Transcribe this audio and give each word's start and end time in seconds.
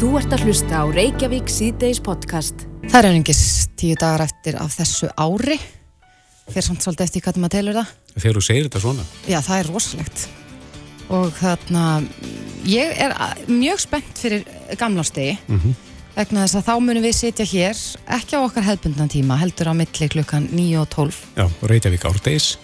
Þú 0.00 0.14
ert 0.16 0.32
að 0.32 0.46
hlusta 0.48 0.78
á 0.80 0.84
Reykjavík 0.88 1.50
síðdeis 1.52 1.98
podcast. 2.00 2.62
Það 2.88 2.94
er 2.96 3.06
einingis 3.10 3.40
tíu 3.76 3.98
dagar 4.00 4.22
eftir 4.24 4.54
af 4.56 4.72
þessu 4.72 5.10
ári. 5.12 5.58
Fyrir 6.46 6.64
samt 6.64 6.86
svolítið 6.86 7.04
eftir 7.04 7.24
hvað 7.26 7.40
maður 7.42 7.52
telur 7.52 7.76
það. 7.76 7.90
Þegar 8.14 8.38
þú 8.38 8.42
segir 8.46 8.64
þetta 8.64 8.80
svona. 8.80 9.04
Já, 9.28 9.36
það 9.44 9.58
er 9.58 9.68
rosalegt. 9.68 10.22
Og 11.12 11.34
þarna, 11.36 11.82
ég 12.64 12.96
er 12.96 13.12
mjög 13.50 13.82
spennt 13.84 14.22
fyrir 14.22 14.46
gamlástegi. 14.80 15.34
Mm 15.50 15.58
-hmm. 15.58 15.74
Vegna 16.16 16.46
þess 16.46 16.56
að 16.56 16.64
þá 16.70 16.74
munum 16.80 17.04
við 17.04 17.14
sitja 17.18 17.44
hér, 17.44 17.76
ekki 18.08 18.36
á 18.36 18.40
okkar 18.40 18.64
hefðbundan 18.64 19.12
tíma, 19.12 19.36
heldur 19.36 19.68
á 19.68 19.74
milli 19.76 20.08
klukkan 20.08 20.48
9 20.48 20.80
og 20.80 20.88
12. 20.88 21.16
Já, 21.36 21.50
Reykjavík 21.60 22.04
árdegis. 22.04 22.56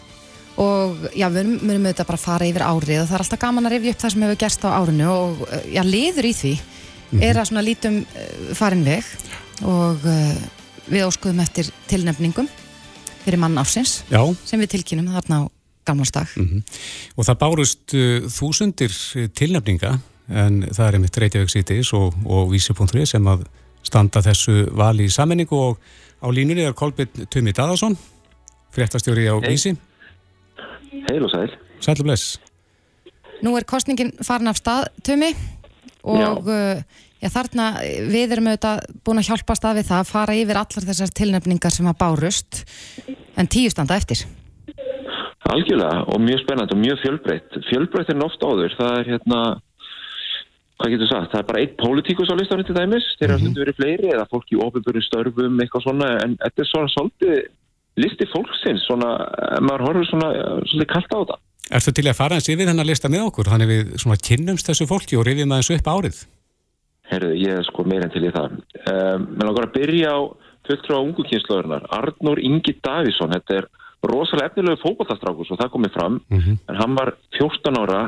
Og 0.57 0.96
já, 1.12 1.29
við 1.29 1.61
munum 1.61 1.84
auðvitað 1.84 2.07
bara 2.07 2.16
fara 2.16 2.46
yfir 2.48 2.64
árið 2.64 3.03
og 3.03 3.09
það 3.09 3.14
er 3.14 3.21
alltaf 3.21 3.39
gaman 3.39 3.66
að 3.66 3.73
rifja 3.73 3.91
upp 3.91 4.00
það 4.00 4.12
sem 4.12 4.23
hefur 4.23 4.37
gerst 4.41 4.64
á 4.64 4.68
árinu 4.73 5.09
og 5.11 5.48
já, 5.68 5.82
liður 5.84 6.25
í 6.25 6.32
því 6.32 6.55
mm 7.11 7.18
-hmm. 7.18 7.23
er 7.23 7.36
að 7.36 7.48
svona 7.48 7.62
lítum 7.62 8.04
farin 8.54 8.85
veg 8.85 9.04
og 9.62 10.04
uh, 10.04 10.36
við 10.86 11.07
óskuðum 11.07 11.40
eftir 11.40 11.71
tilnefningum 11.89 12.49
fyrir 13.25 13.39
mann 13.39 13.58
ársins 13.58 14.04
Já. 14.11 14.22
sem 14.44 14.61
við 14.61 14.76
tilkynum 14.76 15.08
þarna 15.14 15.43
á 15.43 15.44
gamlarsdag 15.86 16.29
mm 16.36 16.46
-hmm. 16.46 16.63
og 17.16 17.25
það 17.25 17.39
bárust 17.39 17.94
uh, 17.94 18.27
þúsundir 18.29 18.93
tilnefninga 19.35 19.99
en 20.29 20.63
það 20.63 20.86
er 20.86 20.94
einmitt 20.94 21.16
Reykjavík 21.16 21.50
Cities 21.50 21.93
og, 21.93 22.14
og 22.27 22.50
Vísi.ri 22.50 23.07
sem 23.07 23.27
að 23.27 23.46
standa 23.82 24.21
þessu 24.21 24.66
vali 24.75 25.07
í 25.07 25.13
sammenningu 25.13 25.57
og 25.57 25.79
á 26.22 26.29
línunni 26.30 26.66
er 26.66 26.75
Kolbjörn 26.75 27.29
Tumi 27.30 27.52
Dadarsson 27.52 27.96
fréttastjóri 28.75 29.29
á 29.30 29.36
hey. 29.38 29.50
Vísi 29.50 29.77
Heil 31.08 31.25
og 31.25 31.30
sæl 31.30 31.50
Sæl 31.80 32.00
og 32.00 32.05
bless 32.05 32.41
Nú 33.42 33.56
er 33.56 33.64
kostningin 33.69 34.12
farin 34.22 34.48
af 34.48 34.56
stað 34.56 34.88
Tumi 35.05 35.34
og 36.02 36.47
uh, 36.47 36.83
Já, 37.22 37.30
þarna 37.33 37.66
við 38.12 38.34
erum 38.34 38.50
auðvitað 38.50 38.83
búin 39.06 39.20
að 39.22 39.30
hjálpa 39.30 39.56
stað 39.56 39.78
við 39.78 39.86
það 39.91 40.02
að 40.02 40.11
fara 40.11 40.34
yfir 40.36 40.58
allar 40.60 40.88
þessar 40.91 41.12
tilnefningar 41.16 41.72
sem 41.72 41.88
að 41.88 42.00
bárust 42.02 42.64
en 43.41 43.48
tíu 43.48 43.70
standa 43.72 43.96
eftir. 43.96 44.27
Algjörlega 45.46 46.02
og 46.12 46.20
mjög 46.20 46.42
spennand 46.42 46.74
og 46.74 46.80
mjög 46.82 47.00
fjölbreytt. 47.04 47.56
Fjölbreytt 47.70 48.12
er 48.12 48.18
nátt 48.18 48.42
áður. 48.44 48.74
Það 48.76 48.98
er 48.98 49.10
hérna, 49.12 49.41
hvað 50.76 50.92
getur 50.92 51.10
sagt, 51.12 51.30
það 51.32 51.41
er 51.41 51.48
bara 51.50 51.62
eitt 51.62 51.76
pólitíkus 51.80 52.32
á 52.32 52.36
listanum 52.36 52.68
til 52.68 52.76
dæmis. 52.76 53.06
Þeir 53.16 53.28
eru 53.30 53.38
mm 53.38 53.46
-hmm. 53.46 53.54
að 53.54 53.62
verið 53.62 53.78
fleiri 53.80 54.08
eða 54.12 54.28
fólk 54.32 54.52
í 54.52 54.60
ofinbjörnum 54.66 55.06
störfum 55.06 55.60
eitthvað 55.60 55.86
svona 55.86 56.08
en 56.24 56.36
þetta 56.42 56.62
er 56.62 56.70
svona 56.72 56.92
svolítið 56.92 57.36
listi 57.96 58.26
fólksins 58.28 58.82
svona, 58.84 59.10
maður 59.64 59.86
horfur 59.86 60.06
svona 60.10 60.28
svolítið 60.69 60.92
kallt 60.92 61.12
á. 61.32 61.36
Er 61.70 61.80
þetta 61.80 61.98
til 61.98 62.08
að 62.10 62.19
fara 62.20 62.34
eins 62.36 62.48
yfir 62.48 62.69
þennan 62.69 62.86
lista 62.86 63.08
með 63.08 63.26
okkur? 63.30 63.48
Þannig 63.50 63.69
við 63.72 63.96
svona 64.02 64.19
kynnumst 64.28 64.69
þessu 64.69 64.86
fólki 64.86 65.16
og 65.16 65.24
rifjum 65.26 65.52
aðeins 65.54 65.70
upp 65.70 65.88
árið? 65.94 66.19
Herru, 67.10 67.32
ég 67.38 67.60
er 67.60 67.66
sko 67.68 67.84
meirinn 67.86 68.10
til 68.10 68.24
í 68.26 68.34
það. 68.34 68.58
Um, 68.90 69.26
Mér 69.36 69.48
langar 69.48 69.68
að 69.68 69.76
byrja 69.76 70.12
á 70.14 70.20
fulltrú 70.66 70.98
á 70.98 71.00
ungu 71.04 71.26
kynnslöðurnar. 71.28 71.86
Arnór 71.94 72.40
Ingi 72.42 72.74
Davísson, 72.82 73.34
þetta 73.36 73.60
er 73.60 73.68
rosalega 74.06 74.50
efnilegu 74.50 74.80
fókbaltastrákus 74.82 75.52
og 75.52 75.60
það 75.60 75.72
komið 75.74 75.94
fram. 75.94 76.20
Mm 76.28 76.40
-hmm. 76.40 76.58
En 76.68 76.76
hann 76.76 76.94
var 76.94 77.14
14 77.38 77.78
ára, 77.82 78.00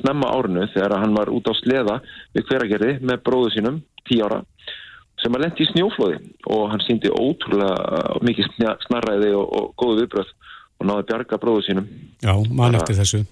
snemma 0.00 0.28
árinu, 0.36 0.68
þegar 0.74 0.98
hann 1.00 1.14
var 1.14 1.28
út 1.28 1.48
á 1.48 1.54
sleða 1.54 2.00
við 2.34 2.46
hveragerði 2.48 2.92
með 3.00 3.22
bróðu 3.26 3.50
sínum, 3.56 3.82
10 4.10 4.22
ára, 4.24 4.44
sem 5.22 5.32
var 5.32 5.40
lendi 5.40 5.64
í 5.64 5.70
snjóflóði 5.72 6.18
og 6.46 6.70
hann 6.70 6.80
síndi 6.86 7.08
ótrúlega 7.08 8.20
mikið 8.22 8.46
snarræði 8.86 9.32
og, 9.34 9.46
og 9.58 9.74
góðu 9.76 10.00
viðbröð 10.00 10.30
og 10.80 10.86
náði 10.86 11.06
bjarga 11.08 11.38
bróðu 11.38 11.62
sínum. 11.62 11.86
Já, 12.22 12.34
mann 12.50 12.74
eftir 12.74 12.96
þessu 12.96 13.24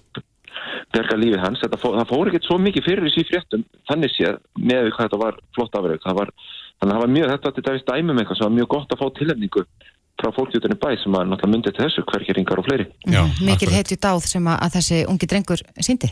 berga 0.95 1.17
lífið 1.19 1.43
hans. 1.43 1.63
Fó, 1.81 1.87
það 1.97 2.09
fór 2.09 2.31
ekkert 2.31 2.47
svo 2.47 2.57
mikið 2.61 2.87
fyrir 2.87 3.07
þessi 3.07 3.27
fréttum 3.29 3.63
þannig 3.89 4.13
séð 4.15 4.41
með 4.59 4.91
hvað 4.91 5.07
þetta 5.07 5.21
var 5.21 5.39
flott 5.55 5.77
afreg. 5.79 6.03
Þannig 6.03 6.31
að 6.81 6.91
það 6.91 7.03
var 7.03 7.13
mjög, 7.15 7.31
þetta 7.31 7.53
þetta 7.57 7.73
er 7.73 7.83
dæmum 7.91 8.21
eitthvað 8.21 8.39
sem 8.39 8.47
var 8.47 8.55
mjög 8.57 8.69
gott 8.75 8.93
að 8.93 9.01
fá 9.01 9.07
tilhefningu 9.19 9.65
frá 10.21 10.29
fólkjutunni 10.35 10.77
bæ 10.81 10.89
sem 11.01 11.15
að 11.17 11.29
náttúrulega 11.29 11.51
myndi 11.51 11.71
til 11.73 11.85
þessu 11.85 12.03
hverkeringar 12.09 12.61
og 12.61 12.67
fleiri. 12.67 12.87
Já, 13.09 13.21
Mikil 13.45 13.71
heitju 13.73 13.97
dáð 14.01 14.27
sem 14.29 14.49
að, 14.49 14.57
að 14.65 14.75
þessi 14.77 14.99
ungi 15.09 15.29
drengur 15.31 15.63
síndi? 15.81 16.11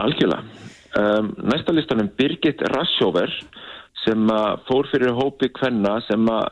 Algjörlega. 0.00 0.68
Um, 1.00 1.32
næsta 1.46 1.74
listanum 1.74 2.08
Birgit 2.18 2.62
Rassjóver 2.72 3.32
sem 4.04 4.32
fór 4.66 4.88
fyrir 4.90 5.12
hópi 5.14 5.50
kvenna 5.54 5.98
sem 6.06 6.24
að 6.32 6.48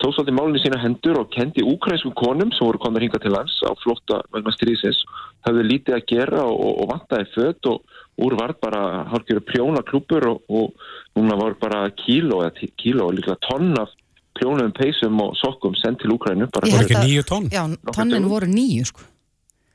tók 0.00 0.14
svolítið 0.14 0.36
málinni 0.36 0.60
sína 0.62 0.80
hendur 0.80 1.18
og 1.20 1.30
kendi 1.34 1.62
úkrænskum 1.66 2.14
konum 2.16 2.50
sem 2.54 2.66
voru 2.66 2.80
komið 2.80 3.06
hinga 3.06 3.20
til 3.22 3.34
lands 3.34 3.56
á 3.66 3.70
flotta 3.82 4.20
vegna 4.34 4.52
strísins 4.54 5.02
hafði 5.46 5.64
lítið 5.68 5.96
að 5.96 6.06
gera 6.12 6.44
og, 6.48 6.72
og 6.82 6.90
vantaði 6.92 7.28
fött 7.34 7.68
og 7.70 8.00
úr 8.20 8.36
var 8.40 8.54
bara 8.62 8.82
hálfgerðu 9.12 9.44
prjóna 9.48 9.84
klúpur 9.86 10.26
og, 10.30 10.42
og 10.48 10.72
núna 11.18 11.36
var 11.40 11.56
bara 11.60 11.82
kíló 12.02 12.42
eða 12.46 12.70
kíló 12.80 13.10
og 13.10 13.16
líka 13.18 13.36
tonn 13.48 13.72
af 13.80 13.92
prjónum 14.38 14.72
peisum 14.72 15.20
og 15.20 15.36
sokkum 15.36 15.76
sendt 15.76 16.00
til 16.02 16.14
Úkrænu 16.16 16.48
Ég 16.64 16.76
held 16.76 16.96
að 16.96 17.06
nýju 17.06 17.24
tonn? 17.28 17.48
Já, 17.52 17.64
tonnin 17.92 18.28
voru 18.30 18.48
nýju 18.48 18.86
sko. 18.88 19.04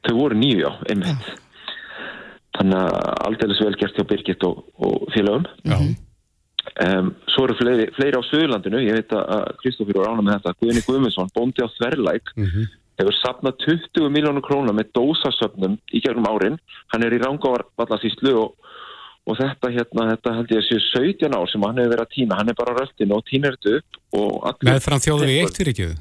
Þau 0.05 0.15
voru 0.17 0.37
nýju, 0.39 0.61
já, 0.63 0.71
einmitt. 0.89 1.27
Já. 1.27 1.41
Þannig 2.55 2.81
að 2.81 2.97
aldeilis 3.27 3.61
vel 3.61 3.77
gert 3.81 3.99
hjá 3.99 4.07
Birgit 4.09 4.45
og, 4.47 4.63
og 4.79 5.07
félagum 5.13 5.45
Já 5.67 5.77
Um, 6.75 7.13
svo 7.31 7.45
eru 7.45 7.55
fleiri, 7.55 7.85
fleiri 7.95 8.17
á 8.19 8.23
Suðurlandinu, 8.25 8.81
ég 8.83 8.97
veit 8.97 9.13
að 9.15 9.45
Kristófur 9.61 10.01
var 10.01 10.11
ána 10.11 10.25
með 10.25 10.37
þetta, 10.39 10.53
Guðni 10.59 10.81
Guðmundsson, 10.83 11.31
bóndi 11.35 11.63
á 11.63 11.71
Þverlæk, 11.71 12.31
mm 12.35 12.47
-hmm. 12.49 12.71
hefur 12.99 13.15
sapnað 13.21 13.59
20 13.63 14.09
miljónur 14.11 14.43
krónar 14.43 14.75
með 14.75 14.89
dósasöfnum 14.97 15.77
í 15.95 16.01
gegnum 16.03 16.27
árin, 16.27 16.57
hann 16.91 17.05
er 17.05 17.15
í 17.15 17.21
rángávarvallasíslu 17.21 18.33
og, 18.41 18.73
og 19.23 19.39
þetta 19.39 19.71
hérna, 19.71 20.09
þetta 20.11 20.35
held 20.35 20.51
ég 20.51 20.63
að 20.63 20.67
séu 20.67 20.81
17 20.91 21.37
ár 21.37 21.47
sem 21.51 21.63
hann 21.63 21.79
hefur 21.79 21.93
verið 21.95 22.05
að 22.07 22.13
týna, 22.17 22.39
hann 22.41 22.49
er 22.51 22.59
bara 22.59 22.75
röldin 22.75 23.15
og 23.15 23.23
týnir 23.29 23.55
þetta 23.55 23.79
upp. 23.79 24.63
Með 24.65 24.83
fram 24.83 25.03
þjóðu 25.05 25.29
við 25.31 25.41
eitt 25.45 25.59
fyrir 25.59 25.73
ekki? 25.73 25.91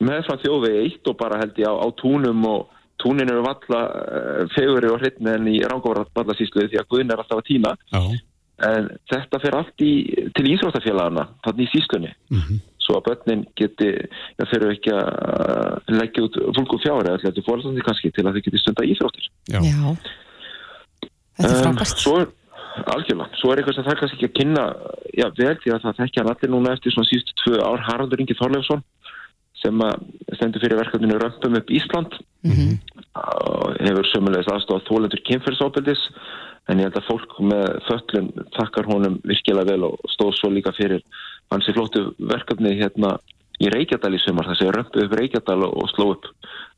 Með 0.00 0.26
fram 0.26 0.44
þjóðu 0.44 0.60
við 0.64 0.78
eitt 0.84 1.08
og 1.12 1.16
bara 1.18 1.40
held 1.44 1.58
ég 1.60 1.68
á, 1.68 1.74
á 1.76 1.88
túnum 2.00 2.46
og 2.48 2.70
túnin 3.02 3.28
eru 3.28 3.44
valla 3.44 3.80
uh, 3.90 4.44
feguri 4.54 4.88
og 4.88 5.02
hrytni 5.02 5.34
en 5.34 5.50
í 5.50 5.58
rángávarvallasíslu 5.60 6.70
því 6.70 6.80
að 6.80 6.88
Guðni 6.88 7.12
er 7.12 7.20
alltaf 7.20 7.42
að 7.42 7.50
týna. 7.50 7.74
Já 7.92 8.22
en 8.62 8.86
þetta 9.10 9.40
fer 9.42 9.56
allt 9.58 9.82
í, 9.82 9.92
til 10.36 10.46
íþróttafélagana 10.52 11.26
þannig 11.46 11.66
í 11.66 11.72
síslunni 11.72 12.12
mm 12.30 12.38
-hmm. 12.38 12.60
svo 12.78 12.98
að 12.98 13.06
börnin 13.08 13.42
geti 13.58 13.90
það 14.38 14.50
fyrir 14.52 14.74
ekki 14.76 14.94
að 14.94 15.98
leggja 15.98 16.26
út 16.28 16.38
fólku 16.58 16.78
fjári 16.84 17.10
eða 17.10 17.24
þetta 17.24 17.40
er 17.40 17.48
fórhaldandi 17.48 17.86
kannski 17.88 18.12
til 18.14 18.26
að 18.26 18.38
þau 18.38 18.44
geti 18.46 18.62
stunda 18.62 18.86
íþróttir 18.86 19.26
Já, 19.50 19.58
Já. 19.58 19.96
Þetta 21.34 21.50
er 21.50 21.62
frábært 21.64 21.98
um, 21.98 22.02
Svo 22.04 22.16
er 22.20 22.28
algjörlega, 22.94 23.38
svo 23.38 23.50
er 23.50 23.58
eitthvað 23.58 23.76
sem 23.76 23.86
það 23.86 23.98
kannski 24.00 24.16
ekki 24.18 24.30
að 24.30 24.38
kynna 24.38 24.64
já, 25.14 25.26
vel 25.38 25.56
því 25.62 25.74
að 25.74 25.82
það 25.84 25.98
þekkja 25.98 26.22
hann 26.22 26.32
allir 26.32 26.50
núna 26.50 26.74
eftir 26.74 26.94
svona 26.94 27.10
síðustu 27.10 27.34
tvö 27.42 27.58
ár 27.62 27.82
Haraldur 27.86 28.22
Ingi 28.22 28.38
Þorleifsson 28.38 28.82
sem 29.64 29.84
stendur 30.36 30.62
fyrir 30.62 30.80
verkefninu 30.80 31.18
Römpum 31.18 31.58
upp 31.58 31.70
Ísland 31.70 32.18
mm 32.44 32.52
-hmm. 32.52 32.72
hefur 33.86 34.06
sömulegist 34.10 34.50
aðstofað 34.52 34.88
þólendur 34.88 35.22
kynferðsópeldis 35.28 36.02
en 36.68 36.80
ég 36.80 36.88
held 36.88 36.98
að 36.98 37.08
fólk 37.08 37.38
með 37.44 37.78
föllun 37.88 38.30
takkar 38.56 38.88
honum 38.88 39.20
virkilega 39.26 39.74
vel 39.74 39.88
og 39.90 40.10
stóð 40.14 40.34
svo 40.38 40.50
líka 40.52 40.72
fyrir 40.76 41.04
hansi 41.52 41.74
flóttu 41.76 42.06
verkefni 42.18 42.74
hérna 42.78 43.16
í 43.62 43.70
Reykjadal 43.70 44.14
í 44.16 44.20
sumar, 44.22 44.48
þessi 44.50 44.70
römpu 44.74 45.02
upp 45.04 45.16
Reykjadal 45.18 45.60
og 45.68 45.90
sló 45.92 46.08
upp 46.14 46.30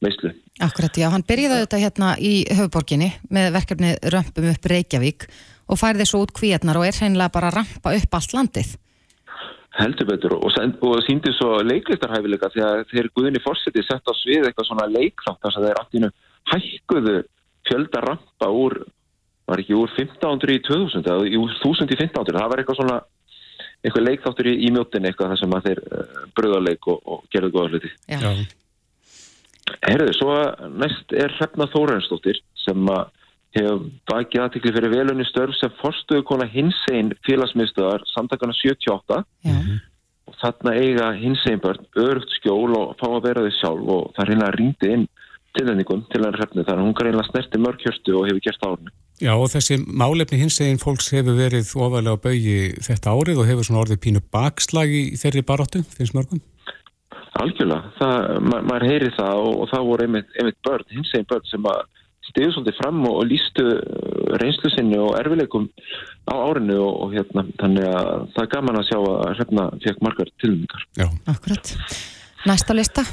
meyslu. 0.04 0.32
Akkurat, 0.64 0.98
já, 0.98 1.08
hann 1.12 1.24
byrjiði 1.26 1.60
þetta 1.62 1.80
hérna 1.80 2.14
í 2.20 2.32
höfuborginni 2.50 3.12
með 3.32 3.52
verkefni 3.56 3.92
römpum 4.12 4.48
upp 4.50 4.68
Reykjavík 4.72 5.28
og 5.72 5.80
færði 5.80 6.06
svo 6.08 6.24
út 6.26 6.34
kvíarnar 6.36 6.80
og 6.80 6.88
er 6.88 6.98
hreinlega 6.98 7.32
bara 7.32 7.50
að 7.50 7.60
rampa 7.60 7.94
upp 7.96 8.18
allt 8.18 8.36
landið. 8.36 8.74
Heldur 9.76 10.08
betur 10.08 10.36
og, 10.38 10.46
og 10.48 11.00
síndi 11.04 11.32
svo 11.36 11.58
leiklistarhæfileika 11.64 12.52
því 12.52 12.62
að 12.64 12.84
þeir 12.92 13.10
guðinni 13.16 13.42
fórsetið 13.44 13.88
sett 13.88 14.08
á 14.08 14.12
svið 14.16 14.46
eitthvað 14.48 14.68
svona 14.70 14.86
leiklátt 14.88 15.42
þess 15.42 15.60
að 15.60 15.66
þeir 15.66 15.80
allinu 15.82 16.12
hækkuðu 16.52 17.16
fjölda 17.66 18.04
rampa 18.04 18.48
úr 18.52 18.78
var 19.46 19.62
ekki 19.62 19.76
úr 19.78 19.92
1500 19.94 20.56
í 20.56 20.62
2000 20.66 21.06
eða 21.06 21.26
úr 21.40 21.52
1000 21.60 21.94
í 21.94 21.98
1500 21.98 22.40
það 22.40 22.50
var 22.52 22.62
eitthvað 22.62 22.80
svona 22.80 22.98
eitthvað 23.84 24.06
leikþáttur 24.06 24.50
í, 24.50 24.54
í 24.66 24.70
mjóttin 24.74 25.06
eitthvað 25.06 25.32
þar 25.32 25.42
sem 25.42 25.56
að 25.56 25.68
þeir 25.68 25.82
uh, 25.82 25.98
eh, 25.98 26.22
bröðarleik 26.38 26.88
og, 26.90 27.02
og 27.06 27.26
gerðu 27.32 27.52
góða 27.54 27.74
hluti. 27.74 27.92
Herðu, 29.86 30.12
svo 30.14 30.34
næst 30.78 31.14
er 31.14 31.34
Hrefna 31.38 31.66
Þórensdóttir 31.72 32.40
sem 32.62 32.90
að 32.90 33.12
hefur 33.56 33.84
bakið 34.10 34.42
aðtikli 34.42 34.72
fyrir 34.74 34.92
velunni 34.92 35.26
störf 35.28 35.56
sem 35.56 35.72
forstuðu 35.80 36.24
kona 36.28 36.48
hinsegin 36.50 37.14
félagsmiðstöðar 37.26 38.04
samtakana 38.10 38.54
78 38.56 39.22
Já. 39.46 39.54
og 40.26 40.38
þarna 40.42 40.74
eiga 40.76 41.12
hinsegin 41.16 41.62
börn 41.62 41.86
örugt 42.02 42.34
skjól 42.36 42.74
og 42.76 42.96
fá 43.00 43.06
að 43.08 43.22
vera 43.28 43.46
þau 43.46 43.54
sjálf 43.60 43.92
og 43.96 44.10
það 44.18 44.30
reyna 44.30 44.50
að 44.50 44.58
rýndi 44.60 44.92
inn 44.96 45.06
tilendingum 45.56 46.04
til 46.12 46.22
hann 46.24 46.36
hrefnu 46.36 46.64
þannig 46.66 46.82
að 46.82 46.86
hún 46.86 47.20
að 47.20 47.28
snerti 47.30 47.62
mörgkjörstu 47.64 48.16
og 48.16 48.28
hefur 48.30 48.44
gert 48.46 48.66
árni 48.68 48.94
Já 49.16 49.32
og 49.32 49.48
þessi 49.48 49.78
málefni 49.80 50.42
hins 50.42 50.58
eginn 50.60 50.80
fólks 50.80 51.08
hefur 51.14 51.38
verið 51.38 51.70
ofalega 51.72 52.20
bauði 52.20 52.56
þetta 52.84 53.14
árið 53.16 53.38
og 53.40 53.46
hefur 53.48 53.64
svona 53.64 53.82
orðið 53.86 54.02
pínu 54.04 54.20
bakslagi 54.34 54.98
í 55.14 55.20
þeirri 55.20 55.42
baróttu, 55.48 55.80
finnst 55.96 56.12
mörgum? 56.16 56.42
Algjörlega, 57.40 57.94
það, 57.96 58.26
ma 58.44 58.60
maður 58.64 58.84
heyri 58.90 59.08
það 59.16 59.40
og, 59.40 59.54
og 59.62 59.70
það 59.72 59.86
voru 59.88 60.04
einmitt, 60.06 60.28
einmitt 60.36 60.58
börn, 60.64 60.84
hins 60.92 61.14
eginn 61.14 61.28
börn 61.32 61.48
sem 61.48 61.68
að 61.72 61.80
stiðu 62.28 62.52
svolítið 62.52 62.78
fram 62.80 63.00
og, 63.08 63.16
og 63.22 63.26
lístu 63.30 63.64
reynslu 64.42 64.72
sinni 64.74 65.00
og 65.00 65.16
erfileikum 65.20 65.68
á 66.28 66.34
árinu 66.36 66.76
og, 66.82 66.92
og 67.06 67.16
hérna, 67.16 67.46
þannig 67.60 67.88
að 67.88 68.12
það 68.34 68.42
er 68.44 68.52
gaman 68.52 68.80
að 68.82 68.86
sjá 68.90 68.98
að 69.00 69.32
hrefna 69.38 69.66
fekk 69.84 70.04
margar 70.04 70.32
tilmyngar. 70.44 70.86
Já. 71.00 71.08
Akkurat. 71.32 71.72
Næsta 72.44 72.76
lista? 72.76 73.06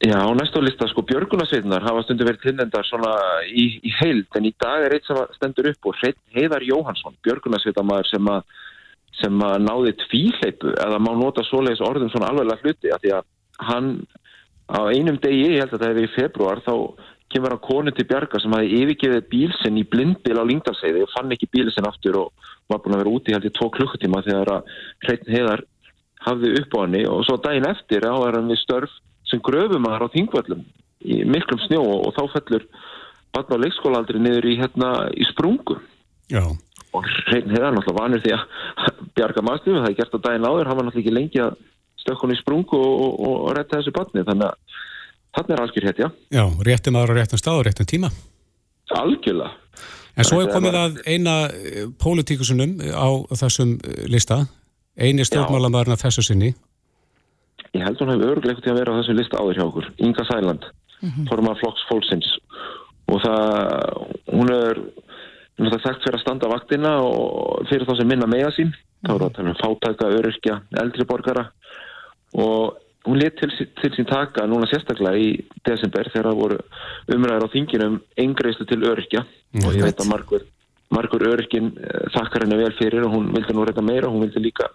Já, 0.00 0.16
næsta 0.32 0.62
lista, 0.64 0.86
sko, 0.88 1.02
Björgunarsveitnar 1.04 1.84
hafa 1.84 2.02
stundu 2.06 2.24
verið 2.24 2.46
tilnendar 2.46 2.86
svona 2.88 3.10
í, 3.44 3.66
í 3.84 3.90
heild, 3.98 4.30
en 4.38 4.46
í 4.48 4.52
dag 4.56 4.86
er 4.86 4.94
eitt 4.96 5.04
sem 5.04 5.18
stendur 5.36 5.68
upp 5.74 5.90
og 5.90 5.98
Heiðar 6.32 6.64
Jóhansson, 6.64 7.18
Björgunarsveitamæður 7.26 8.08
sem 8.08 8.30
að 8.32 8.54
sem 9.20 9.42
að 9.44 9.56
náði 9.66 9.92
tvíhleipu 10.06 10.72
eða 10.80 11.00
má 11.02 11.10
nota 11.18 11.44
svoleiðis 11.44 11.82
orðum 11.84 12.10
svona 12.12 12.30
alveglega 12.30 12.64
hluti 12.64 12.92
að 12.94 13.02
því 13.02 13.12
að 13.18 13.26
hann 13.68 13.90
á 14.70 14.80
einum 14.88 15.18
degi, 15.20 15.56
ég 15.56 15.64
held 15.64 15.74
að 15.74 15.82
það 15.82 15.90
hefði 15.90 16.04
í 16.06 16.12
februar 16.14 16.62
þá 16.64 16.74
kemur 17.30 17.54
hann 17.54 17.62
konu 17.66 17.94
til 17.94 18.06
Bjarga 18.10 18.40
sem 18.40 18.54
hafi 18.56 18.72
yfirgefið 18.78 19.28
bílsinn 19.34 19.82
í 19.82 19.84
blindbil 19.90 20.38
á 20.40 20.44
Lingdalseiði 20.46 21.04
og 21.04 21.12
fann 21.12 21.34
ekki 21.34 21.50
bílsinn 21.52 21.88
aftur 21.90 22.22
og 22.22 22.48
var 22.70 22.80
búin 22.80 22.96
að 22.96 23.04
vera 23.04 23.14
úti 23.18 23.36
held 23.36 23.46
í 23.46 23.52
tvo 23.58 23.68
klukkutíma 23.76 24.24
þegar 24.26 24.54
að 24.56 24.72
hreitin 25.04 25.36
heðar 25.36 25.64
hafði 26.24 26.54
upp 26.62 26.74
á 26.74 26.78
hann 26.80 26.98
og 27.10 27.22
svo 27.26 27.38
daginn 27.44 27.68
eftir 27.68 28.06
áður 28.06 28.40
hann 28.40 28.50
við 28.50 28.62
störf 28.64 28.96
sem 29.30 29.42
gröfum 29.46 29.86
að 29.88 29.96
það 29.96 30.06
á 30.06 30.14
þingvöllum 30.16 30.64
í 31.00 31.20
miklum 31.24 31.62
snjó 31.66 31.84
og 31.96 32.10
þá 32.16 32.22
fellur 32.34 32.66
barn 33.34 33.54
á 33.56 33.62
leikskólaaldri 33.62 34.20
niður 34.20 34.50
í, 34.50 34.56
hérna, 34.60 34.90
í 35.14 35.26
sprungu 35.30 35.78
Já. 36.30 36.44
og 36.92 37.10
hreitin 37.30 37.54
heðar 37.54 37.76
náttúrulega 37.76 38.00
vanur 38.02 38.24
því 38.24 38.36
að 38.36 38.44
Bjarga 39.16 39.44
maður 39.46 39.80
það 39.80 39.90
er 39.90 39.98
gert 39.98 40.16
á 40.16 40.24
daginn 40.26 40.46
áður, 40.46 40.70
hann 40.70 40.78
var 40.78 40.86
náttúrulega 40.86 41.06
ekki 41.06 41.16
lengi 41.16 41.42
að 41.44 41.58
stökkun 42.00 42.34
í 42.34 42.38
sprungu 42.40 42.78
og, 42.78 43.00
og, 43.00 43.34
og 43.46 43.50
retta 43.56 43.80
þessu 43.80 43.94
barni 43.96 44.26
þannig 44.26 44.50
að 44.50 44.78
Þannig 45.36 45.54
er 45.54 45.60
algjör 45.62 45.86
hétt, 45.86 46.00
já. 46.02 46.08
Já, 46.34 46.44
réttum 46.66 46.96
aðra 46.98 47.20
réttum 47.20 47.38
stað 47.38 47.60
og 47.60 47.66
réttum 47.68 47.86
tíma. 47.86 48.08
Algjörlega. 48.98 49.52
En 50.18 50.26
svo 50.26 50.40
er 50.42 50.50
komið 50.50 50.78
að 50.80 50.96
eina 51.06 51.34
eh, 51.54 51.84
pólitíkusunum 52.02 52.80
á 52.90 53.08
þessum 53.38 53.76
eh, 53.78 54.00
lista, 54.10 54.40
eini 54.98 55.24
stjórnmálamæðurna 55.24 55.98
þessu 56.00 56.24
sinni. 56.26 56.50
Ég 57.76 57.84
held 57.86 58.02
hún 58.02 58.12
hefur 58.14 58.34
örgleikt 58.34 58.62
til 58.64 58.72
að 58.72 58.80
vera 58.80 58.94
á 58.94 58.98
þessum 59.00 59.18
lista 59.18 59.40
áður 59.40 59.58
hjá 59.58 59.64
okkur, 59.66 59.88
Inga 59.98 60.24
Sæland, 60.28 60.66
mm 61.00 61.08
-hmm. 61.08 61.28
formar 61.28 61.58
Flokks 61.60 61.86
Fólksins. 61.88 62.30
Og 63.10 63.22
það, 63.22 63.40
hún 64.32 64.52
er 64.54 64.76
náttúrulega 65.58 65.82
sagt 65.82 66.04
fyrir 66.04 66.18
að 66.18 66.24
standa 66.24 66.48
vaktina 66.48 66.92
og 67.02 67.66
fyrir 67.68 67.86
þá 67.86 67.96
sem 67.96 68.08
minna 68.08 68.26
meða 68.26 68.52
sín, 68.56 68.70
þá 69.06 69.14
eru 69.14 69.18
það 69.18 69.30
að 69.30 69.34
tala 69.36 69.50
um 69.50 69.62
fátæka, 69.64 70.14
öryrkja, 70.18 70.60
eldri 70.82 71.04
borgara. 71.04 71.50
Og 72.34 72.76
hún 73.06 73.18
let 73.20 73.36
til, 73.40 73.50
til 73.80 73.92
sín 73.96 74.08
taka 74.08 74.46
núna 74.48 74.68
sérstaklega 74.68 75.16
í 75.16 75.28
desember 75.64 76.08
þegar 76.12 76.30
það 76.30 76.40
voru 76.42 76.58
umræðar 77.14 77.46
á 77.48 77.52
þinginum 77.54 78.00
engreislu 78.20 78.66
til 78.68 78.82
örkja 78.84 79.24
mm. 79.24 79.64
og 79.64 79.76
ég 79.76 79.86
veit 79.86 80.02
að 80.02 80.10
margur, 80.10 80.44
margur 80.92 81.24
örkin 81.30 81.72
eh, 81.80 82.06
þakkar 82.16 82.44
henni 82.44 82.60
vel 82.60 82.74
fyrir 82.76 83.06
og 83.06 83.14
hún 83.16 83.30
vildi 83.32 83.56
nú 83.56 83.64
reyta 83.64 83.84
meira, 83.84 84.10
hún 84.12 84.26
vildi 84.26 84.44
líka 84.44 84.68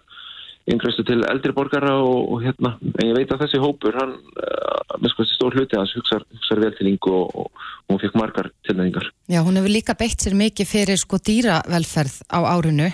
engreislu 0.70 1.04
til 1.06 1.20
eldri 1.30 1.52
borgara 1.54 1.92
og, 2.02 2.32
og 2.34 2.40
hérna, 2.42 2.72
en 2.82 3.10
ég 3.10 3.14
veit 3.16 3.32
að 3.32 3.44
þessi 3.44 3.60
hópur 3.62 3.94
hann, 4.00 4.16
uh, 4.42 4.96
með 4.98 5.12
sko 5.12 5.22
þessi 5.22 5.36
stór 5.38 5.58
hluti 5.58 5.78
hans 5.78 5.94
hugsaður 5.94 6.26
hugsar 6.34 6.62
vel 6.64 6.72
til 6.78 6.88
yngu 6.90 7.12
og, 7.14 7.36
og, 7.42 7.68
og 7.86 7.94
hún 7.94 8.02
fikk 8.02 8.16
margar 8.18 8.50
tilnæðingar. 8.66 9.06
Já, 9.30 9.40
hún 9.46 9.60
hefur 9.60 9.74
líka 9.76 9.94
beitt 9.98 10.24
sér 10.24 10.34
mikið 10.38 10.72
fyrir 10.72 11.00
sko 11.02 11.20
dýravelferð 11.22 12.18
á 12.34 12.38
árinu 12.50 12.90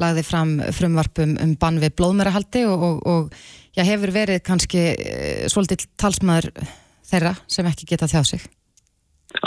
lagði 0.00 0.24
fram 0.24 0.54
frumvarpum 0.72 1.36
um 1.42 1.52
bann 1.60 1.80
við 1.82 1.96
blóðmærahaldi 2.00 2.64
og, 2.68 3.02
og 3.04 3.36
já, 3.76 3.84
hefur 3.84 4.12
verið 4.14 4.42
kannski 4.46 4.86
e, 4.94 5.12
svolítið 5.52 5.86
talsmaður 6.00 6.50
þeirra 7.08 7.34
sem 7.50 7.68
ekki 7.68 7.88
geta 7.92 8.08
þjá 8.10 8.22
sig. 8.32 8.46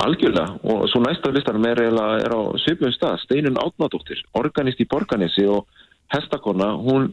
Algjörlega 0.01 0.59
og 0.65 0.87
svo 0.89 1.01
næsta 1.03 1.31
listanum 1.33 1.65
er, 1.69 1.81
er 1.85 2.33
á 2.33 2.41
söpjum 2.61 2.93
stað, 2.93 3.19
Steinun 3.25 3.59
Átnádóttir, 3.61 4.21
organist 4.37 4.81
í 4.81 4.87
Borganesi 4.89 5.45
og 5.49 5.67
hestakonna, 6.13 6.71
hún, 6.81 7.11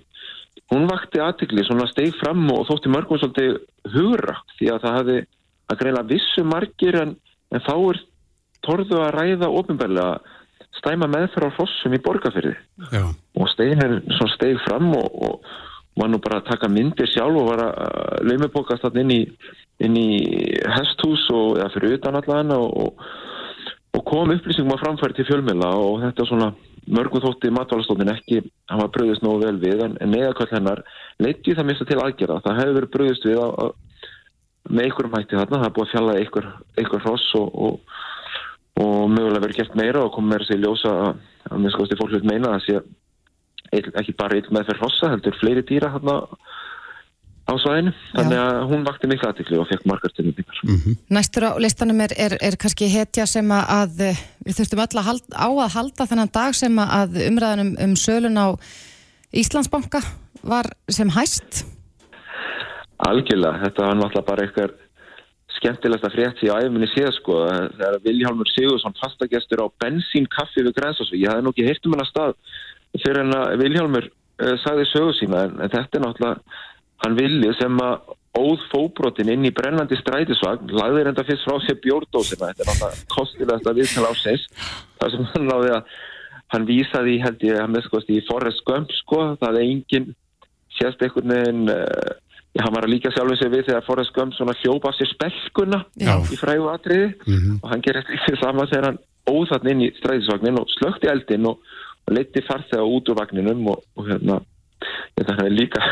hún 0.72 0.88
vakti 0.90 1.20
aðtikli, 1.22 1.64
svona 1.66 1.88
steg 1.90 2.14
fram 2.20 2.46
og 2.54 2.66
þótti 2.69 2.92
mörgum 2.92 3.20
svolítið 3.20 3.58
hugra 3.94 4.38
því 4.58 4.70
að 4.72 4.84
það 4.84 4.98
hefði 4.98 5.19
að 5.72 5.80
greina 5.82 6.04
vissu 6.08 6.44
margir 6.46 6.98
en, 7.02 7.16
en 7.52 7.64
þá 7.66 7.74
er 7.76 8.00
torðu 8.66 9.02
að 9.02 9.12
ræða 9.16 9.50
ofinbærlega 9.50 10.38
stæma 10.78 11.08
meðferð 11.10 11.52
á 11.52 11.56
fossum 11.58 11.94
í 11.96 12.00
borgarferði 12.02 12.54
og 13.38 13.50
Steinin 13.52 14.00
steg 14.32 14.60
fram 14.64 14.92
og, 14.96 15.08
og 15.12 16.00
var 16.00 16.08
nú 16.08 16.20
bara 16.24 16.40
að 16.40 16.48
taka 16.48 16.70
myndir 16.72 17.10
sjálf 17.10 17.36
og 17.36 17.50
var 17.50 17.64
að 17.66 18.28
laumibokast 18.30 18.96
inn 18.96 19.12
í, 19.12 19.20
inn 19.84 19.98
í 19.98 20.08
hesthús 20.72 21.26
og 21.34 21.58
eða 21.60 21.72
fyrir 21.74 21.98
utan 21.98 22.16
allan 22.16 22.54
og, 22.56 23.02
og 23.92 24.04
kom 24.08 24.32
upplýsingum 24.32 24.72
að 24.76 24.86
framfæri 24.86 25.19
til 25.19 25.28
fjölmjöla 25.28 25.72
og 25.82 26.00
þetta 26.06 26.28
svona 26.30 26.52
mörgum 26.90 27.23
þótti 27.23 27.52
matvalastóttin 27.55 28.12
ekki 28.14 28.40
var 28.69 28.90
bröðist 28.94 29.23
nógu 29.23 29.44
vel 29.44 29.58
við 29.62 29.84
en, 29.87 29.99
en 30.02 30.11
neðakvall 30.11 30.50
hennar 30.50 30.82
leiti 31.23 31.55
það 31.55 31.69
mista 31.69 31.87
til 31.88 32.00
aðgerða. 32.02 32.40
Það 32.46 32.61
hefur 32.61 32.79
verið 32.79 32.94
bröðist 32.96 33.29
við 33.29 33.43
að, 33.43 33.52
að 33.62 34.73
með 34.73 34.88
einhverjum 34.88 35.19
hætti 35.19 35.38
þarna. 35.38 35.61
Það 35.61 35.69
er 35.69 35.76
búið 35.76 35.87
að 35.87 35.93
fjalla 35.93 36.17
einhver, 36.19 36.49
einhver 36.82 37.05
hross 37.06 37.29
og, 37.38 37.55
og 37.67 38.00
og 38.81 39.11
mögulega 39.12 39.44
verið 39.44 39.58
gert 39.61 39.76
meira 39.76 40.02
og 40.06 40.14
komið 40.14 40.32
með 40.32 40.44
þessi 40.44 40.61
ljósa 40.62 40.93
að, 41.05 41.23
að 41.50 41.61
minnst 41.61 41.76
skoðast 41.76 41.94
í 41.94 41.99
fólk 42.00 42.14
vil 42.14 42.29
meina 42.31 42.52
að 42.56 42.62
sé 42.67 42.79
ekki 43.73 44.14
bara 44.17 44.37
eitt 44.37 44.50
með 44.52 44.69
fyrir 44.69 44.84
hossa, 44.84 45.11
heldur 45.12 45.37
fleiri 45.40 45.64
dýra 45.69 45.93
hérna 45.93 46.17
á 47.42 47.52
svæðinu, 47.58 47.92
þannig 48.14 48.38
að 48.38 48.58
hún 48.70 48.84
vakti 48.86 49.08
miklu 49.10 49.28
aðtikli 49.28 49.58
og 49.58 49.66
fekk 49.70 49.86
margar 49.90 50.12
til 50.14 50.24
mjög 50.28 50.44
mm 50.62 50.76
-hmm. 50.76 50.96
Næstur 51.10 51.46
á 51.48 51.52
listanum 51.58 52.00
er, 52.00 52.12
er, 52.16 52.36
er 52.40 52.56
kannski 52.56 52.86
hetja 52.86 53.26
sem 53.26 53.50
að 53.50 54.14
við 54.46 54.54
þurftum 54.58 54.84
öll 54.84 54.98
að 54.98 55.08
halda, 55.10 55.36
á 55.36 55.48
að 55.50 55.74
halda 55.76 56.06
þennan 56.06 56.34
dag 56.34 56.54
sem 56.54 56.78
að 56.78 57.10
umræðanum 57.28 57.76
um 57.84 57.96
sölun 57.96 58.38
á 58.38 58.46
Íslandsbanka 59.32 60.00
var 60.42 60.66
sem 60.88 61.08
hæst. 61.08 61.64
Algjörlega, 63.08 63.62
þetta 63.64 63.86
var 63.86 63.94
náttúrulega 63.96 64.28
bara 64.28 64.42
eitthvað 64.44 64.72
skemmtilegast 65.56 66.06
að 66.06 66.14
frétt 66.16 66.40
því 66.40 66.50
að 66.50 66.64
æfuminni 66.64 66.88
séð 66.92 67.12
sko. 67.16 67.38
Þegar 67.78 67.98
Viljálmur 68.06 68.50
Sigursson 68.50 68.98
fastagestur 69.00 69.64
á 69.64 69.66
bensínkaffi 69.82 70.64
við 70.66 70.76
Grænsásvík 70.78 71.22
ég 71.22 71.32
hafði 71.32 71.46
nú 71.46 71.54
ekki 71.54 71.66
heyrt 71.68 71.86
um 71.86 71.96
hennar 71.96 72.10
stað 72.10 72.34
fyrir 72.98 73.22
en 73.22 73.34
að 73.36 73.56
Viljálmur 73.62 74.08
uh, 74.08 74.54
sagði 74.64 74.88
sögu 74.90 75.14
sína 75.16 75.46
en, 75.46 75.56
en 75.64 75.72
þetta 75.72 75.98
er 75.98 76.04
náttúrulega 76.04 76.60
hann 77.02 77.19
vilji 77.19 77.52
sem 77.58 77.81
að 77.82 78.14
óð 78.32 78.62
fóbrotin 78.72 79.28
inn 79.28 79.44
í 79.44 79.52
brennandi 79.52 79.99
strætisvagn 80.00 80.72
lagði 80.72 81.04
reynda 81.04 81.25
fyrst 81.28 81.44
frá 81.44 81.58
sér 81.60 81.78
bjórdósina. 81.84 82.49
Þetta 82.49 82.64
er 82.64 82.70
náttúrulega 82.70 83.12
kostilegast 83.12 83.69
að 83.69 83.81
viðtala 83.81 84.12
á 84.12 84.14
sérs 84.16 84.46
þar 85.00 85.12
sem 85.12 85.28
hann 85.34 85.50
láði 85.50 85.75
að 85.76 85.94
hann 86.52 86.66
vísaði 86.69 87.19
held 87.20 87.44
ég 87.44 87.60
að 87.60 87.70
með 87.72 87.87
skoðast 87.87 88.12
í 88.12 88.20
Forrest 88.28 88.64
Gump 88.69 88.93
sko. 88.96 89.20
Það 89.40 89.58
er 89.58 89.66
enginn 89.66 90.08
sérst 90.79 91.05
einhvern 91.05 91.34
veginn 91.34 91.72
uh, 91.72 92.12
hann 92.60 92.74
var 92.76 92.86
að 92.86 92.94
líka 92.94 93.12
sjálfum 93.12 93.38
sig 93.41 93.53
við 93.53 93.67
þegar 93.69 93.86
Forrest 93.86 94.15
Gump 94.17 94.36
svona 94.36 94.56
hljópa 94.60 94.93
sér 94.96 95.12
spelkuna 95.12 95.82
Já. 96.00 96.15
í 96.24 96.41
frægu 96.41 96.69
atriði. 96.72 97.12
Mm 97.26 97.38
-hmm. 97.38 97.58
og 97.62 97.69
hann 97.72 97.84
gerir 97.84 98.05
eftir 98.05 98.41
saman 98.41 98.69
þegar 98.72 98.88
hann 98.91 99.03
óþarn 99.29 99.72
inn 99.72 99.84
í 99.86 99.93
stræðisvagnin 100.00 100.60
og 100.60 100.72
slökti 100.72 101.12
eldin 101.12 101.46
og, 101.53 101.60
og 102.08 102.17
leiti 102.17 102.43
farþega 102.48 102.84
út 102.84 103.12
úr 103.12 103.20
vagninum 103.20 103.69
og, 103.72 103.84
og 103.96 104.08
hérna 104.08 104.41
þetta 105.19 105.36
er 105.44 105.55
líka 105.55 105.82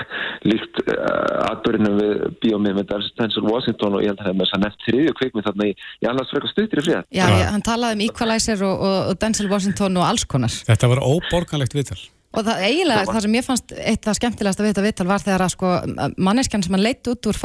líkt 0.47 0.81
uh, 0.85 1.51
atbyrjunum 1.51 1.99
við 2.01 2.23
bíómið 2.45 2.79
með 2.79 2.95
Denzel 3.19 3.45
Washington 3.47 3.99
og 3.99 4.05
ég 4.05 4.13
held 4.13 4.23
að 4.23 4.29
það 4.29 4.33
er 4.33 4.39
með 4.39 4.47
þess 4.47 4.57
að 4.59 4.65
nefnt 4.67 4.87
þriðju 4.87 5.17
kveikmið 5.21 5.49
þarna 5.49 5.69
í, 5.69 5.75
í 5.75 6.09
annars 6.11 6.33
frekar 6.33 6.55
stuttir 6.55 6.83
í 6.83 6.87
fríða. 6.87 7.03
Já, 7.09 7.27
Já, 7.27 7.49
hann 7.55 7.67
talaði 7.67 7.99
um 7.99 8.07
Equalizer 8.07 8.65
og, 8.69 8.87
og 9.11 9.21
Denzel 9.21 9.51
Washington 9.51 10.01
og 10.01 10.09
alls 10.09 10.27
konar. 10.31 10.57
Þetta 10.71 10.91
var 10.95 11.05
óborganlegt 11.05 11.77
viðtal. 11.77 12.01
Og 12.31 12.47
það 12.47 12.65
eiginlega, 12.69 13.07
það 13.11 13.25
sem 13.25 13.33
ég 13.35 13.47
fannst 13.47 13.73
eitt 13.75 14.07
af 14.07 14.19
skemmtilegast 14.21 14.61
að 14.63 14.69
vita 14.69 14.83
viðtal 14.85 15.07
var 15.09 15.23
þegar 15.25 15.45
að 15.49 15.55
sko 15.57 15.71
manneskjan 16.15 16.63
sem 16.63 16.77
hann 16.77 16.85
leitt 16.85 17.09
út 17.11 17.27
úr, 17.27 17.39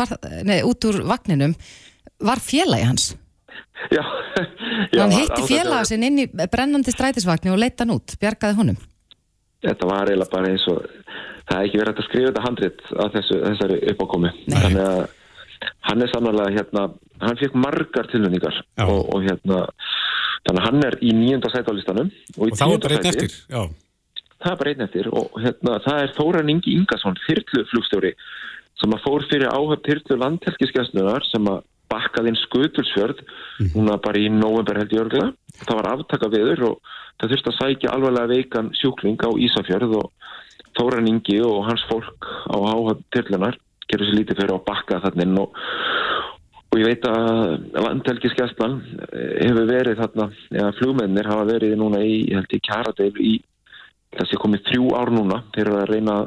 nei, 0.45 0.59
út 0.61 0.85
úr 0.85 0.99
vagninum 1.09 1.55
var 2.21 2.41
félagi 2.43 2.85
hans. 2.85 3.07
Já. 3.89 4.03
já 4.93 5.01
hann 5.01 5.15
heitti 5.15 5.41
félaga 5.49 5.87
sinn 5.89 6.05
inn 6.05 6.21
í 6.21 6.27
brennandi 6.29 6.93
strætisvagni 6.93 7.53
og 7.53 7.59
leitt 7.61 7.81
hann 7.81 7.95
út, 7.95 8.13
bjargaði 8.21 8.59
honum. 8.59 8.77
Þetta 9.65 9.89
var 9.89 10.11
eiginlega 10.11 10.33
bara 10.35 10.53
eins 10.53 10.67
og 10.69 10.85
það 11.49 11.59
er 11.59 11.69
ekki 11.69 11.81
verið 11.81 12.01
að 12.01 12.09
skrifa 12.09 12.31
þetta 12.31 12.45
handrit 12.47 12.83
á 12.91 13.05
þessu, 13.15 13.39
þessari 13.45 13.79
uppákomi. 13.93 14.33
Þannig 14.51 14.83
að 14.85 14.99
hann 15.87 16.03
er 16.03 16.11
samanlega 16.11 16.55
hérna, 16.57 16.83
hann 17.23 17.39
fekk 17.39 17.55
margar 17.57 18.11
tilvöndingar 18.11 18.59
og, 18.85 19.01
og 19.15 19.25
hérna, 19.25 19.63
þannig 20.45 20.59
að 20.59 20.67
hann 20.67 20.85
er 20.89 20.99
í 21.01 21.15
nýjönda 21.15 21.51
sætálistanum. 21.53 22.11
Og, 22.35 22.47
og 22.49 22.59
þá 22.59 22.65
er 22.67 22.85
bara 22.85 22.99
einn 22.99 23.11
eftir, 23.13 23.39
já 23.49 23.63
það 24.45 24.51
er 24.51 24.59
bara 24.59 24.73
einn 24.73 24.85
eftir 24.85 25.07
og 25.15 25.39
hérna, 25.41 25.77
það 25.85 26.01
er 26.01 26.11
Þóran 26.17 26.51
Ingi 26.53 26.75
Ingarsson, 26.77 27.17
þyrluflugstjóri 27.25 28.11
sem 28.81 28.93
að 28.93 29.05
fór 29.05 29.25
fyrir 29.29 29.53
áhöfn 29.53 29.85
þyrlu 29.85 30.19
landhelgiskeslunar 30.21 31.25
sem 31.29 31.47
að 31.49 31.63
bakkaði 31.91 32.33
inn 32.33 32.39
skutulsfjörð 32.41 33.21
mm. 33.23 33.71
núna 33.75 33.97
bara 34.01 34.21
í 34.21 34.29
november 34.33 34.79
held 34.81 34.93
í 34.93 34.99
örgla 35.01 35.29
það 35.61 35.79
var 35.79 35.89
aftaka 35.93 36.31
viður 36.33 36.63
og 36.71 36.93
það 37.21 37.33
þurfti 37.33 37.51
að 37.51 37.59
sækja 37.59 37.93
alvarlega 37.93 38.31
veikan 38.33 38.71
sjúkling 38.77 39.21
á 39.21 39.29
Ísafjörð 39.47 39.97
og 40.01 40.31
Þóran 40.75 41.07
Ingi 41.09 41.39
og 41.45 41.63
hans 41.69 41.83
fólk 41.89 42.27
á 42.51 42.55
áhöfn 42.55 43.05
þyrlunar 43.15 43.59
gerur 43.89 44.09
sér 44.09 44.19
lítið 44.19 44.41
fyrir 44.41 44.55
að 44.55 44.65
bakka 44.67 45.01
þannig 45.05 45.39
og 45.39 45.59
og 46.75 46.81
ég 46.81 46.89
veit 46.89 47.05
að 47.07 47.27
landhelgiskeslan 47.79 48.73
hefur 49.39 49.67
verið 49.69 49.99
þarna, 50.01 50.25
eða 50.51 50.71
flugmennir 50.75 51.29
hafa 51.31 51.45
verið 51.47 51.77
núna 51.79 52.01
í, 52.03 52.17
ég 52.27 52.41
held 52.41 52.55
ég, 52.57 52.63
kjaradeil 52.67 53.13
í 53.15 53.35
þessi 54.15 54.39
komið 54.41 54.65
þrjú 54.69 54.89
ár 54.99 55.11
núna 55.15 55.39
fyrir 55.55 55.77
að 55.79 55.87
reyna 55.93 56.17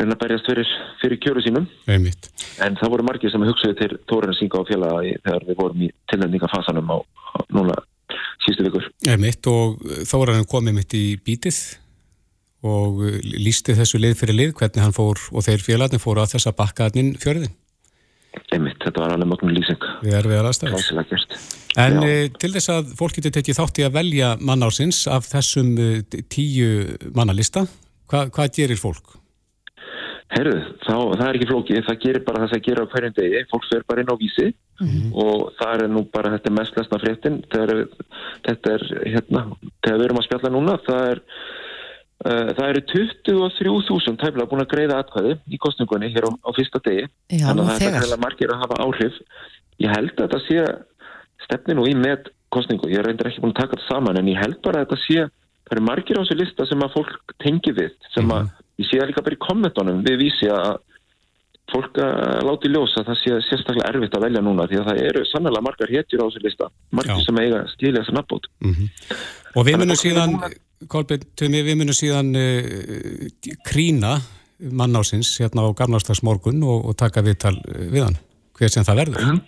reyna 0.00 0.14
að 0.16 0.20
berjast 0.22 0.48
fyrir, 0.48 0.68
fyrir 1.00 1.20
kjöru 1.20 1.44
sínum. 1.44 1.66
Einmitt. 1.88 2.28
en 2.60 2.76
það 2.76 2.92
voru 2.92 3.06
margir 3.08 3.32
sem 3.32 3.44
hugsaði 3.44 3.78
til 3.80 3.98
Tórin 4.08 4.36
Singa 4.36 4.60
og 4.60 4.68
félagi 4.68 5.16
þegar 5.24 5.46
við 5.48 5.60
vorum 5.62 5.84
í 5.86 5.90
tilnefningafasanum 6.12 6.92
á, 6.92 6.98
á 7.00 7.38
núna 7.56 7.76
sístu 8.44 8.68
vikur. 8.68 8.88
Einmitt 9.08 9.48
og 9.48 9.80
hann 10.28 10.48
komið 10.48 10.76
mitt 10.76 10.96
í 10.96 11.04
bítið 11.24 11.60
og 12.62 13.00
lísti 13.24 13.74
þessu 13.78 14.00
lið 14.02 14.18
fyrir 14.20 14.36
lið 14.36 14.54
hvernig 14.58 14.84
hann 14.84 14.96
fór 14.96 15.20
og 15.32 15.46
þeir 15.46 15.64
félagarnir 15.64 16.02
fóru 16.02 16.20
að 16.20 16.36
þessa 16.36 16.56
bakkaðnin 16.56 17.14
fjörðin 17.20 17.54
Einmitt, 18.54 18.78
þetta 18.82 19.02
var 19.02 19.12
alveg 19.14 19.26
mögnum 19.30 19.54
lýsing. 19.54 19.86
Við 20.04 20.14
erum 20.14 20.30
við 20.30 20.38
að 20.38 20.48
aðstæða 20.50 21.18
En 21.78 21.96
Já. 21.96 22.06
Eh, 22.06 22.24
til 22.34 22.50
þess 22.54 22.70
að 22.72 22.92
fólk 22.98 23.16
getur 23.18 23.34
tekið 23.36 23.58
þátt 23.60 23.78
í 23.78 23.86
að 23.86 23.96
velja 23.96 24.28
mannársins 24.42 25.04
af 25.10 25.28
þessum 25.30 25.70
eh, 25.78 26.20
tíu 26.30 26.98
mannalista, 27.14 27.64
hva, 28.10 28.24
hvað 28.34 28.54
gerir 28.58 28.80
fólk? 28.80 29.16
Herru, 30.30 30.56
þá, 30.82 30.94
það 31.18 31.24
er 31.26 31.36
ekki 31.38 31.48
flókið, 31.50 31.80
það 31.86 32.02
gerir 32.04 32.24
bara 32.26 32.42
það 32.42 32.52
sem 32.52 32.64
gerir 32.66 32.86
á 32.86 32.90
hverjum 32.90 33.14
degi, 33.16 33.44
fólk 33.50 33.64
fer 33.66 33.86
bara 33.90 34.02
inn 34.02 34.12
á 34.14 34.16
vísi 34.18 34.46
mm 34.46 34.86
-hmm. 34.90 35.08
og 35.24 35.40
það 35.58 35.82
er 35.84 35.90
nú 35.90 36.02
bara 36.14 36.34
þetta 36.34 36.52
mest 36.54 36.76
lesna 36.78 37.00
fréttin, 37.02 37.40
þetta 37.50 38.74
er 38.76 38.84
hérna, 39.14 39.42
þegar 39.82 39.98
við 39.98 40.06
erum 40.06 40.20
að 40.22 40.26
spjalla 40.28 40.52
núna, 40.54 40.78
það 40.86 41.02
er 41.10 41.22
það 42.20 42.66
eru 42.66 42.82
23.000 42.92 44.20
tæmlega 44.20 44.50
búin 44.50 44.64
að 44.64 44.72
greiða 44.74 45.00
atkvæði 45.00 45.36
í 45.48 45.60
kostningunni 45.62 46.12
hér 46.12 46.28
á, 46.28 46.30
á 46.44 46.50
fyrsta 46.56 46.82
degi, 46.84 47.06
Já, 47.32 47.46
þannig 47.48 47.64
að 47.64 47.80
þetta 47.80 47.90
er 47.90 48.04
heila 48.04 48.20
margir 48.24 48.54
að 48.54 48.62
hafa 48.64 48.80
áhrif. 48.84 49.20
Ég 49.80 49.94
held 49.96 50.14
að 50.16 50.24
þetta 50.26 50.40
sé 50.46 50.64
stefnin 51.46 51.80
og 51.80 51.88
í 51.88 51.94
með 51.96 52.32
kostningu, 52.52 52.90
ég 52.92 53.04
reyndir 53.06 53.30
ekki 53.30 53.40
búin 53.44 53.54
að 53.54 53.62
taka 53.62 53.78
þetta 53.78 53.88
saman 53.88 54.20
en 54.20 54.28
ég 54.28 54.40
held 54.42 54.58
bara 54.64 54.82
að 54.82 54.90
þetta 54.90 55.04
sé, 55.06 55.28
það 55.64 55.76
eru 55.76 55.86
margir 55.86 56.18
á 56.18 56.22
þessu 56.22 56.36
lista 56.40 56.66
sem 56.68 56.84
að 56.84 56.96
fólk 56.98 57.34
tengi 57.40 57.72
við, 57.72 57.94
sem 58.12 58.26
að 58.26 58.44
mm 58.44 58.50
-hmm 58.50 58.66
ég 58.80 58.88
sé 58.88 59.00
það 59.00 59.10
líka 59.10 59.26
bara 59.26 59.36
í 59.36 59.44
kommentunum 59.44 60.00
við 60.06 60.22
vísi 60.24 60.48
að 60.52 60.78
fólk 61.70 62.00
að 62.02 62.40
láti 62.48 62.70
ljósa 62.72 63.04
það 63.06 63.20
sé 63.20 63.36
sérstaklega 63.46 63.92
erfitt 63.92 64.16
að 64.18 64.24
velja 64.26 64.42
núna 64.42 64.66
því 64.70 64.80
að 64.80 64.88
það 64.88 65.02
eru 65.10 65.20
sannlega 65.28 65.62
margar 65.62 65.92
hétjur 65.92 66.24
á 66.24 66.26
þessu 66.26 66.42
lista. 66.42 66.70
Margir 66.98 67.20
Já. 67.20 67.26
sem 67.26 67.40
eiga 67.44 67.60
stíli 67.74 68.02
að 70.80 71.24
-hmm. 71.26 71.36
Og 71.36 71.64
við 71.66 71.78
munum 71.80 71.96
síðan 71.96 72.34
Kolbjörn, 72.36 72.40
uh, 72.40 73.56
krína 73.64 74.20
mannásins 74.60 75.38
hérna 75.40 75.64
á 75.64 75.76
Garnarstagsmorgun 75.76 76.62
og, 76.62 76.84
og 76.88 76.96
taka 76.96 77.22
viðtal 77.22 77.56
uh, 77.56 77.86
við 77.92 78.04
hann 78.04 78.18
hver 78.58 78.68
sem 78.68 78.84
það 78.84 79.00
verður 79.02 79.40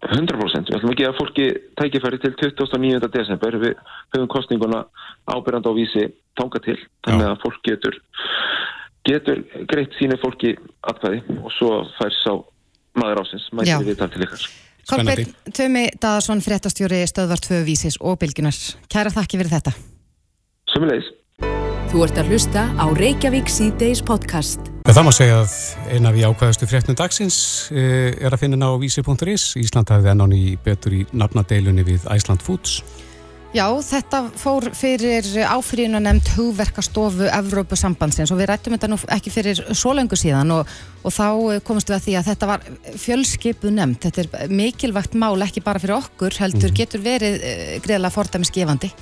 100% 0.00 0.70
við 0.70 0.76
ætlum 0.76 0.92
að 0.94 1.00
gefa 1.00 1.18
fólki 1.18 1.46
tækifæri 1.76 2.18
til 2.18 2.32
29. 2.40 3.08
desember 3.12 3.58
við 3.60 3.74
höfum 4.14 4.28
kostninguna 4.28 4.84
ábyrjand 5.26 5.66
á 5.68 5.72
vísi 5.76 6.06
tanga 6.38 6.58
til 6.64 6.78
þannig 7.04 7.26
að 7.26 7.42
fólk 7.42 7.60
getur 7.68 8.00
getur 9.04 9.42
greitt 9.68 9.92
sínu 9.98 10.16
fólki 10.22 10.54
atkvæði 10.88 11.20
og 11.40 11.52
svo 11.52 11.84
fær 11.98 12.16
sá 12.22 12.32
maður 12.98 13.22
ásins, 13.24 13.46
mætið 13.54 13.86
við 13.90 14.00
þar 14.00 14.12
til 14.14 14.26
ykkar. 14.26 14.48
Kolbjörn 14.90 15.32
Tömi 15.54 15.84
Daðarsson, 16.02 16.42
fréttastjóri 16.44 17.04
Stöðvar 17.08 17.42
2 17.44 17.62
Vísis 17.68 18.00
og 18.00 18.18
Bilginar. 18.22 18.56
Kæra 18.90 19.12
þakki 19.14 19.40
fyrir 19.40 19.54
þetta. 19.58 19.74
Sumulegis. 20.70 21.08
Þú 21.90 22.04
ert 22.06 22.18
að 22.22 22.28
hlusta 22.30 22.68
á 22.78 22.86
Reykjavík 22.94 23.48
C-Days 23.50 24.04
podcast. 24.06 24.68
Það 24.86 25.04
má 25.06 25.10
segja 25.14 25.40
að 25.42 25.54
eina 25.90 26.12
af 26.12 26.18
í 26.18 26.22
ákvæðastu 26.22 26.68
fréttum 26.70 26.96
dagsins 26.98 27.38
eh, 27.74 28.14
er 28.14 28.30
að 28.30 28.44
finna 28.44 28.58
ná 28.60 28.68
vísi.is. 28.78 29.56
Ísland 29.58 29.90
hafði 29.90 30.12
ennáni 30.12 30.40
betur 30.62 30.94
í 30.94 31.04
nafnadeilunni 31.10 31.82
við 31.86 32.06
Æsland 32.14 32.46
Foods. 32.46 32.78
Já, 33.50 33.66
þetta 33.82 34.22
fór 34.38 34.68
fyrir 34.78 35.26
áfyririnu 35.50 35.98
nefnd 35.98 36.28
hugverkastofu 36.36 37.26
Evrópusambandsins 37.34 38.30
og 38.30 38.38
við 38.38 38.52
rættum 38.52 38.76
þetta 38.76 38.92
nú 38.92 38.98
ekki 39.10 39.34
fyrir 39.34 39.58
svo 39.74 39.90
lengur 39.98 40.20
síðan 40.20 40.54
og, 40.54 40.70
og 41.02 41.14
þá 41.16 41.26
komumst 41.66 41.90
við 41.90 41.96
að 41.98 42.04
því 42.04 42.18
að 42.20 42.28
þetta 42.30 42.50
var 42.52 42.68
fjölskypu 43.02 43.72
nefnd. 43.74 44.04
Þetta 44.06 44.22
er 44.22 44.52
mikilvægt 44.54 45.18
mál 45.18 45.34
ekki 45.42 45.66
bara 45.66 45.82
fyrir 45.82 45.98
okkur, 45.98 46.38
heldur 46.38 46.70
mm. 46.70 46.78
getur 46.78 47.02
verið 47.02 47.40
uh, 47.40 47.80
greiðlega 47.82 48.14
fordæmisgefandi 48.14 48.94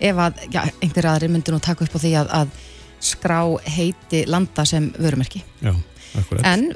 ef 0.00 0.20
að 0.26 0.44
já, 0.52 0.62
einhverja 0.80 1.14
aðri 1.14 1.30
myndir 1.32 1.54
nú 1.54 1.60
taka 1.62 1.84
upp 1.84 1.96
á 1.96 2.00
því 2.02 2.12
að, 2.20 2.30
að 2.40 2.54
skrá 3.00 3.40
heiti 3.64 4.24
landa 4.28 4.64
sem 4.68 4.90
vörumerki. 4.98 5.42
Já, 5.60 5.74
akkurat. 6.20 6.44
En 6.46 6.70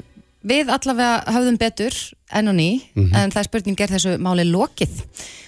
við 0.45 0.69
allavega 0.73 1.35
höfðum 1.35 1.57
betur 1.61 1.97
enn 2.35 2.51
og 2.51 2.55
ný, 2.57 2.69
mm 2.93 3.03
-hmm. 3.03 3.17
en 3.17 3.31
það 3.31 3.41
er 3.41 3.49
spurning 3.49 3.81
er 3.81 3.93
þessu 3.95 4.17
máli 4.17 4.45
lokið. 4.49 5.03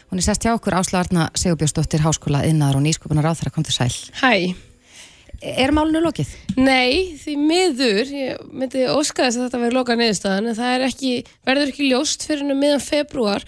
Hún 0.10 0.20
er 0.20 0.24
sest 0.24 0.46
hjá 0.46 0.54
okkur 0.54 0.74
Ásla-Arna 0.74 1.30
Sigurbjörnsdóttir 1.36 2.00
Háskóla 2.00 2.46
innar 2.48 2.76
og 2.76 2.82
nýsköpunar 2.82 3.28
á 3.28 3.36
þeirra 3.36 3.52
kom 3.52 3.64
til 3.64 3.74
sæl. 3.74 3.94
Hæ. 4.22 4.56
Er 5.42 5.72
málunu 5.72 6.00
lokið? 6.02 6.28
Nei, 6.58 7.14
því 7.20 7.36
miður, 7.38 8.08
ég 8.10 8.38
myndi 8.50 8.88
óskaðast 8.90 9.38
að 9.38 9.44
þetta 9.44 9.60
verði 9.62 9.76
lokað 9.76 10.00
neðustöðan 10.02 10.48
en 10.50 10.56
það 10.58 10.74
er 10.74 10.86
ekki, 10.88 11.12
verður 11.46 11.68
ekki 11.68 11.90
ljóst 11.92 12.26
fyrir 12.26 12.56
meðan 12.56 12.82
februar 12.82 13.44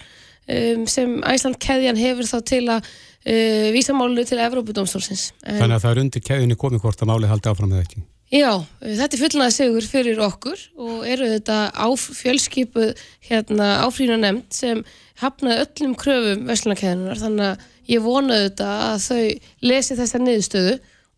um, 0.46 0.86
sem 0.86 1.16
Æsland 1.26 1.58
keðjan 1.58 1.98
hefur 1.98 2.28
þá 2.30 2.38
til 2.46 2.68
að 2.68 2.86
uh, 3.26 3.68
vísa 3.74 3.96
málunu 3.96 4.24
til 4.28 4.40
Evrópudómstólsins. 4.40 5.30
Þannig 5.44 5.76
að 5.76 5.84
það 5.84 5.92
er 5.92 6.02
undir 6.04 6.24
keðjunni 6.30 6.58
komið 6.60 6.84
hvort 6.86 7.04
að 7.04 7.12
málið 7.12 7.32
haldi 7.34 7.52
áfram 7.52 7.74
eða 7.74 7.86
ekki? 7.88 8.02
Já, 8.30 8.62
þetta 8.78 9.16
er 9.16 9.20
fullnaði 9.24 9.54
segur 9.56 9.86
fyrir 9.90 10.20
okkur 10.22 10.60
og 10.78 11.06
eru 11.10 11.26
þetta 11.32 11.56
á 11.74 11.86
fjölskypu 11.98 12.92
hérna, 13.26 13.70
áfrína 13.82 14.20
nefnd 14.22 14.54
sem 14.54 14.84
hafnaði 15.18 15.64
öllum 15.64 15.96
kröfum 15.98 16.44
vestlunarkæðinunar 16.46 17.18
þannig 17.18 17.48
að 17.48 17.64
ég 17.90 18.04
vonaði 18.04 18.44
þetta 18.44 18.68
að 18.84 19.02
þau 19.08 19.24
lesi 19.66 19.96
þessa 19.98 20.20
niðurstöðu 20.22 20.76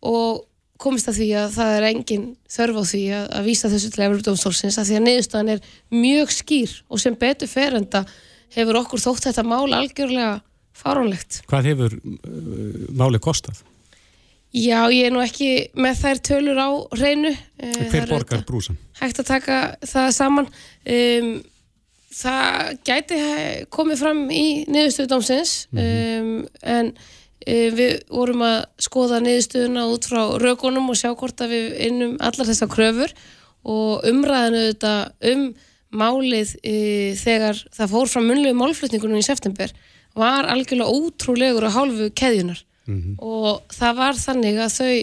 og 0.09 0.41
komist 0.81 1.11
að 1.11 1.19
því 1.19 1.27
að 1.43 1.53
það 1.59 1.75
er 1.75 1.87
engin 1.91 2.25
þörf 2.49 2.79
á 2.81 2.83
því 2.89 3.03
að, 3.19 3.27
að 3.37 3.47
vísa 3.51 3.71
þessu 3.71 3.91
til 3.93 4.05
Európa-dómstólsins 4.07 4.79
að 4.81 4.89
því 4.89 4.97
að 4.97 5.05
niðurstöðan 5.07 5.53
er 5.53 5.69
mjög 5.93 6.33
skýr 6.33 6.73
og 6.89 7.03
sem 7.03 7.19
betur 7.21 7.51
ferenda 7.51 8.03
hefur 8.57 8.81
okkur 8.81 9.05
þótt 9.05 9.29
þetta 9.29 9.45
mál 9.45 9.69
algjörlega 9.69 10.39
farónlegt. 10.77 11.43
Hvað 11.49 11.69
hefur 11.71 11.95
uh, 11.99 12.89
máli 12.97 13.21
kostað? 13.23 13.63
Já, 14.53 14.85
ég 14.93 15.07
er 15.07 15.13
nú 15.13 15.21
ekki 15.23 15.71
með 15.81 15.95
þær 16.03 16.19
tölur 16.27 16.59
á 16.61 16.69
reynu. 16.93 17.31
Eh, 17.57 17.77
Hver 17.89 18.05
borgar 18.11 18.43
brúsan? 18.45 18.77
Hægt 18.99 19.23
að 19.23 19.31
taka 19.31 19.55
það 19.81 20.09
saman. 20.13 20.49
Um, 20.85 21.31
það 22.13 22.69
gæti 22.85 23.17
komið 23.73 24.03
fram 24.03 24.21
í 24.29 24.45
niðurstöðdómsins 24.69 25.55
mm 25.71 25.79
-hmm. 25.79 26.19
um, 26.21 26.47
en 26.61 26.91
um, 26.93 27.73
við 27.79 27.95
vorum 28.13 28.45
að 28.45 28.59
skoða 28.77 29.23
niðurstöðuna 29.25 29.87
út 29.89 30.05
frá 30.05 30.21
rögunum 30.37 30.91
og 30.93 30.99
sjá 31.01 31.09
hvort 31.17 31.41
að 31.41 31.55
við 31.55 31.65
innum 31.87 32.13
allar 32.19 32.47
þessar 32.51 32.69
kröfur 32.69 33.15
og 33.63 34.05
umræðinu 34.05 34.67
þetta 34.69 34.93
um 35.33 35.55
málið 35.93 36.55
þegar 37.17 37.57
það 37.73 37.89
fór 37.89 38.07
frá 38.09 38.21
munlegu 38.21 38.55
málflutningunum 38.57 39.17
í 39.17 39.25
september 39.25 39.73
var 40.17 40.47
algjörlega 40.51 40.93
ótrúlegur 40.93 41.67
á 41.69 41.75
hálfu 41.75 42.09
keðjunar 42.13 42.59
mm 42.85 42.99
-hmm. 42.99 43.15
og 43.17 43.63
það 43.73 43.95
var 43.97 44.15
þannig 44.15 44.59
að 44.59 44.75
þau 44.79 44.95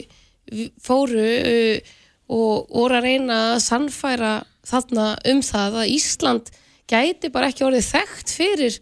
fóru 0.82 1.24
e, 1.24 1.82
og 2.30 2.66
voru 2.70 2.96
að 2.98 3.06
reyna 3.06 3.38
að 3.54 3.62
sannfæra 3.66 4.34
þarna 4.66 5.06
um 5.30 5.42
það 5.42 5.80
að 5.82 5.92
Ísland 5.96 6.50
gæti 6.90 7.30
bara 7.32 7.50
ekki 7.50 7.66
orðið 7.66 7.90
þekkt 7.90 8.30
fyrir 8.34 8.78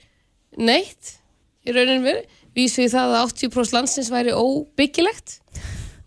neitt 0.56 1.18
í 1.66 1.75
rauninu 1.75 2.04
verið, 2.04 2.25
vísu 2.56 2.85
í 2.85 2.92
það 2.92 3.14
að 3.14 3.26
80% 3.32 3.76
landsins 3.76 4.11
væri 4.12 4.32
óbyggilegt 4.32 5.38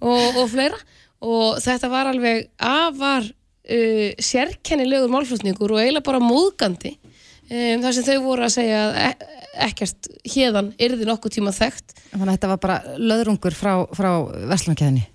og, 0.01 0.41
og 0.41 0.49
fleira. 0.51 0.79
Og 1.21 1.59
þetta 1.61 1.89
var 1.91 2.09
alveg 2.09 2.47
afar 2.57 3.27
uh, 3.27 4.09
sérkennilegur 4.17 5.11
málflutningur 5.13 5.75
og 5.75 5.83
eiginlega 5.83 6.07
bara 6.07 6.23
móðgandi 6.23 6.95
um, 6.97 7.83
þar 7.83 7.93
sem 7.93 8.07
þau 8.09 8.17
voru 8.25 8.47
að 8.47 8.55
segja 8.57 8.81
að 8.89 8.97
e 9.05 9.40
ekkert 9.53 10.07
hérðan 10.31 10.73
yrði 10.81 11.07
nokkuð 11.09 11.37
tíma 11.37 11.55
þekkt. 11.55 11.97
Þannig 12.11 12.27
að 12.27 12.35
þetta 12.35 12.51
var 12.53 12.61
bara 12.65 12.99
löðrungur 12.99 13.57
frá, 13.57 13.73
frá 13.95 14.11
Vestlunarkæðinni 14.51 15.07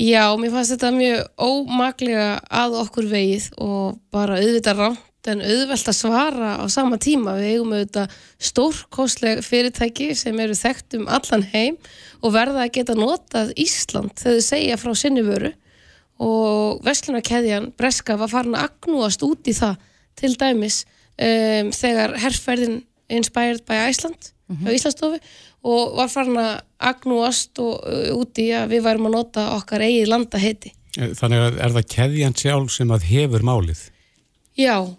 Já, 0.00 0.32
mér 0.40 0.48
fannst 0.54 0.72
þetta 0.72 0.90
mjög 0.96 1.18
ómaglega 1.36 2.28
að 2.48 2.76
okkur 2.80 3.08
vegið 3.10 3.48
og 3.60 3.98
bara 4.14 4.38
auðvitað 4.40 4.78
ránt 4.80 5.28
en 5.28 5.42
auðvelt 5.44 5.90
að 5.92 5.98
svara 5.98 6.52
á 6.56 6.64
sama 6.72 6.96
tíma. 6.96 7.34
Við 7.36 7.50
eigum 7.50 7.74
auðvitað 7.74 8.14
stórkostleg 8.48 9.42
fyrirtæki 9.44 10.14
sem 10.16 10.40
eru 10.40 10.56
þekkt 10.56 10.96
um 10.96 11.04
allan 11.04 11.44
heim 11.52 11.76
og 12.22 12.32
verða 12.32 12.64
að 12.64 12.72
geta 12.78 12.96
notað 12.96 13.52
Ísland 13.60 14.14
þegar 14.16 14.40
þau 14.40 14.48
segja 14.48 14.80
frá 14.80 14.94
sinni 14.96 15.26
vöru. 15.26 15.52
Og 16.24 16.80
Vestlunarkeðjan 16.86 17.68
Breska 17.76 18.16
var 18.16 18.32
farin 18.32 18.56
að 18.56 18.70
agnúast 18.70 19.20
út 19.26 19.52
í 19.52 19.56
það 19.56 19.84
til 20.16 20.32
dæmis 20.40 20.86
um, 21.20 21.74
þegar 21.76 22.16
herrferðin 22.24 22.80
Inspired 23.10 23.64
by 23.68 23.90
Iceland 23.90 24.32
mm 24.48 24.56
-hmm. 24.56 24.68
á 24.68 24.74
Íslandsstofu 24.74 25.18
og 25.62 25.96
var 25.96 26.08
farin 26.08 26.36
að 26.40 26.60
agnúast 26.78 27.58
og, 27.58 27.84
uh, 27.84 28.16
út 28.16 28.38
í 28.38 28.50
að 28.56 28.68
við 28.74 28.84
værum 28.86 29.06
að 29.06 29.16
nota 29.18 29.46
okkar 29.56 29.84
eigið 29.84 30.08
landaheiti. 30.08 30.72
Þannig 30.96 31.38
að 31.38 31.58
er 31.60 31.74
það 31.76 31.90
keðjan 31.94 32.34
sjálf 32.34 32.72
sem 32.72 32.90
að 32.90 33.06
hefur 33.12 33.42
málið? 33.46 33.82
Já, 34.58 34.96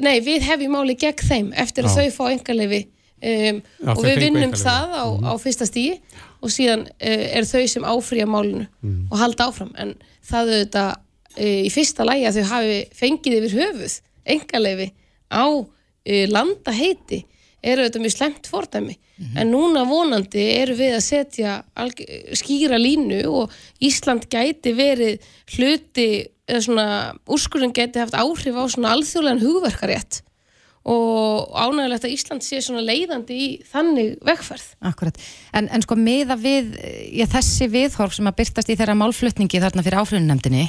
nei, 0.00 0.20
við 0.24 0.46
hefjum 0.48 0.72
máli 0.72 0.96
gegn 0.96 1.28
þeim 1.28 1.52
eftir 1.52 1.84
að 1.84 1.90
Já. 1.90 1.96
þau 1.96 2.10
fá 2.16 2.24
engaleifi 2.32 2.86
um, 3.24 3.60
og 3.92 4.02
við 4.04 4.20
vinnum 4.24 4.54
það 4.58 4.96
á, 4.96 5.04
á 5.28 5.32
fyrsta 5.40 5.68
stíi 5.68 5.98
og 6.40 6.52
síðan 6.52 6.86
uh, 6.88 7.24
er 7.36 7.46
þau 7.48 7.66
sem 7.70 7.84
áfrýja 7.84 8.26
málinu 8.30 8.66
og 9.10 9.20
halda 9.20 9.48
áfram 9.50 9.74
en 9.80 9.94
það 10.24 10.54
auðvitað 10.54 10.90
uh, 10.94 11.60
í 11.68 11.70
fyrsta 11.74 12.06
lægi 12.08 12.28
að 12.30 12.40
þau 12.40 12.50
hafi 12.54 12.80
fengið 12.96 13.38
yfir 13.40 13.56
höfuð 13.60 13.96
engaleifi 14.34 14.90
á 15.30 15.44
uh, 16.04 16.24
landaheiti 16.30 17.24
er 17.64 17.80
auðvitað 17.80 18.04
mjög 18.04 18.14
slemt 18.14 18.48
fordæmi. 18.50 18.98
En 19.38 19.52
núna 19.52 19.84
vonandi 19.86 20.42
eru 20.58 20.74
við 20.76 20.96
að 20.96 21.04
setja 21.06 21.54
skýra 22.34 22.80
línu 22.80 23.22
og 23.30 23.52
Ísland 23.84 24.26
gæti 24.32 24.74
verið 24.74 25.22
hluti 25.54 26.08
eða 26.50 26.62
svona 26.66 26.86
úrskurinn 27.30 27.72
gæti 27.74 28.02
haft 28.02 28.16
áhrif 28.18 28.58
á 28.58 28.64
svona 28.68 28.94
alþjóðlegan 28.96 29.44
hugverkarétt. 29.44 30.20
Og 30.84 31.54
ánægilegt 31.56 32.04
að 32.04 32.16
Ísland 32.16 32.44
sé 32.44 32.58
svona 32.60 32.82
leiðandi 32.84 33.38
í 33.38 33.46
þannig 33.70 34.18
vegferð. 34.26 34.66
Akkurat, 34.84 35.22
en, 35.56 35.70
en 35.72 35.86
sko 35.86 35.96
miða 35.96 36.36
við 36.36 36.74
já, 37.14 37.24
þessi 37.38 37.70
viðhorf 37.72 38.18
sem 38.18 38.28
að 38.28 38.36
byrtast 38.42 38.74
í 38.74 38.76
þeirra 38.76 38.98
málflutningi 38.98 39.62
þarna 39.62 39.86
fyrir 39.86 40.02
áfrýðunemdini 40.02 40.66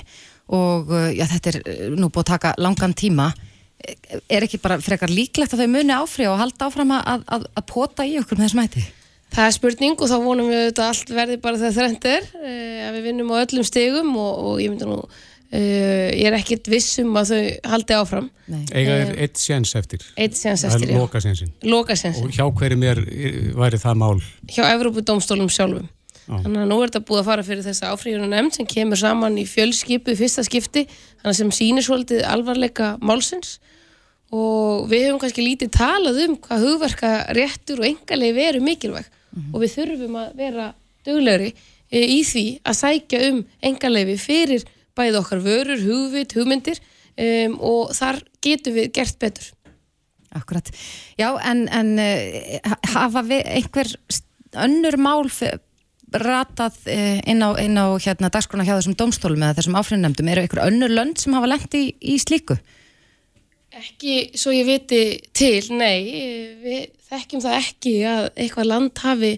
og 0.56 0.94
uh, 0.94 1.10
já, 1.12 1.25
þetta 1.34 1.51
er 1.51 1.60
nú 1.98 2.08
búið 2.08 2.24
að 2.24 2.32
taka 2.32 2.54
langan 2.62 2.96
tíma 2.96 3.32
eh, 3.34 3.54
er 4.32 4.46
ekki 4.48 4.60
bara 4.63 4.79
frekar 4.82 5.12
líklegt 5.12 5.53
að 5.53 5.65
þau 5.65 5.72
muni 5.75 5.94
áfrýja 5.96 6.32
og 6.34 6.39
halda 6.41 6.70
áfram 6.70 6.94
að, 6.96 7.25
að, 7.36 7.48
að 7.60 7.65
pota 7.72 8.05
í 8.08 8.15
okkur 8.22 8.39
með 8.39 8.48
þessum 8.48 8.63
hætti? 8.65 8.86
Það 9.36 9.48
er 9.50 9.55
spurning 9.58 10.00
og 10.00 10.10
þá 10.12 10.17
vonum 10.24 10.50
við 10.51 10.60
auðvitað 10.62 10.84
að 10.86 10.91
allt 10.94 11.10
verði 11.17 11.38
bara 11.44 11.60
þegar 11.60 11.74
þrennt 11.79 12.05
er, 12.08 12.27
eh, 12.39 12.84
að 12.88 12.98
við 13.00 13.08
vinnum 13.10 13.32
á 13.34 13.36
öllum 13.41 13.65
stigum 13.67 14.12
og, 14.22 14.44
og 14.48 14.62
ég 14.63 14.72
myndi 14.72 14.88
nú, 14.88 15.00
eh, 15.50 16.13
ég 16.15 16.29
er 16.29 16.38
ekkit 16.38 16.70
viss 16.72 17.01
um 17.03 17.17
að 17.20 17.34
þau 17.34 17.72
haldi 17.74 17.98
áfram. 17.98 18.29
Nei. 18.53 18.62
Eiga 18.72 18.96
er 19.01 19.12
eitt 19.25 19.41
séns 19.41 19.74
eftir. 19.75 20.05
Eitt 20.15 20.38
Það 20.39 20.65
eftir, 20.70 20.88
er 20.88 20.94
já. 20.94 21.00
loka 21.01 21.98
sénsin. 22.00 22.24
Og 22.29 22.38
hjá 22.38 22.46
hverjum 22.62 22.88
er, 22.88 23.03
væri 23.60 23.82
það 23.82 24.00
mál? 24.05 24.15
hjá 24.55 24.63
Evrópudómstólum 24.72 25.51
sjálfum. 25.51 25.89
Já. 26.25 26.39
Þannig 26.41 26.62
að 26.63 26.70
nú 26.72 26.77
er 26.82 26.89
þetta 26.89 27.05
búið 27.05 27.22
að 27.22 27.27
fara 27.29 27.46
fyrir 27.46 27.65
þessa 27.67 27.91
áfríðunum 27.94 28.32
nefnd 28.34 28.58
sem 28.58 28.67
kemur 28.70 28.98
saman 28.98 29.36
í 29.38 29.46
fjölskipu 29.46 30.13
í 30.15 30.17
fyrsta 30.17 30.46
skipti, 30.48 30.86
þannig 31.22 31.38
sem 31.38 31.51
sýnir 31.53 31.86
svolítið 31.86 32.24
alvarleika 32.25 32.96
málsins 33.05 33.60
og 34.34 34.88
við 34.89 35.05
hefum 35.05 35.20
kannski 35.22 35.46
lítið 35.46 35.72
talað 35.75 36.24
um 36.24 36.34
hvað 36.41 36.65
hugverka 36.65 37.12
réttur 37.38 37.84
og 37.84 37.89
engalegi 37.91 38.48
eru 38.50 38.63
mikilvæg 38.65 39.12
og 39.53 39.62
við 39.62 39.75
þurfum 39.75 40.17
að 40.24 40.34
vera 40.39 40.67
duglegri 41.05 41.51
e, 41.51 42.01
í 42.01 42.22
því 42.25 42.46
að 42.65 42.79
sækja 42.79 43.22
um 43.29 43.44
engalegi 43.70 44.17
fyrir 44.20 44.65
bæði 44.96 45.20
okkar 45.20 45.44
vörur, 45.44 45.82
hugvit, 45.84 46.34
hugmyndir 46.38 46.79
um, 46.79 47.58
og 47.60 47.91
þar 47.96 48.22
getum 48.44 48.77
við 48.77 48.94
gert 48.96 49.20
betur. 49.20 49.50
Akkurat, 50.36 50.67
já 51.20 51.29
en, 51.48 51.65
en 51.72 51.94
uh, 52.01 52.75
hafa 52.96 53.24
við 53.27 53.44
einhver 53.60 53.91
önnur 54.65 54.98
mál 55.00 55.29
ratað 56.22 56.77
uh, 56.91 57.19
inn 57.27 57.43
á, 57.43 57.50
inn 57.62 57.77
á 57.79 57.88
hérna 58.01 58.31
dagskrona 58.34 58.65
hjá 58.67 58.75
þessum 58.77 58.98
domstólum 59.00 59.43
eða 59.43 59.60
þessum 59.60 59.77
áfrýðunemdum, 59.79 60.31
eru 60.31 60.45
einhver 60.45 60.63
önnur 60.65 60.93
lönd 60.93 61.22
sem 61.22 61.36
hafa 61.36 61.50
lent 61.51 61.77
í, 61.77 61.86
í 62.00 62.17
slíku? 62.22 62.57
Ekki 63.75 64.38
svo 64.39 64.53
ég 64.55 64.67
viti 64.69 65.01
til, 65.36 65.60
nei, 65.75 66.07
við 66.63 66.86
þekkjum 67.10 67.43
það 67.43 67.57
ekki 67.60 67.95
að 68.07 68.29
eitthvað 68.34 68.69
land 68.72 69.03
hafi 69.03 69.34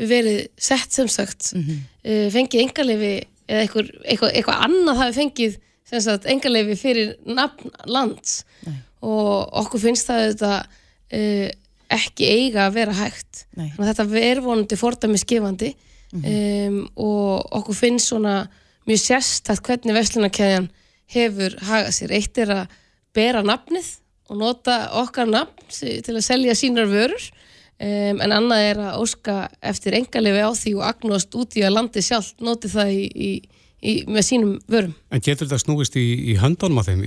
verið 0.00 0.44
sett 0.60 0.94
sem 0.94 1.10
sagt, 1.10 1.52
mm 1.56 1.86
fengið 2.32 2.62
engarleifi 2.62 3.08
eða 3.50 3.64
eitthvað, 3.64 3.88
eitthvað, 4.08 4.30
eitthvað 4.38 4.62
annað 4.64 5.00
hafi 5.02 5.16
fengið 5.18 5.56
sem 5.90 6.02
sagt 6.04 6.28
engarleifi 6.30 6.76
fyrir 6.78 7.10
nafn 7.28 7.72
lands 7.90 8.44
Nei. 8.64 8.78
og 9.04 9.50
okkur 9.60 9.82
finnst 9.82 10.08
það 10.08 10.22
þetta 10.28 10.52
uh, 11.18 11.48
ekki 11.90 12.28
eiga 12.30 12.66
að 12.68 12.76
vera 12.76 12.94
hægt. 12.94 13.44
Þetta 13.58 14.06
er 14.22 14.40
vonandi 14.44 14.78
fordæmi 14.78 15.18
skifandi 15.20 15.72
um, 16.16 16.82
og 16.96 17.56
okkur 17.60 17.76
finnst 17.76 18.10
svona 18.10 18.42
mjög 18.88 19.02
sérstætt 19.04 19.62
hvernig 19.66 19.96
verslunarkeðjan 19.96 20.70
hefur 21.10 21.56
hagað 21.66 21.94
sér. 21.96 22.14
Eitt 22.16 22.38
er 22.40 22.54
að 22.54 22.78
bera 23.14 23.42
nafnið 23.46 23.92
og 24.30 24.40
nota 24.40 24.80
okkar 25.00 25.30
nafn 25.30 25.70
til 25.70 26.16
að 26.16 26.26
selja 26.26 26.56
sínar 26.58 26.90
vörur 26.90 27.30
um, 27.80 28.20
en 28.22 28.34
annað 28.34 28.66
er 28.68 28.82
að 28.88 29.00
óska 29.04 29.38
eftir 29.72 29.96
engalegi 29.98 30.44
á 30.46 30.50
því 30.54 30.74
og 30.78 30.84
agnúast 30.90 31.34
út 31.38 31.56
í 31.58 31.64
að 31.66 31.74
landi 31.76 32.04
sjálf 32.04 32.34
noti 32.42 32.70
það 32.70 32.92
í, 32.94 33.00
í, 33.10 33.30
í, 33.82 33.94
með 34.06 34.26
sínum 34.28 34.54
vörum. 34.70 34.94
En 35.10 35.24
getur 35.24 35.48
þetta 35.48 35.62
snúist 35.64 35.98
í, 35.98 36.06
í 36.30 36.36
höndunum 36.40 36.82
á 36.82 36.86
þeim? 36.86 37.02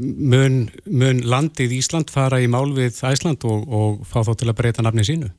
Mun, 0.00 0.62
mun 0.88 1.24
landið 1.28 1.76
Ísland 1.80 2.12
fara 2.12 2.40
í 2.40 2.48
mál 2.50 2.70
við 2.76 3.02
Æsland 3.04 3.44
og, 3.44 3.66
og 3.68 4.00
fá 4.08 4.22
þá 4.24 4.34
til 4.40 4.50
að 4.50 4.58
breyta 4.62 4.86
nafni 4.86 5.06
sínu? 5.06 5.32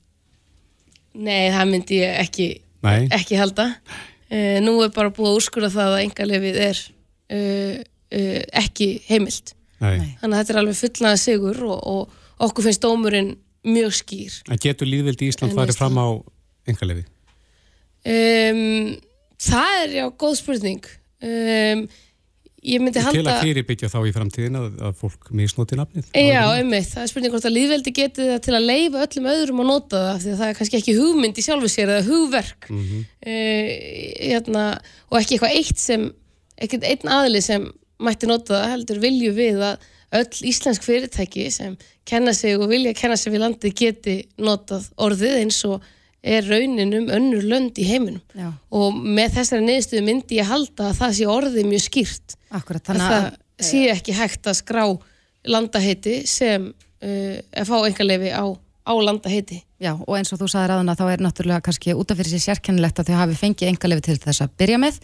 Nei, 1.22 1.50
það 1.52 1.72
myndi 1.74 1.98
ég 2.00 2.20
ekki, 2.22 2.46
Nei. 2.86 3.08
ekki 3.13 3.38
halda. 3.39 3.67
Uh, 4.32 4.58
nú 4.63 4.78
er 4.86 4.91
bara 4.96 5.12
búið 5.13 5.32
að 5.32 5.38
úrskurða 5.39 5.70
það 5.74 5.96
að 5.96 6.04
engalefið 6.06 6.60
er 6.65 6.82
uh, 7.36 7.78
uh, 7.82 8.41
ekki 8.63 8.89
heimilt. 9.10 9.54
Nei. 9.82 10.13
Þannig 10.22 10.36
að 10.36 10.39
þetta 10.39 10.54
er 10.54 10.60
alveg 10.62 10.80
fullnaða 10.80 11.20
sigur 11.22 11.63
og, 11.67 11.80
og 11.91 12.46
okkur 12.48 12.67
finnst 12.67 12.84
dómurinn 12.86 13.32
mjög 13.67 13.96
skýr. 14.00 14.38
En 14.50 14.62
getur 14.62 14.89
líðveldi 14.89 15.30
Ísland 15.30 15.52
En 15.52 15.58
farið 15.60 15.76
Ísland- 15.76 15.82
fram 15.82 16.00
á 16.02 16.08
engalegi? 16.72 17.04
Um, 18.02 18.96
það 19.41 19.76
er 19.84 19.96
já 20.00 20.06
góð 20.24 20.38
spurning. 20.39 20.88
Um, 21.22 21.84
Til 22.62 23.02
halda... 23.02 23.34
að 23.34 23.43
fyrirbyggja 23.47 23.89
þá 23.89 23.97
í 24.06 24.12
framtíðin 24.13 24.58
að, 24.60 24.65
að 24.86 24.97
fólk 25.00 25.30
misnóti 25.34 25.78
nafnið? 25.80 26.10
Já, 26.13 26.43
einmitt, 26.60 26.89
það 26.91 27.04
er 27.04 27.10
spurning 27.10 27.34
hvort 27.34 27.47
að 27.50 27.56
líðveldi 27.58 27.93
geti 27.97 28.28
það 28.28 28.41
til 28.45 28.54
að 28.58 28.67
leifa 28.69 29.06
öllum 29.08 29.30
öðrum 29.34 29.62
að 29.63 29.69
nota 29.71 30.02
það 30.06 30.19
því 30.21 30.34
að 30.34 30.41
það 30.41 30.52
er 30.52 30.58
kannski 30.60 30.80
ekki 30.82 30.95
hugmynd 31.00 31.41
í 31.41 31.45
sjálfu 31.47 31.71
sér 31.74 31.93
eða 31.95 32.06
hugverk 32.10 32.67
Mhm. 32.69 33.00
uh, 33.26 33.71
hérna, 34.30 34.65
og 35.10 35.17
ekki 35.21 35.39
eitthvað 35.39 35.58
eitt 35.58 35.82
sem 35.82 36.06
ekkert 36.62 36.86
einn 36.91 37.10
aðli 37.17 37.41
sem 37.41 37.65
mætti 38.02 38.30
nota 38.30 38.60
það 38.60 38.71
heldur 38.76 39.02
vilju 39.02 39.34
við 39.38 39.63
að 39.71 39.89
öll 40.21 40.45
íslensk 40.52 40.84
fyrirtæki 40.86 41.47
sem 41.54 41.78
kenna 42.06 42.34
sig 42.36 42.58
og 42.60 42.69
vilja 42.69 42.93
kenna 42.97 43.17
sig 43.17 43.34
við 43.34 43.45
landið 43.45 43.76
geti 43.80 44.15
notað 44.41 44.89
orðið 45.02 45.38
eins 45.41 45.60
og 45.69 45.82
er 46.21 46.45
raunin 46.45 46.93
um 46.99 47.07
önnur 47.10 47.45
lönd 47.49 47.79
í 47.81 47.86
heiminum. 47.89 48.21
Já, 48.38 48.51
og 48.77 48.97
með 48.97 49.38
þessari 49.39 49.65
niðurstöðu 49.65 50.03
myndi 50.05 50.38
ég 50.38 50.49
halda 50.49 50.91
að 50.91 50.99
það 50.99 51.15
sé 51.17 51.29
orðið 51.34 51.69
mjög 51.71 51.84
skýrt. 51.88 52.36
Akkurat, 52.51 52.91
að 52.91 53.01
það 53.01 53.15
að 53.17 53.39
sé 53.65 53.81
ekki 53.93 54.17
hægt 54.17 54.49
að 54.49 54.60
skrá 54.60 54.84
landaheiti 55.49 56.21
sem 56.29 56.69
uh, 56.69 57.65
fá 57.65 57.75
engarleifi 57.79 58.34
á, 58.38 58.45
á 58.53 58.93
landaheiti. 59.01 59.62
Já, 59.81 59.95
og 59.97 60.13
eins 60.17 60.29
og 60.34 60.41
þú 60.43 60.51
sagði 60.53 60.69
ráðuna 60.71 60.97
þá 60.99 61.05
er 61.10 61.25
náttúrulega 61.25 61.65
kannski 61.65 61.97
út 61.97 62.13
af 62.13 62.21
fyrir 62.21 62.36
sér 62.36 62.45
sérkennilegt 62.51 63.01
að 63.01 63.10
þau 63.10 63.19
hafi 63.23 63.39
fengið 63.39 63.71
engalegi 63.71 64.07
til 64.12 64.19
þess 64.21 64.45
að 64.45 64.55
byrja 64.62 64.81
með. 64.81 65.01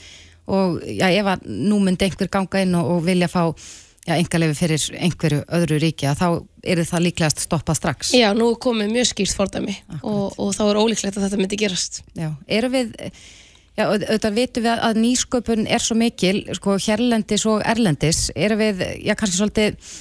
Og 0.54 0.78
já, 0.86 1.10
ef 1.10 1.34
að 1.34 1.50
nú 1.50 1.82
myndi 1.84 2.06
einhver 2.08 2.30
ganga 2.32 2.62
inn 2.64 2.78
og, 2.78 2.92
og 2.94 3.02
vilja 3.08 3.30
fá 3.32 3.42
já, 3.50 4.14
engalegi 4.20 4.60
fyrir 4.60 4.86
einhverju 5.02 5.42
öðru 5.58 5.82
ríki 5.82 6.08
að 6.10 6.22
þá 6.22 6.28
er 6.68 6.82
það 6.88 7.04
líklegast 7.08 7.44
stoppað 7.46 7.80
strax. 7.80 8.14
Já, 8.18 8.30
nú 8.38 8.52
komið 8.62 8.92
mjög 8.96 9.10
skýrt 9.14 9.36
fordæmi 9.38 9.76
og, 10.02 10.34
og 10.38 10.54
þá 10.58 10.64
er 10.72 10.80
ólíklegt 10.84 11.18
að 11.20 11.28
þetta 11.28 11.40
myndi 11.42 11.60
gerast. 11.64 12.02
Já, 12.18 12.30
eru 12.60 12.72
við, 12.74 12.92
já, 13.78 13.84
au- 13.86 13.94
auðvitað 13.98 14.38
vitum 14.42 14.68
við 14.68 14.74
að- 14.88 15.00
nýsköpun 15.04 15.68
er 15.68 15.84
svo 15.86 15.98
mikil, 16.00 16.44
sko, 16.60 16.78
hérlendis 16.88 17.46
og 17.50 17.64
erlendis, 17.66 18.26
eru 18.36 18.60
við, 18.60 18.84
já, 19.06 19.16
kannski 19.16 19.40
svolítið 19.40 19.96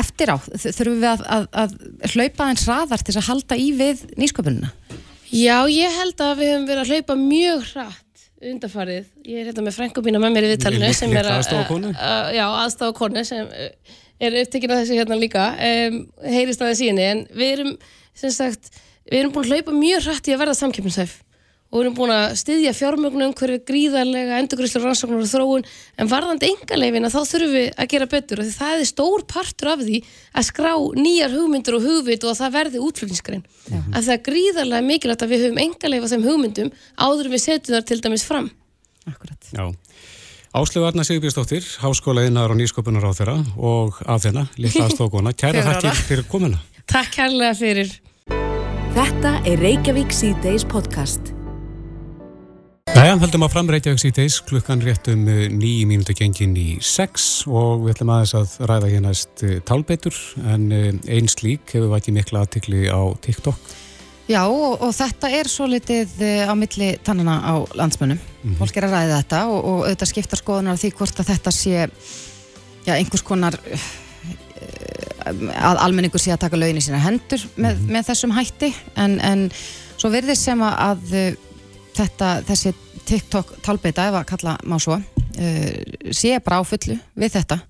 eftir 0.00 0.30
á, 0.32 0.36
þurfum 0.40 1.00
við 1.02 1.10
að, 1.10 1.24
að, 1.36 1.42
að 1.64 1.74
hlaupa 2.14 2.46
eins 2.48 2.62
raðar 2.68 3.02
til 3.04 3.12
þess 3.12 3.20
að 3.20 3.28
halda 3.32 3.58
í 3.60 3.66
við 3.76 4.04
nýsköpunina? 4.20 4.70
Já, 5.34 5.58
ég 5.68 5.92
held 5.98 6.22
að 6.24 6.38
við 6.40 6.50
höfum 6.54 6.66
verið 6.70 6.82
að 6.84 6.92
hlaupa 6.94 7.16
mjög 7.20 7.66
hratt 7.74 8.00
undarfarið. 8.44 9.04
Ég 9.24 9.40
er 9.42 9.48
hérna 9.50 9.64
með 9.66 9.76
frængubína 9.78 10.20
með 10.20 10.34
mér 10.36 10.46
í 10.46 10.50
viðtalinu 10.54 10.90
sem 10.96 11.12
er 11.16 11.28
að... 11.28 11.38
aðstofakonu? 11.42 11.92
að- 11.96 12.30
Já, 12.36 12.44
aðstofakonu 12.64 13.22
sem 13.28 13.46
uh, 13.48 13.68
er 14.22 14.38
upptekinn 14.44 14.72
af 14.74 14.82
þessu 14.82 14.98
hérna 15.00 15.18
líka, 15.18 15.50
um, 15.58 16.00
heyrist 16.22 16.62
að 16.62 16.70
það 16.70 16.80
síni, 16.80 17.06
en 17.10 17.26
við 17.34 17.52
erum, 17.58 17.76
sem 18.14 18.32
sagt, 18.34 18.72
við 19.10 19.20
erum 19.20 19.34
búin 19.34 19.46
að 19.48 19.54
hlaupa 19.54 19.76
mjög 19.76 20.08
hratt 20.08 20.28
í 20.28 20.34
að 20.34 20.42
verða 20.44 20.58
samkeppnishæf 20.62 21.20
og 21.74 21.80
við 21.80 21.84
erum 21.88 21.94
búin 21.98 22.12
að 22.14 22.36
styðja 22.38 22.72
fjármögnum 22.78 23.32
hverju 23.34 23.58
gríðarlega 23.66 24.36
endurgrislu 24.38 24.82
rannsóknar 24.84 25.24
og 25.24 25.30
þróun 25.32 25.64
en 25.98 26.10
varðandi 26.12 26.50
engalegin 26.52 27.08
að 27.08 27.16
þá 27.16 27.32
þurfum 27.32 27.54
við 27.56 27.66
að 27.74 27.88
gera 27.90 28.08
betur 28.12 28.42
og 28.42 28.46
því 28.46 28.54
það 28.60 28.74
er 28.76 28.90
stór 28.92 29.24
partur 29.32 29.70
af 29.72 29.82
því 29.82 29.98
að 30.38 30.46
skrá 30.52 30.70
nýjar 31.00 31.34
hugmyndur 31.34 31.78
og 31.80 31.88
hugvit 31.88 32.22
og 32.22 32.30
að 32.30 32.40
það 32.44 32.54
verði 32.60 32.84
útflutningsgrein 32.86 33.42
að 33.74 33.98
það 33.98 34.12
er 34.14 34.22
gríðarlega 34.30 34.86
mikilvægt 34.92 35.26
að 35.26 35.34
við 35.34 35.46
höfum 35.48 35.62
engaleg 35.64 36.06
á 36.06 36.12
þeim 36.14 36.28
hugmyndum 36.28 36.70
áður 36.94 37.26
en 37.26 37.34
við 37.34 37.44
setjum 37.48 37.74
þar 37.74 37.88
til 37.90 38.00
dæmis 38.06 38.28
fram 38.28 38.52
Akkurat. 39.04 39.50
Já. 39.52 39.74
Áslöfu 40.54 40.86
Arna 40.86 41.02
Sigurbjörnsdóttir, 41.02 41.64
háskóla 41.82 42.22
innar 42.28 42.52
og 42.54 42.60
nýsköpunar 42.60 43.02
á 43.02 43.10
þeirra 43.10 43.32
og 43.58 43.96
að 44.06 44.28
þeirna, 44.28 44.44
litla 44.54 44.84
aðstofkona. 44.86 45.32
Kæra 45.34 45.64
þakkir 45.66 46.02
fyrir 46.06 46.28
komuna. 46.30 46.60
Takk 46.86 47.10
kærlega 47.16 47.56
fyrir 47.58 47.90
Þetta 48.94 49.32
er 49.50 49.58
Reykjavík 49.58 50.14
C-Days 50.14 50.62
podcast. 50.70 51.32
Jæja, 52.94 53.16
heldum 53.18 53.42
að 53.42 53.50
framreitja 53.56 53.96
ekki 53.96 54.04
síðdeis 54.04 54.36
klukkan 54.46 54.84
rétt 54.86 55.10
um 55.10 55.26
eh, 55.26 55.48
nýjum 55.50 55.90
mínútu 55.90 56.14
gengin 56.14 56.54
í 56.54 56.78
sex 56.78 57.42
og 57.50 57.82
við 57.82 57.96
ætlum 57.96 58.12
aðeins 58.14 58.36
að 58.38 58.54
ræða 58.70 58.92
hér 58.92 59.02
næst 59.08 59.42
eh, 59.42 59.56
talbeitur 59.66 60.14
en 60.54 60.70
eh, 60.70 60.92
einn 61.10 61.26
slík 61.26 61.74
hefur 61.74 61.90
vætið 61.96 62.20
mikla 62.20 62.44
aðtikli 62.46 62.86
á 62.94 63.02
TikTok. 63.26 63.58
Já, 64.28 64.40
og, 64.48 64.80
og 64.80 64.94
þetta 64.96 65.30
er 65.36 65.48
svo 65.52 65.66
litið 65.68 66.14
á 66.48 66.54
milli 66.56 66.94
tannana 67.04 67.40
á 67.44 67.54
landsmönnum. 67.76 68.18
Mm 68.18 68.50
-hmm. 68.50 68.56
Fólk 68.58 68.76
er 68.76 68.84
að 68.84 68.94
ræða 68.96 69.18
þetta 69.20 69.40
og, 69.46 69.64
og 69.64 69.80
auðvitað 69.84 70.12
skiptar 70.12 70.38
skoðunar 70.38 70.80
því 70.80 70.90
hvort 70.96 71.20
að 71.20 71.28
þetta 71.32 71.50
sé 71.50 71.88
já, 72.86 72.94
einhvers 72.96 73.22
konar 73.22 73.58
að 75.24 75.78
almenningur 75.80 76.20
sé 76.20 76.32
að 76.32 76.40
taka 76.44 76.56
lögin 76.56 76.76
í 76.76 76.84
sína 76.84 77.00
hendur 77.00 77.40
með, 77.56 77.74
mm 77.74 77.80
-hmm. 77.80 77.92
með 77.92 78.06
þessum 78.08 78.32
hætti 78.36 78.74
en, 78.96 79.20
en 79.20 79.50
svo 79.96 80.10
verðist 80.10 80.42
sem 80.42 80.60
að 80.62 81.36
þetta, 81.94 82.42
þessi 82.48 82.74
TikTok 83.04 83.58
talbeita, 83.64 84.08
ef 84.08 84.18
að 84.18 84.28
kalla 84.32 84.54
má 84.64 84.78
svo, 84.82 84.96
uh, 84.96 85.68
sé 86.10 86.38
bara 86.44 86.60
á 86.60 86.62
fullu 86.64 86.96
við 87.14 87.36
þetta 87.36 87.60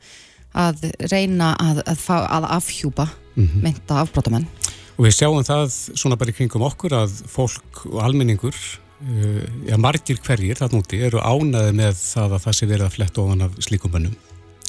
að 0.55 0.85
reyna 1.11 1.55
að, 1.59 1.83
að, 1.91 1.99
fá, 1.99 2.17
að 2.31 2.47
afhjúpa 2.55 3.09
mm 3.35 3.47
-hmm. 3.47 3.63
mynda 3.63 4.01
afbrótamenn. 4.05 4.47
Og 4.95 5.09
við 5.09 5.17
sjáum 5.17 5.43
það 5.43 5.73
svona 5.99 6.19
bara 6.19 6.31
í 6.31 6.37
kringum 6.37 6.65
okkur 6.69 6.95
að 6.95 7.17
fólk 7.31 7.81
og 7.91 7.99
almenningur, 8.05 8.55
uh, 8.55 9.41
já 9.67 9.75
margir 9.81 10.21
hverjir 10.23 10.61
þarna 10.61 10.85
úti 10.85 11.01
eru 11.03 11.19
ánaði 11.19 11.75
með 11.81 11.99
það 11.99 12.37
að 12.37 12.47
það 12.47 12.57
sé 12.59 12.71
verið 12.71 12.87
að 12.87 12.95
fletta 12.99 13.25
ofan 13.25 13.45
af 13.49 13.59
slíkum 13.67 13.95
bönnum. 13.95 14.15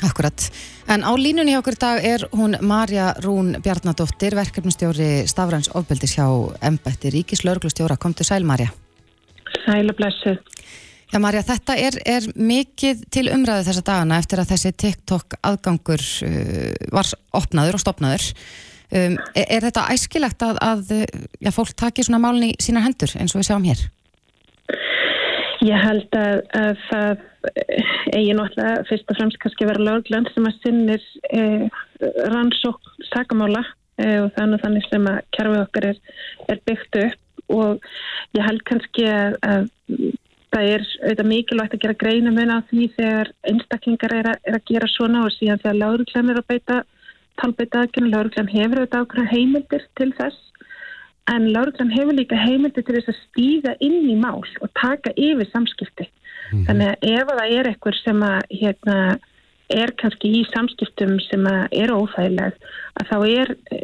Akkurat. 0.03 0.49
En 0.91 1.05
á 1.07 1.11
línunni 1.15 1.53
hjá 1.53 1.61
okkur 1.61 1.77
dag 1.79 2.01
er 2.03 2.25
hún 2.35 2.57
Marja 2.59 3.13
Rún 3.23 3.55
Bjarnadóttir, 3.63 4.35
verkefnustjóri 4.35 5.23
Stafræns 5.29 5.69
ofbeldis 5.71 6.17
hjá 6.17 6.27
Embætti 6.59 7.13
Ríkis 7.13 7.45
Lörglustjóra. 7.47 7.95
Komtu 7.95 8.25
sæl 8.27 8.43
Marja. 8.43 8.73
Sælablessu. 9.63 10.35
Já 11.13 11.19
Marja, 11.21 11.45
þetta 11.47 11.77
er, 11.79 11.95
er 12.03 12.27
mikið 12.35 13.05
til 13.13 13.29
umræðu 13.31 13.69
þessa 13.69 13.85
dagana 13.87 14.19
eftir 14.19 14.41
að 14.41 14.51
þessi 14.51 14.73
TikTok 14.83 15.37
aðgangur 15.45 16.03
uh, 16.27 16.71
var 16.91 17.13
opnaður 17.39 17.77
og 17.77 17.85
stopnaður. 17.85 18.31
Um, 18.93 19.17
er, 19.33 19.47
er 19.57 19.65
þetta 19.65 19.87
æskilegt 19.93 20.43
að, 20.45 20.59
að 20.61 20.91
já, 21.41 21.51
fólk 21.55 21.73
taki 21.77 22.05
svona 22.05 22.21
málun 22.21 22.51
í 22.51 22.55
sína 22.61 22.83
hendur 22.85 23.15
eins 23.17 23.33
og 23.33 23.41
við 23.41 23.49
sjáum 23.49 23.65
hér? 23.65 23.85
Ég 25.65 25.81
held 25.81 26.17
að, 26.19 26.43
að 26.53 26.83
það 26.89 27.23
eigi 28.13 28.35
náttúrulega 28.35 28.83
fyrst 28.89 29.09
og 29.11 29.17
fremst 29.19 29.39
kannski 29.41 29.67
vera 29.69 29.87
lögland 29.87 30.29
sem 30.33 30.47
að 30.47 30.59
sinnir 30.63 31.07
eh, 31.35 31.65
rannsók 32.31 32.91
sakamála 33.11 33.63
eh, 34.01 34.19
og 34.23 34.31
þannig 34.37 34.63
þannig 34.63 34.89
sem 34.89 35.09
að 35.11 35.21
kjærfið 35.37 35.63
okkar 35.63 35.89
er, 35.91 36.01
er 36.51 36.61
byggt 36.69 36.99
upp 37.03 37.53
og 37.55 37.89
ég 38.37 38.45
held 38.45 38.63
kannski 38.69 39.05
að, 39.09 39.37
að 39.45 39.67
það 40.55 40.69
er 40.71 40.85
auðvitað 41.03 41.31
mikilvægt 41.31 41.75
að 41.75 41.83
gera 41.83 41.99
greina 42.01 42.33
mun 42.33 42.53
á 42.55 42.59
því 42.69 42.89
þegar 42.95 43.31
einstaklingar 43.51 44.17
er 44.17 44.31
er 44.35 44.57
að 44.57 44.67
gera 44.71 44.91
svona 44.91 45.25
og 45.27 45.33
síðan 45.35 45.61
þegar 45.63 45.81
lauruglæm 45.81 46.31
er 46.31 46.41
að 46.41 46.49
beita 46.53 46.81
talbeita 47.41 47.83
aðgjörnum, 47.83 48.11
lauruglæm 48.13 48.51
hefur 48.51 48.81
auðvitað 48.81 49.05
ákveða 49.05 49.31
heimildir 49.33 49.85
til 49.99 50.11
þess 50.17 50.41
en 51.33 51.47
lauruglæm 51.53 51.93
hefur 51.93 52.17
líka 52.17 52.39
heimildir 52.39 52.85
til 52.85 52.97
þess 52.97 53.13
að 53.13 53.21
stíga 53.21 53.77
inn 53.83 54.09
í 54.09 54.17
mál 54.19 54.43
og 54.43 54.69
taka 54.79 55.13
yfir 55.17 55.49
samskipti. 55.51 56.05
Mm 56.05 56.57
-hmm. 56.57 56.65
Þannig 56.67 56.87
að 56.91 56.97
ef 57.13 57.31
það 57.31 57.55
er 57.57 57.69
eitthvað 57.69 58.03
sem 58.03 58.23
að 58.23 58.41
hérna 58.61 58.97
er 59.73 59.91
kannski 59.97 60.29
í 60.39 60.43
samskiptum 60.51 61.17
sem 61.25 61.45
er 61.73 61.93
óþægileg 61.93 62.53
að 62.99 63.07
þá 63.09 63.17
er 63.25 63.51
e, 63.73 63.79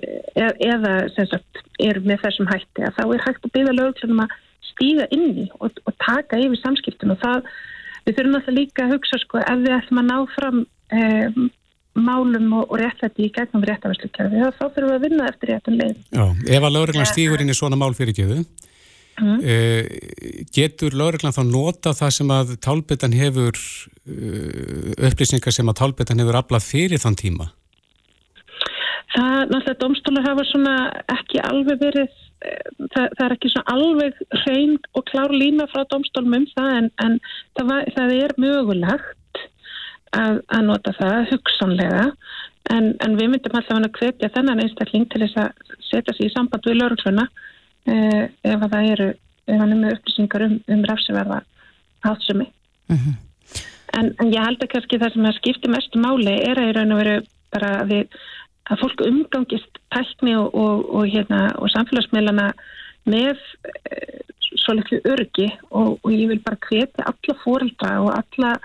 eða 0.70 0.94
sagt, 1.16 1.62
er 1.82 2.00
með 2.06 2.22
þessum 2.26 2.50
hætti 2.52 2.86
að 2.86 2.98
þá 3.00 3.04
er 3.08 3.24
hægt 3.26 3.46
að 3.46 3.54
byggja 3.56 3.78
lögum 3.78 4.24
að 4.26 4.36
stíða 4.72 5.08
inn 5.16 5.32
í 5.46 5.48
og, 5.60 5.72
og 5.86 5.94
taka 6.06 6.38
yfir 6.38 6.62
samskiptum 6.62 7.16
og 7.16 7.20
það, 7.24 7.50
við 8.06 8.18
þurfum 8.18 8.38
alltaf 8.40 8.58
líka 8.60 8.86
að 8.86 8.94
hugsa 8.96 9.22
sko 9.24 9.42
ef 9.42 9.64
við 9.64 9.78
ætlum 9.80 10.04
að 10.04 10.10
ná 10.12 10.18
fram 10.36 10.62
e, 10.94 11.02
málum 11.98 12.54
og, 12.56 12.70
og 12.72 12.80
réttlætti 12.80 13.28
í 13.28 13.32
gegnum 13.36 13.66
réttafærslukerfi 13.68 14.44
þá 14.46 14.64
þurfum 14.64 14.90
við 14.90 14.98
að 14.98 15.06
vinna 15.08 15.30
eftir 15.32 15.54
réttan 15.54 15.80
leið 15.80 15.96
Já, 16.16 16.26
ef 16.58 16.68
að 16.68 16.76
lögreglan 16.78 17.10
stígur 17.10 17.44
inn 17.44 17.52
í 17.52 17.58
svona 17.58 17.80
mál 17.80 17.94
fyrir 17.98 18.16
geðu 18.16 18.44
Mm. 19.20 19.38
Uh, 19.44 19.86
getur 20.56 20.96
lauruglan 20.98 21.36
þá 21.36 21.44
nota 21.46 21.92
það 21.94 22.14
sem 22.16 22.32
að 22.34 22.54
tálbetan 22.64 23.14
hefur 23.14 23.54
uh, 23.54 24.94
upplýsingar 25.10 25.54
sem 25.54 25.70
að 25.70 25.78
tálbetan 25.82 26.24
hefur 26.24 26.40
aflað 26.40 26.66
fyrir 26.66 27.02
þann 27.04 27.20
tíma? 27.20 27.52
Það, 29.12 29.38
náttúrulega, 29.52 29.78
domstólar 29.84 30.26
hafa 30.26 30.48
svona 30.48 30.76
ekki 31.12 31.42
alveg 31.44 31.82
verið 31.84 32.08
eh, 32.08 32.70
það, 32.94 33.08
það 33.18 33.24
er 33.26 33.34
ekki 33.36 33.52
svona 33.52 33.76
alveg 33.76 34.22
hrein 34.46 34.78
og 34.96 35.06
klár 35.12 35.34
lína 35.36 35.68
frá 35.70 35.84
domstólum 35.92 36.38
um 36.40 36.46
það 36.54 36.78
en, 36.78 36.88
en 37.04 37.18
það, 37.60 37.66
var, 37.74 37.90
það 37.98 38.14
er 38.16 38.36
mögulegt 38.40 39.18
að, 40.18 40.42
að 40.52 40.64
nota 40.68 40.94
það 40.98 41.18
hugsanlega 41.32 42.06
en, 42.72 42.92
en 43.04 43.18
við 43.18 43.32
myndum 43.34 43.58
alltaf 43.58 43.80
að 43.80 43.90
hvetja 44.00 44.32
þennan 44.36 44.64
einstakling 44.64 45.08
til 45.12 45.24
þess 45.24 45.40
að 45.42 45.78
setja 45.88 46.16
sér 46.16 46.30
í 46.30 46.34
samband 46.34 46.68
við 46.68 46.80
laurugluna 46.80 47.28
uh, 47.28 48.24
ef 48.28 48.58
að 48.58 48.74
það 48.76 48.90
eru 48.96 49.10
ef 49.12 49.58
hann 49.58 49.74
er 49.74 49.82
með 49.82 49.96
upplýsingar 49.98 50.46
um, 50.48 50.58
um 50.76 50.84
rafsverða 50.90 51.42
hátsumi 52.06 52.48
mhm. 52.92 52.98
-huh. 52.98 53.62
en, 54.00 54.14
en 54.20 54.34
ég 54.34 54.46
held 54.46 54.64
að 54.64 54.74
kannski 54.76 55.02
það 55.02 55.16
sem 55.16 55.32
skiptir 55.40 55.74
mestu 55.74 56.02
máli 56.02 56.38
er 56.50 56.60
að 56.60 56.70
í 56.70 56.76
raun 56.78 56.96
og 56.96 57.02
veru 57.04 57.18
bara 57.52 57.72
að, 57.82 57.88
við, 57.94 58.20
að 58.72 58.84
fólk 58.84 59.02
umgangist 59.08 59.82
tækni 59.92 60.36
og, 60.40 60.54
og, 60.56 60.86
og, 60.96 61.08
hérna, 61.08 61.52
og 61.60 61.72
samfélagsmiðlana 61.74 62.52
með 63.10 63.36
uh, 63.36 64.20
svo 64.62 64.76
litlu 64.78 65.00
örgi 65.08 65.48
og 65.72 65.98
ég 66.12 66.28
vil 66.30 66.42
bara 66.44 66.60
hvetja 66.68 67.08
alla 67.08 67.36
fórildra 67.44 67.96
og 68.04 68.14
alla 68.14 68.60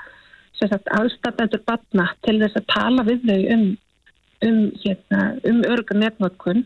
aðstæðendur 0.62 1.62
batna 1.66 2.08
til 2.24 2.38
þess 2.40 2.56
að 2.56 2.70
tala 2.72 3.02
við 3.06 3.26
þau 3.28 3.42
um 3.56 3.66
um, 4.44 4.72
hérna, 4.84 5.22
um 5.44 5.62
örga 5.64 5.96
netnótkun 5.96 6.64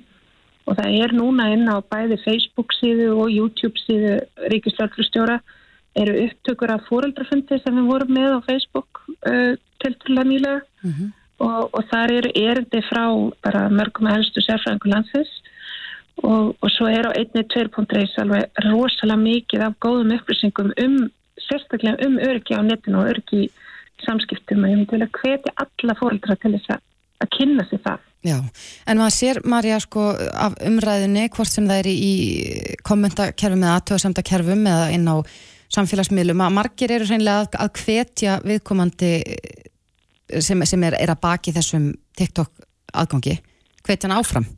og 0.69 0.77
það 0.79 0.97
er 1.05 1.15
núna 1.17 1.49
inn 1.55 1.71
á 1.71 1.83
bæði 1.83 2.21
Facebook 2.25 2.75
síðu 2.77 3.11
og 3.17 3.33
YouTube 3.33 3.79
síðu 3.87 4.19
Ríkislörflustjóra 4.53 5.41
eru 5.99 6.17
upptökur 6.27 6.71
af 6.71 6.87
fóreldrafundi 6.89 7.59
sem 7.59 7.79
við 7.79 7.89
vorum 7.91 8.13
með 8.15 8.37
á 8.39 8.41
Facebook 8.47 9.03
uh, 9.27 9.57
til 9.83 9.95
til 10.05 10.19
að 10.19 10.31
nýlega. 10.31 10.61
Mm 10.83 10.93
-hmm. 10.93 11.09
og, 11.39 11.75
og 11.75 11.85
þar 11.91 12.13
eru 12.19 12.31
erindi 12.35 12.83
frá 12.91 13.05
bara 13.43 13.69
mörgum 13.69 14.11
helstu 14.11 14.41
sérfræðingu 14.41 14.93
landsins. 14.93 15.33
Og, 16.23 16.57
og 16.61 16.71
svo 16.71 16.87
er 16.87 17.09
á 17.09 17.17
einni 17.17 17.43
2.reis 17.43 18.19
alveg 18.19 18.45
rosalega 18.71 19.17
mikið 19.17 19.61
af 19.61 19.75
góðum 19.81 20.13
upplýsingum 20.17 20.73
um 20.85 21.11
sérstaklega 21.41 22.07
um 22.07 22.19
öryggi 22.19 22.55
á 22.55 22.63
netinu 22.63 22.99
og 22.99 23.09
öryggi 23.11 23.51
samskiptum 24.07 24.65
og 24.65 24.73
ég 24.73 24.81
myndi 24.81 24.97
vilja 24.97 25.11
hvetja 25.21 25.57
alla 25.65 25.97
fóreldra 25.99 26.37
til 26.41 26.55
þess 26.57 26.77
að 26.77 27.35
kynna 27.37 27.67
sig 27.69 27.83
það 27.85 28.07
Já, 28.21 28.37
en 28.85 28.99
maður 29.01 29.15
sér, 29.17 29.39
Marja, 29.49 29.79
sko, 29.81 30.11
af 30.13 30.59
umræðinni, 30.69 31.23
hvort 31.33 31.49
sem 31.49 31.65
það 31.65 31.79
er 31.81 31.87
í 31.89 32.15
kommentakerfum 32.85 33.63
eða 33.65 33.79
aðtöðasamtakerfum 33.79 34.67
eða 34.69 34.91
inn 34.93 35.09
á 35.09 35.17
samfélagsmiðlum, 35.73 36.43
að 36.45 36.57
margir 36.59 36.93
eru 36.93 37.07
reynilega 37.09 37.47
að, 37.47 37.57
að 37.65 37.81
hvetja 37.81 38.37
viðkomandi 38.45 39.13
sem, 40.37 40.67
sem 40.69 40.85
er, 40.85 40.99
er 41.01 41.15
að 41.15 41.23
baki 41.25 41.55
þessum 41.57 41.89
TikTok 42.19 42.67
aðgangi, 42.93 43.39
hvetja 43.87 44.11
hann 44.11 44.19
áfram 44.19 44.49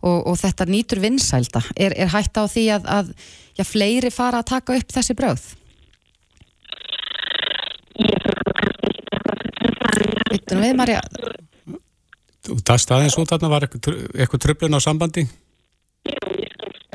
og, 0.00 0.18
og 0.30 0.40
þetta 0.40 0.70
nýtur 0.70 1.02
vinsælda. 1.04 1.60
Er, 1.76 1.92
er 2.00 2.12
hægt 2.14 2.40
á 2.40 2.48
því 2.48 2.66
að, 2.78 2.88
að 2.88 3.14
já, 3.58 3.66
fleiri 3.68 4.14
fara 4.14 4.40
að 4.40 4.52
taka 4.54 4.80
upp 4.80 4.96
þessi 4.96 5.18
bröð? 5.18 5.48
Vittunum 10.30 10.62
við, 10.64 10.74
Marja? 10.78 11.00
Þú 12.46 12.56
dast 12.66 12.90
aðeins 12.94 13.18
út 13.20 13.30
þarna, 13.30 13.50
var 13.52 13.66
eitthvað 13.68 14.42
tröflun 14.44 14.78
á 14.78 14.80
sambandi? 14.80 15.26
Já, 16.06 16.16
ég 16.40 16.50
skilst 16.54 16.90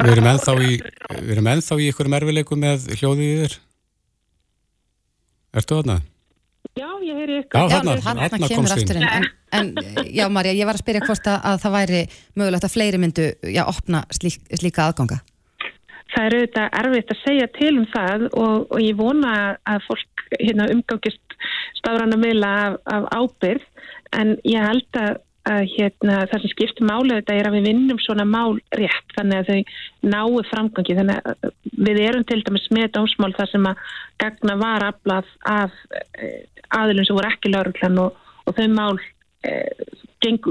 Við 0.00 0.12
erum 0.14 0.30
ennþá 0.30 0.54
í 0.64 0.78
við 1.20 1.32
erum 1.34 1.50
ennþá 1.52 1.76
í 1.76 1.90
ykkur 1.92 2.08
mervileiku 2.10 2.56
með 2.58 2.88
hljóðið 2.96 3.42
þér 3.42 3.58
Ertu 5.60 5.80
þarna? 5.80 5.96
Já, 6.78 6.88
ég 7.04 7.18
heyri 7.20 7.38
ykkur 7.42 7.60
Já, 7.60 7.74
þarna, 7.74 7.96
þarna 8.04 8.50
komst 8.54 8.78
þín 8.80 9.04
en, 9.04 9.26
en 9.58 9.72
já, 10.08 10.24
Marja, 10.32 10.54
ég 10.56 10.68
var 10.68 10.78
að 10.78 10.84
spyrja 10.84 11.04
hvort 11.04 11.28
að, 11.28 11.38
að 11.50 11.60
það 11.64 11.76
væri 11.76 12.02
mögulegt 12.40 12.66
að 12.66 12.74
fleiri 12.76 13.02
myndu 13.02 13.26
já, 13.50 13.62
opna 13.66 14.04
slík, 14.14 14.40
slíka 14.56 14.88
aðganga 14.88 15.20
Það 16.10 16.26
er 16.26 16.36
auðvitað 16.36 16.76
erfitt 16.80 17.12
að 17.14 17.22
segja 17.24 17.48
til 17.56 17.72
um 17.78 17.88
það 17.92 18.28
og, 18.30 18.54
og 18.70 18.78
ég 18.82 18.98
vona 18.98 19.34
að 19.68 19.82
fólk 19.86 20.24
hérna, 20.38 20.68
umgangist 20.74 21.36
stafrana 21.78 22.18
miðla 22.20 22.52
af, 22.66 22.78
af 22.90 23.10
ábyrð 23.16 23.66
en 24.18 24.32
ég 24.48 24.64
held 24.66 24.98
að, 25.00 25.20
að 25.50 25.60
hérna, 25.74 26.16
það 26.30 26.42
sem 26.42 26.52
skiptir 26.54 26.88
máli 26.88 27.16
þetta 27.16 27.36
er 27.38 27.48
að 27.48 27.56
við 27.58 27.68
vinnum 27.70 28.02
svona 28.02 28.26
mál 28.28 28.58
rétt 28.78 29.14
þannig 29.16 29.40
að 29.40 29.50
þau 29.50 30.10
náu 30.14 30.42
framgangi. 30.50 30.98
Þannig 30.98 31.30
að 31.30 31.54
við 31.88 32.02
erum 32.08 32.26
til 32.28 32.40
dæmis 32.46 32.66
með 32.74 32.90
dómsmál 32.96 33.32
þar 33.38 33.52
sem 33.52 33.70
að 33.70 33.86
gagna 34.22 34.58
var 34.60 34.88
aflað 34.90 35.30
af 35.48 35.78
eh, 36.18 36.42
aðilum 36.80 37.06
sem 37.06 37.18
voru 37.18 37.30
ekki 37.30 37.54
lauruglan 37.54 38.02
og, 38.02 38.20
og 38.46 38.58
þau 38.58 38.68
mál 38.74 39.00
eh, 39.46 39.88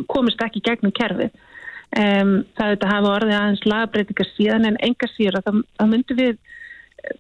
komist 0.10 0.42
ekki 0.44 0.64
gegnum 0.66 0.96
kerfið 0.96 1.36
Um, 1.98 2.44
það 2.54 2.76
þetta 2.76 2.90
hafa 2.92 3.14
orðið 3.16 3.36
aðeins 3.40 3.64
lagabreitingar 3.66 4.28
síðan 4.36 4.68
en 4.70 4.76
enga 4.86 5.08
síður 5.16 5.40
að 5.40 5.48
þá 5.50 5.84
myndum 5.90 6.20
við 6.20 6.36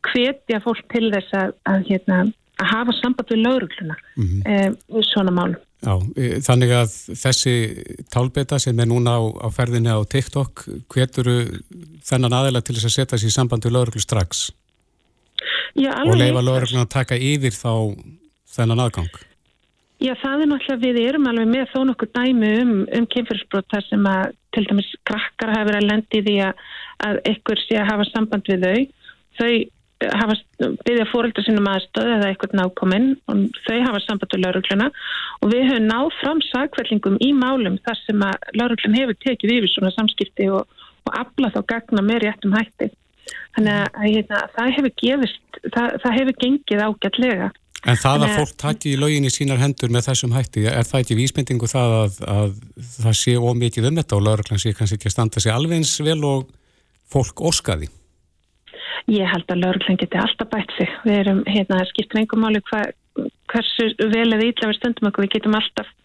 hvetja 0.05 0.59
fólk 0.61 0.83
til 0.93 1.07
þess 1.13 1.33
að, 1.33 1.55
að, 1.71 1.87
hérna, 1.87 2.19
að 2.59 2.69
hafa 2.73 2.95
samband 2.99 3.33
við 3.33 3.41
laurugluna 3.47 3.97
mm 3.97 4.27
-hmm. 4.27 4.77
um, 4.93 5.03
svona 5.07 5.33
málum. 5.33 5.57
Já, 5.79 5.95
e, 6.19 6.41
þannig 6.43 6.73
að 6.75 6.95
þessi 7.15 7.53
tálbeta 8.11 8.59
sem 8.59 8.79
er 8.79 8.89
núna 8.91 9.15
á, 9.15 9.21
á 9.41 9.47
ferðinni 9.47 9.89
á 9.89 9.99
TikTok, 10.03 10.65
hveturu 10.91 11.37
þennan 12.03 12.35
aðeila 12.35 12.61
til 12.61 12.75
þess 12.75 12.89
að 12.89 12.97
setja 12.97 13.19
sér 13.21 13.31
samband 13.31 13.65
við 13.65 13.77
lauruglu 13.77 14.03
strax? 14.03 14.51
Já, 15.79 15.95
og 16.03 16.19
leifa 16.19 16.43
laurugluna 16.43 16.83
að 16.83 16.93
taka 16.93 17.15
yfir 17.15 17.55
þá 17.55 17.95
þennan 18.53 18.83
aðgang? 18.85 19.15
Já, 19.99 20.13
það 20.19 20.43
er 20.43 20.51
náttúrulega, 20.51 20.83
við 20.83 20.99
erum 21.07 21.27
alveg 21.27 21.47
með 21.47 21.71
þó 21.73 21.79
nokkur 21.87 22.11
dæmi 22.11 22.51
um, 22.61 22.75
um 22.99 23.07
kynfyrirsbrot 23.07 23.71
þar 23.71 23.87
sem 23.87 24.05
að 24.07 24.35
til 24.55 24.65
dæmis 24.69 24.93
krakkar 25.07 25.53
hafa 25.53 25.67
verið 25.69 25.81
að 25.81 25.89
lendi 25.91 26.23
því 26.27 26.37
að, 26.45 26.63
að 27.07 27.19
ykkur 27.33 27.61
sé 27.65 27.81
að 27.81 27.91
hafa 27.91 28.07
samband 28.09 28.49
við 28.49 28.65
þau. 28.65 28.79
Þau 29.39 29.51
hafa 29.99 30.35
byggðið 30.59 31.01
að 31.03 31.09
fórölda 31.11 31.43
sínum 31.43 31.67
aðstöð 31.67 32.09
eða 32.13 32.27
eitthvað 32.29 32.55
nákominn 32.55 33.09
og 33.31 33.41
þau 33.65 33.79
hafa 33.83 33.99
samband 34.05 34.35
við 34.35 34.43
laurugluna 34.45 34.87
og 35.43 35.51
við 35.51 35.65
höfum 35.67 35.89
náð 35.89 36.11
fram 36.21 36.39
sagkvællingum 36.47 37.17
í 37.25 37.33
málum 37.35 37.75
þar 37.83 37.99
sem 38.05 38.23
að 38.23 38.47
lauruglun 38.55 38.95
hefur 38.95 39.19
tekið 39.25 39.55
yfir 39.57 39.73
svona 39.73 39.91
samskipti 39.97 40.47
og, 40.55 40.63
og 41.03 41.19
afla 41.19 41.51
þá 41.55 41.59
gagna 41.73 42.05
með 42.05 42.23
réttum 42.25 42.55
hætti. 42.55 42.89
Þannig 43.57 43.75
að 43.75 44.05
hérna, 44.05 44.43
það 44.55 44.71
hefur 44.77 44.95
gefist, 45.03 45.59
það, 45.67 45.97
það 46.03 46.17
hefur 46.19 46.39
gengið 46.45 46.85
ágætlega. 46.85 47.49
En 47.87 47.95
það 47.95 48.25
að 48.25 48.33
fólk 48.35 48.55
taki 48.59 48.93
í 48.93 48.97
lögin 48.99 49.27
í 49.27 49.31
sínar 49.31 49.61
hendur 49.61 49.91
með 49.93 50.09
þessum 50.09 50.33
hætti, 50.35 50.65
er 50.67 50.87
það 50.87 51.03
ekki 51.03 51.15
vísmyndingu 51.15 51.69
það 51.71 51.93
að, 51.99 52.17
að 52.33 52.57
það 52.97 53.15
sé 53.21 53.35
ómikið 53.39 53.87
um 53.89 53.99
þetta 54.01 54.17
og 54.17 54.25
lauruglan 54.25 54.59
sé 54.59 54.73
kannski 54.75 54.99
ekki 54.99 55.07
að 55.07 55.15
standa 55.15 55.43
sig 55.43 55.53
alveg 55.53 55.79
eins 55.79 55.93
vel 56.03 56.19
og 56.27 56.49
fólk 57.13 57.43
orskaði? 57.51 57.87
Ég 59.07 59.31
held 59.31 59.47
að 59.47 59.63
lauruglan 59.63 60.01
geti 60.01 60.19
alltaf 60.19 60.51
bætt 60.51 60.75
sig. 60.75 60.91
Við 61.07 61.21
erum, 61.21 61.41
hérna, 61.47 61.79
skiptum 61.93 62.19
einhver 62.19 62.43
máli 62.43 62.61
hva, 62.67 62.83
hversu 63.53 63.89
vel 64.11 64.27
eða 64.27 64.49
ítla 64.51 64.73
við 64.73 64.79
stundum 64.81 65.09
okkur, 65.09 65.25
við 65.25 65.37
getum 65.37 65.57
alltaf, 65.57 65.95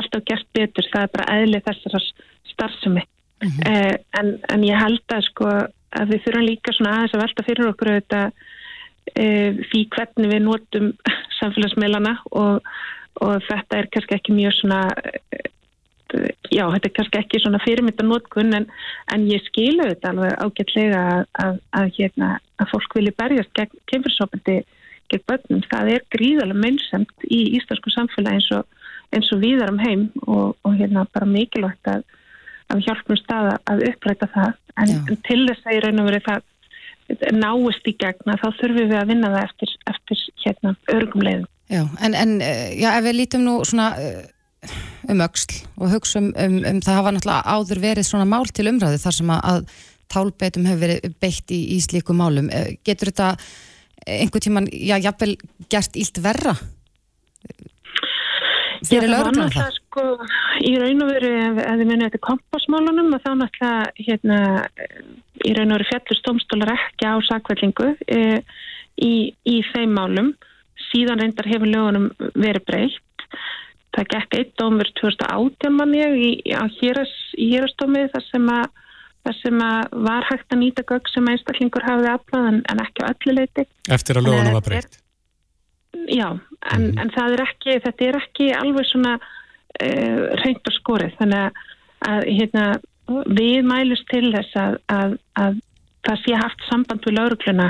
alltaf 0.00 0.24
gert 0.30 0.48
betur, 0.56 0.88
það 0.94 1.04
er 1.04 1.14
bara 1.18 1.30
eðlið 1.36 1.66
þessar 1.68 2.08
starfsemi. 2.54 3.04
Mm 3.44 3.50
-hmm. 3.50 3.68
eh, 3.70 3.96
en, 4.18 4.38
en 4.48 4.64
ég 4.64 4.80
held 4.80 5.14
að 5.14 5.28
sko 5.28 5.50
að 5.98 6.12
við 6.12 6.24
þurfum 6.24 6.46
líka 6.46 6.72
svona 6.74 6.94
aðeins 6.96 7.14
að 7.14 7.22
velta 7.22 7.44
fyrir 7.46 7.68
okkur 7.70 7.90
auðvitað 7.92 8.46
því 9.14 9.82
hvernig 9.94 10.32
við 10.32 10.42
notum 10.44 10.88
samfélagsmeilana 11.38 12.16
og, 12.36 12.64
og 13.22 13.46
þetta 13.48 13.78
er 13.78 13.88
kannski 13.94 14.18
ekki 14.18 14.36
mjög 14.36 14.56
svona 14.58 14.82
já, 16.52 16.64
þetta 16.72 16.88
er 16.88 16.94
kannski 16.96 17.20
ekki 17.20 17.40
svona 17.42 17.60
fyrirmyndanótkun 17.62 18.56
en, 18.56 18.66
en 19.12 19.26
ég 19.28 19.44
skilu 19.48 19.86
þetta 19.90 20.12
alveg 20.12 20.34
ágætlega 20.40 21.02
að, 21.12 21.24
að, 21.44 21.60
að, 21.80 21.90
hérna, 21.98 22.30
að 22.58 22.70
fólk 22.72 22.98
vilja 22.98 23.16
berjast 23.20 23.54
gegn 23.58 23.82
kemfyrsopandi 23.92 24.58
gegn 25.12 25.26
börnum. 25.28 25.64
Það 25.68 25.92
er 25.94 26.06
gríðarlega 26.14 26.64
mennsamt 26.64 27.28
í 27.28 27.42
íslensku 27.58 27.92
samfélagi 27.92 28.40
eins 28.40 28.50
og, 28.56 28.78
eins 29.16 29.32
og 29.34 29.42
viðar 29.44 29.72
um 29.72 29.82
heim 29.82 30.08
og, 30.26 30.56
og 30.64 30.78
hérna 30.78 31.06
bara 31.12 31.28
mikilvægt 31.28 31.92
að 31.92 32.06
hjálpum 32.84 33.16
staða 33.16 33.56
að 33.68 33.86
uppræta 33.88 34.28
það 34.34 34.56
en, 34.78 34.96
en 35.08 35.20
til 35.24 35.42
þess 35.48 35.64
að 35.66 35.76
ég 35.76 35.84
raun 35.84 36.02
og 36.02 36.10
verið 36.10 36.26
það 36.28 36.46
náist 37.32 37.86
í 37.88 37.94
gegna 37.98 38.36
þá 38.40 38.48
þurfum 38.60 38.90
við 38.90 38.98
að 38.98 39.12
vinna 39.12 39.30
það 39.32 39.44
eftir, 39.46 39.76
eftir 39.92 40.24
hérna 40.44 40.74
örgum 40.94 41.24
leiðum. 41.24 41.46
Já, 41.68 41.84
en, 42.04 42.16
en 42.16 42.34
eh, 42.44 42.74
já, 42.80 42.90
ef 42.94 43.04
við 43.04 43.16
lítum 43.18 43.44
nú 43.44 43.54
svona 43.68 43.90
eh, 44.00 44.26
um 45.12 45.22
auksl 45.24 45.58
og 45.76 45.92
hugsa 45.92 46.20
um, 46.22 46.30
um, 46.32 46.58
um 46.70 46.80
það 46.84 46.98
hafa 47.00 47.14
náttúrulega 47.14 47.56
áður 47.56 47.82
verið 47.82 48.08
svona 48.08 48.28
mál 48.28 48.48
til 48.48 48.68
umræðu 48.70 49.00
þar 49.02 49.16
sem 49.18 49.32
að, 49.34 49.42
að 49.52 49.72
tálbeitum 50.12 50.68
hefur 50.68 50.84
verið 50.86 51.16
beitt 51.20 51.52
í, 51.52 51.60
í 51.76 51.78
slíku 51.84 52.16
málum 52.16 52.48
eh, 52.52 52.74
getur 52.86 53.12
þetta 53.12 53.34
einhver 54.08 54.44
tíman 54.44 54.68
já, 54.72 54.96
jafnvel 55.02 55.36
gert 55.68 55.96
ílt 56.00 56.20
verra? 56.24 56.56
Eru 58.88 59.10
lögurlega 59.10 59.50
það? 59.52 59.78
Sko, 59.98 60.26
í 60.62 60.74
raun 60.78 61.02
og 61.02 61.10
veru, 61.10 61.30
ef 61.58 61.78
þið 61.80 61.88
munið 61.88 62.04
þetta 62.06 62.20
kompásmálunum, 62.22 63.14
þá 63.18 63.30
náttúrulega 63.40 64.04
hérna, 64.06 64.38
í 65.42 65.54
raun 65.56 65.72
og 65.72 65.78
veru 65.80 65.88
fjallustómstólar 65.90 66.74
ekki 66.74 67.08
á 67.10 67.14
sakvellingu 67.26 67.88
e, 68.06 68.20
í, 69.02 69.14
í 69.42 69.56
þeim 69.72 69.96
málum 69.98 70.34
síðan 70.88 71.22
reyndar 71.22 71.48
hefur 71.50 71.70
lögunum 71.72 72.10
verið 72.38 72.66
breytt 72.68 73.38
það 73.96 74.10
gekk 74.12 74.36
eitt 74.38 74.52
dómur 74.60 74.90
2018 75.00 75.74
manni 75.74 76.04
í, 76.06 76.30
í 76.46 77.48
hérastómið 77.50 78.12
þar 78.14 78.26
sem 78.28 78.52
að 78.54 78.68
þar 79.26 79.36
sem 79.40 79.64
að 79.66 79.98
var 80.06 80.28
hægt 80.28 80.54
að 80.54 80.62
nýta 80.62 80.86
gögg 80.88 81.10
sem 81.10 81.26
einstaklingur 81.28 81.84
hafiði 81.84 82.12
aflað 82.14 82.46
en, 82.52 82.62
en 82.70 82.80
ekki 82.84 83.02
á 83.04 83.10
öllu 83.10 83.34
leiti. 83.34 83.64
Eftir 83.90 84.20
að 84.20 84.30
lögunum 84.30 84.56
var 84.56 84.64
breytt? 84.64 85.00
Já, 86.06 86.28
en, 86.30 86.38
mm 86.38 86.86
-hmm. 86.86 87.00
en 87.02 87.10
það 87.16 87.34
er 87.34 87.42
ekki, 87.44 87.74
þetta 87.84 88.06
er 88.06 88.18
ekki 88.22 88.46
alveg 88.54 88.86
svona 88.86 89.18
reynd 90.42 90.70
og 90.70 90.76
skorið, 90.78 91.16
þannig 91.18 91.40
að, 91.44 91.64
að 92.12 92.28
hérna, 92.38 92.66
við 93.38 93.58
mælust 93.68 94.08
til 94.10 94.28
þess 94.34 94.56
að, 94.60 94.78
að, 94.92 95.16
að 95.40 95.60
það 96.08 96.22
sé 96.24 96.38
haft 96.40 96.64
samband 96.68 97.04
við 97.06 97.18
laurugluna 97.18 97.68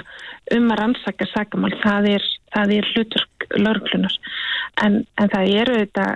um 0.57 0.71
að 0.73 0.79
rannsaka 0.81 1.27
sagamál, 1.33 1.73
það 1.83 2.13
er, 2.15 2.29
það 2.55 2.75
er 2.77 2.93
hluturk 2.93 3.49
lauruglunar 3.59 4.15
en, 4.85 5.03
en 5.19 5.33
það 5.33 5.53
eru 5.63 5.77
þetta 5.83 6.07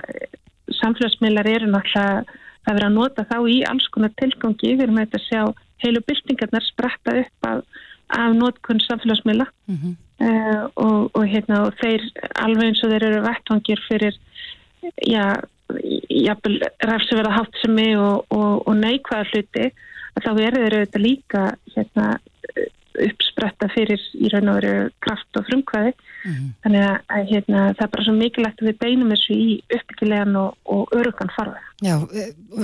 samfélagsmiðlar 0.79 1.51
eru 1.51 1.71
náttúrulega 1.71 2.41
það 2.63 2.77
verið 2.77 2.89
að 2.89 2.97
nota 2.97 3.27
þá 3.29 3.37
í 3.51 3.59
alls 3.67 3.89
konar 3.95 4.13
tilgangi. 4.21 4.75
Við 4.77 4.85
erum 4.87 5.01
að 5.01 5.07
þetta 5.07 5.23
sjá 5.27 5.43
heilu 5.83 6.03
byltingarnar 6.07 6.67
spretta 6.69 7.17
upp 7.23 7.49
af, 7.49 7.63
af 8.19 8.37
notkunn 8.39 8.83
samfélagsmiðla. 8.87 9.49
Mm 9.71 9.79
-hmm. 9.81 9.97
uh, 10.27 10.63
og, 10.85 11.11
og, 11.17 11.25
hérna, 11.27 11.65
og 11.67 11.75
þeir 11.83 12.07
alveg 12.45 12.69
eins 12.69 12.85
og 12.85 12.95
þeir 12.95 13.09
eru 13.09 13.25
vettvangir 13.27 13.83
fyrir 13.89 14.21
já, 15.07 15.25
jafnvel 16.11 16.59
ræfsverða 16.85 17.37
háttsemi 17.39 17.89
og, 17.97 18.35
og 18.35 18.75
neikvæða 18.77 19.31
hluti 19.33 19.71
að 20.13 20.27
þá 20.27 20.31
eru 20.33 20.63
þeir 20.63 20.77
auðvitað 20.79 21.07
líka 21.07 21.43
hérna, 21.75 22.09
uppspretta 22.93 23.69
fyrir 23.73 24.01
í 24.21 24.29
raun 24.33 24.51
og 24.53 24.59
veru 24.59 24.73
kraft 25.05 25.39
og 25.41 25.47
frumkvæði 25.49 25.93
mm 25.93 26.33
-hmm. 26.33 26.49
þannig 26.65 26.83
að 27.17 27.31
hérna, 27.31 27.61
það 27.77 27.85
er 27.87 27.93
bara 27.95 28.05
svo 28.05 28.15
mikilvægt 28.17 28.61
að 28.63 28.69
við 28.69 28.79
beinum 28.83 29.13
þessu 29.15 29.37
í 29.37 29.47
uppbyggilegan 29.77 30.37
og, 30.37 30.51
og 30.65 30.93
örugan 30.99 31.33
farveg. 31.37 31.63
Já, 31.83 31.97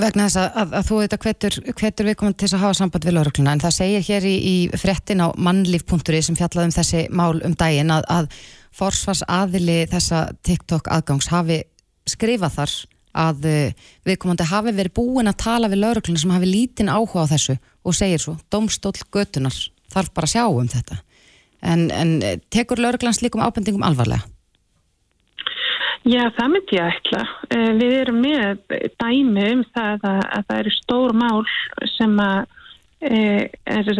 vegna 0.03 0.27
þess 0.27 0.37
að, 0.43 0.51
að, 0.61 0.75
að 0.79 0.87
þú 0.89 1.01
veit 1.01 1.17
að 1.17 1.25
hvetur, 1.25 1.55
hvetur 1.81 2.09
við 2.09 2.19
komum 2.21 2.35
til 2.35 2.47
þess 2.47 2.59
að 2.59 2.65
hafa 2.67 2.79
samband 2.81 3.09
við 3.09 3.17
laurugluna 3.17 3.53
en 3.53 3.65
það 3.65 3.79
segir 3.81 4.07
hér 4.11 4.29
í, 4.29 4.37
í 4.53 4.57
frettin 4.77 5.25
á 5.25 5.29
mannlíf.ri 5.37 6.23
sem 6.23 6.37
fjallaði 6.37 6.69
um 6.69 6.77
þessi 6.79 7.07
mál 7.11 7.41
um 7.41 7.57
daginn 7.57 7.91
að, 7.91 8.05
að 8.09 8.31
forsvars 8.71 9.25
aðili 9.29 9.87
þessa 9.89 10.29
TikTok 10.45 10.93
aðgangs 10.93 11.33
hafi 11.33 11.63
skrifað 12.13 12.57
þar 12.59 12.77
að 13.19 13.49
eh, 13.49 13.91
viðkomandi 14.07 14.47
hafi 14.49 14.75
verið 14.77 14.95
búin 14.99 15.31
að 15.31 15.41
tala 15.43 15.71
við 15.71 15.83
laurugluna 15.83 16.21
sem 16.21 16.33
hafi 16.35 16.49
lítinn 16.51 16.93
áhuga 16.93 17.27
á 17.27 17.33
þessu 17.33 17.59
og 17.83 17.97
segir 17.97 18.23
svo, 18.23 18.37
domstól 18.53 18.95
götunar 19.15 19.57
þarf 19.93 20.13
bara 20.15 20.29
að 20.29 20.35
sjá 20.35 20.45
um 20.47 20.69
þetta 20.69 21.01
en, 21.63 21.89
en 21.91 22.19
eh, 22.23 22.37
tekur 22.53 22.81
lauruglans 22.83 23.23
líkum 23.25 23.43
ábendingum 23.43 23.87
alvarlega? 23.87 24.27
Já, 26.09 26.23
það 26.39 26.53
myndi 26.55 26.77
ég 26.79 26.95
ætla. 26.95 27.23
Eh, 27.53 27.71
við 27.77 27.95
erum 27.99 28.21
með 28.23 28.77
dæmi 29.01 29.49
um 29.53 29.65
það 29.75 30.07
að, 30.09 30.21
að 30.37 30.45
það 30.47 30.61
eru 30.63 30.75
stór 30.77 31.17
mál 31.19 31.43
sem 31.97 32.15
að 32.23 32.39
e, 33.03 33.19
er, 33.69 33.91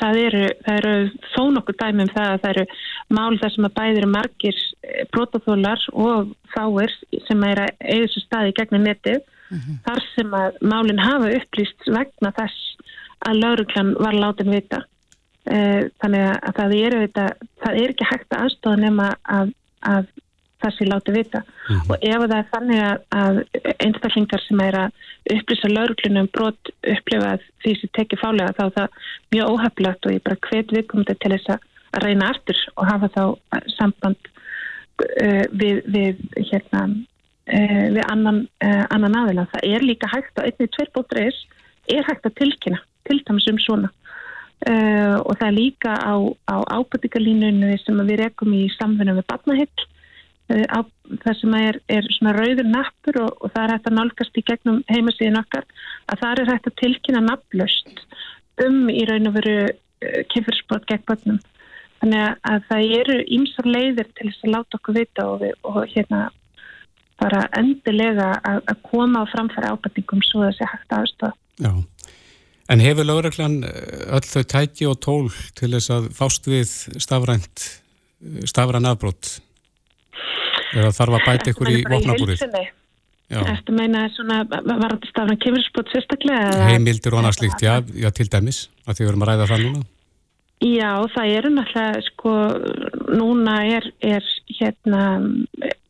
það 0.00 0.18
eru, 0.22 0.42
það 0.64 0.78
eru 0.80 0.94
þó 1.34 1.42
nokkur 1.52 1.78
dæmi 1.80 2.04
um 2.06 2.12
það 2.14 2.32
að 2.32 2.42
það 2.42 2.52
eru 2.54 2.64
mál 3.18 3.38
þar 3.42 3.54
sem 3.54 3.68
að 3.68 3.76
bæðir 3.78 4.06
margir 4.12 4.60
brotaþólar 5.12 5.86
og 5.92 6.34
fáir 6.54 6.94
sem 7.28 7.44
er 7.44 7.62
að 7.66 7.72
eiga 7.80 8.02
þessu 8.06 8.24
staði 8.24 8.54
gegnum 8.56 8.86
netið 8.86 9.20
mm 9.20 9.58
-hmm. 9.58 9.78
þar 9.86 10.02
sem 10.14 10.36
að 10.40 10.60
málinn 10.72 11.02
hafa 11.02 11.32
upplýst 11.38 11.88
vegna 11.98 12.32
þess 12.38 12.76
að 13.26 13.40
lauruglan 13.42 13.94
var 13.98 14.14
látin 14.14 14.52
vita. 14.52 14.82
Eh, 15.46 15.86
þannig 16.02 16.22
að 16.26 16.56
það 16.58 16.72
er, 16.76 16.94
það 17.62 17.76
er 17.82 17.92
ekki 17.92 18.08
hægt 18.10 18.32
að 18.34 18.46
aðstofa 18.46 18.76
nema 18.80 19.12
að, 19.22 19.52
að 19.86 20.08
það 20.66 20.76
sé 20.76 20.88
láti 20.90 21.14
vita 21.14 21.40
mm 21.42 21.76
-hmm. 21.76 21.90
og 21.90 21.96
ef 22.10 22.20
það 22.22 22.36
er 22.38 22.50
þannig 22.54 22.80
að, 22.90 22.98
að 23.22 23.34
einstaklingar 23.86 24.42
sem 24.46 24.60
er 24.60 24.78
að 24.82 24.90
upplýsa 25.36 25.72
lauruglunum 25.72 26.28
brot 26.34 26.72
upplifað 26.94 27.48
því 27.62 27.72
sem 27.80 27.94
tekir 27.98 28.22
fálega 28.22 28.56
þá 28.58 28.64
er 28.66 28.76
það 28.78 28.88
mjög 29.34 29.50
óheflagt 29.52 30.06
og 30.06 30.14
ég 30.14 30.22
bara 30.22 30.42
hvet 30.48 30.72
viðkomandi 30.76 31.18
til 31.20 31.32
þess 31.34 31.52
að 31.54 31.60
reyna 32.04 32.30
aftur 32.30 32.58
og 32.76 32.88
hafa 32.90 33.08
þá 33.16 33.24
samband 33.78 34.20
uh, 34.26 35.44
við, 35.52 35.82
við 35.86 36.16
hérna 36.50 36.82
uh, 36.90 37.86
við 37.96 38.02
annan, 38.10 38.48
uh, 38.64 38.84
annan 38.90 39.16
aðila. 39.22 39.46
Það 39.52 39.68
er 39.72 39.86
líka 39.86 40.10
hægt 40.12 40.38
að 40.38 40.50
einnig 40.50 40.70
tveir 40.74 41.34
er 41.86 42.06
hægt 42.08 42.26
að 42.26 42.36
tilkynna 42.40 42.80
til 43.06 43.20
dæmis 43.26 43.46
um 43.50 43.58
svona 43.62 43.90
uh, 43.90 45.16
og 45.22 45.36
það 45.38 45.48
er 45.48 45.56
líka 45.56 45.92
á, 45.94 46.14
á 46.50 46.56
ábyrtingarlínunni 46.78 47.78
sem 47.82 48.00
við 48.08 48.22
rekum 48.24 48.54
í 48.56 48.66
samfunum 48.76 49.20
við 49.20 49.28
barnahill 49.30 49.86
uh, 50.52 50.84
það 51.24 51.40
sem 51.40 51.58
er, 51.60 51.80
er 51.92 52.08
svona 52.16 52.36
rauður 52.36 52.70
nappur 52.70 53.20
og, 53.24 53.34
og 53.40 53.52
það 53.54 53.64
er 53.64 53.74
hægt 53.74 53.90
að 53.90 53.98
nálgast 53.98 54.40
í 54.40 54.46
gegnum 54.50 54.80
heimasíðin 54.92 55.40
okkar 55.42 55.66
að 56.12 56.22
það 56.22 56.42
er 56.44 56.52
hægt 56.52 56.70
að 56.70 56.78
tilkynna 56.82 57.26
nafnlaust 57.26 58.06
um 58.66 58.80
í 58.92 59.02
raun 59.08 59.30
og 59.30 59.36
veru 59.40 59.58
uh, 59.66 60.22
kynfyrirsport 60.32 60.88
gegn 60.90 61.06
börnum. 61.08 61.44
Þannig 62.00 62.22
að, 62.22 62.34
að 62.52 62.66
það 62.70 62.96
eru 63.00 63.20
ímsar 63.38 63.68
leiðir 63.72 64.10
til 64.18 64.28
þess 64.28 64.44
að 64.44 64.52
láta 64.52 64.78
okkur 64.78 64.98
vita 64.98 65.30
og, 65.30 65.38
við, 65.40 65.54
og 65.64 65.78
hérna 65.94 66.26
bara 67.20 67.46
endilega 67.56 68.34
að, 68.44 68.60
að 68.68 68.82
koma 68.90 69.24
á 69.24 69.30
framfæri 69.32 69.72
ábætingum 69.72 70.22
svo 70.26 70.44
að 70.44 70.50
það 70.50 70.58
sé 70.58 70.70
hægt 70.72 70.96
aðstofa. 70.98 71.32
Já, 71.64 71.72
en 72.72 72.84
hefur 72.84 73.08
lögreglan 73.08 73.56
eh, 73.64 74.04
öll 74.18 74.28
þau 74.28 74.44
tæki 74.52 74.88
og 74.90 75.00
tól 75.04 75.30
til 75.56 75.72
þess 75.72 75.92
að 75.96 76.10
fást 76.18 76.50
við 76.50 76.74
stafrænt, 77.00 77.66
stafræn 78.44 78.88
afbrótt? 78.90 79.38
Eða 80.76 80.92
þarf 80.96 81.18
að 81.18 81.26
bæta 81.30 81.52
ykkur 81.52 81.72
í 81.72 81.82
vopnabúrið? 81.88 82.44
Eftir 83.26 83.74
meina 83.74 84.04
svona 84.14 84.42
varandi 84.46 85.08
stafræn 85.10 85.40
kemurspót 85.42 85.90
sérstaklega? 85.90 86.68
Heimildir 86.68 87.16
og 87.16 87.22
annað 87.22 87.40
slíkt, 87.40 87.64
já, 87.64 87.80
já 87.82 88.10
til 88.14 88.28
dæmis, 88.30 88.66
að 88.86 88.98
því 88.98 89.06
við 89.06 89.12
erum 89.12 89.24
að 89.24 89.30
ræða 89.32 89.48
það 89.50 89.64
núna. 89.64 89.86
Já, 90.64 90.90
það 91.12 91.32
eru 91.36 91.48
náttúrulega, 91.52 92.04
sko, 92.06 92.34
núna 93.18 93.56
er, 93.76 93.88
er 94.00 94.28
hérna, 94.56 95.02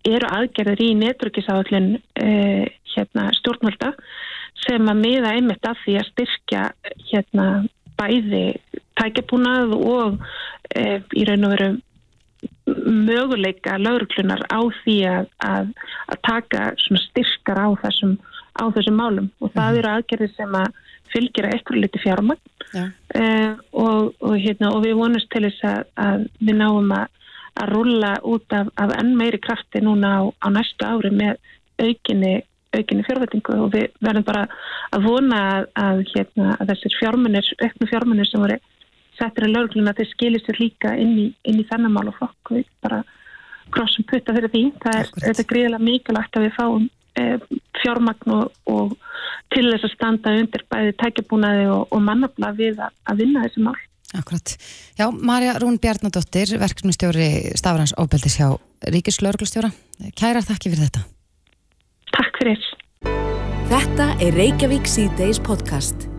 eru 0.06 0.30
aðgerðir 0.38 0.82
í 0.82 0.88
netryggisáallin 0.98 1.92
eh, 2.18 2.64
hérna, 2.96 3.28
stjórnvalda 3.36 3.92
sem 4.64 4.90
að 4.90 5.02
miða 5.04 5.36
einmitt 5.36 5.68
af 5.68 5.78
því 5.84 5.98
að 6.00 6.10
styrkja 6.10 6.64
hérna, 7.12 7.46
bæði 8.00 8.46
tækjabúnað 8.98 9.76
og 9.76 10.18
eh, 10.74 10.98
í 11.14 11.28
raun 11.28 11.46
og 11.46 11.54
veru 11.54 11.70
möguleika 12.66 13.76
lauruklunar 13.78 14.42
á 14.50 14.60
því 14.82 14.96
að, 15.10 15.28
að, 15.46 15.70
að 16.10 16.22
taka 16.26 16.64
styrkar 16.78 17.60
á 17.62 17.68
þessum, 17.84 18.16
á 18.58 18.64
þessum 18.74 18.98
málum. 18.98 19.30
Og 19.40 19.52
það 19.54 19.68
mhm. 19.70 19.78
eru 19.80 19.92
aðgerðir 19.92 20.34
sem 20.34 20.58
að 20.58 20.82
fylgjur 21.12 21.46
að 21.46 21.56
eitthvað 21.56 21.82
liti 21.84 22.02
fjármagn. 22.02 22.42
Uh, 22.76 23.54
og, 23.72 24.16
og, 24.20 24.34
hérna, 24.42 24.72
og 24.74 24.82
við 24.84 24.96
vonumst 24.98 25.30
til 25.32 25.44
þess 25.46 25.62
að, 25.64 25.84
að 26.02 26.26
við 26.42 26.58
náum 26.58 26.90
að, 26.92 27.06
að 27.62 27.72
rulla 27.72 28.10
út 28.26 28.56
af, 28.56 28.72
af 28.82 28.92
enn 28.98 29.14
meiri 29.16 29.40
krafti 29.40 29.80
núna 29.84 30.10
á, 30.18 30.22
á 30.42 30.46
næstu 30.52 30.84
ári 30.84 31.12
með 31.14 31.38
aukinni, 31.80 32.34
aukinni 32.74 33.06
fjárvætingu 33.06 33.60
og 33.62 33.70
við 33.76 33.86
verðum 34.04 34.26
bara 34.26 34.44
að 34.96 35.06
vona 35.06 35.40
að, 35.78 36.02
hérna, 36.10 36.56
að 36.58 36.72
þessir 36.72 36.98
fjármunir, 36.98 37.52
auknu 37.62 37.88
fjármunir 37.92 38.28
sem 38.28 38.42
voru 38.42 38.58
settir 39.18 39.46
að 39.46 39.54
lögluna 39.56 39.94
þeir 39.96 40.10
skilir 40.12 40.44
sér 40.44 40.60
líka 40.60 40.94
inn 40.96 41.14
í, 41.18 41.26
inn 41.48 41.62
í 41.62 41.68
þennan 41.70 41.94
mál 41.94 42.08
og 42.10 42.18
flokk 42.18 42.52
og 42.52 42.60
við 42.60 42.68
bara 42.84 43.02
krossum 43.74 44.06
putta 44.06 44.34
fyrir 44.36 44.52
því. 44.52 44.64
Það 44.82 45.00
er, 45.00 45.10
er 45.32 45.48
gríðilega 45.50 45.88
mikilvægt 45.88 46.38
að 46.38 46.46
við 46.46 46.54
fáum 46.58 46.86
Eh, 47.16 47.40
fjármagn 47.80 48.32
og, 48.34 48.50
og 48.68 48.92
til 49.54 49.70
þess 49.70 49.86
að 49.86 49.92
standa 49.94 50.32
undir 50.36 50.64
bæði 50.68 50.92
tækjabúnaði 51.00 51.68
og, 51.72 51.84
og 51.94 52.02
mannabla 52.04 52.50
við 52.58 52.82
að, 52.84 52.92
að 53.08 53.22
vinna 53.22 53.44
þessi 53.46 53.62
mál. 53.64 53.76
Akkurat. 54.16 54.52
Já, 54.98 55.06
Marja 55.08 55.54
Rún 55.62 55.78
Bjarnadóttir, 55.80 56.52
verkefnustjóri 56.60 57.28
Stafrans 57.56 57.94
Óbeldis 57.96 58.36
hjá 58.36 58.50
Ríkislauglustjóra. 58.84 59.70
Kæra 60.18 60.44
þakki 60.44 60.74
fyrir 60.74 60.90
þetta. 60.90 61.06
Takk 62.18 62.42
fyrir. 62.42 62.68
Þetta 63.72 64.10
er 64.20 64.36
Reykjavík 64.36 64.92
C-Days 64.92 65.40
podcast. 65.40 66.10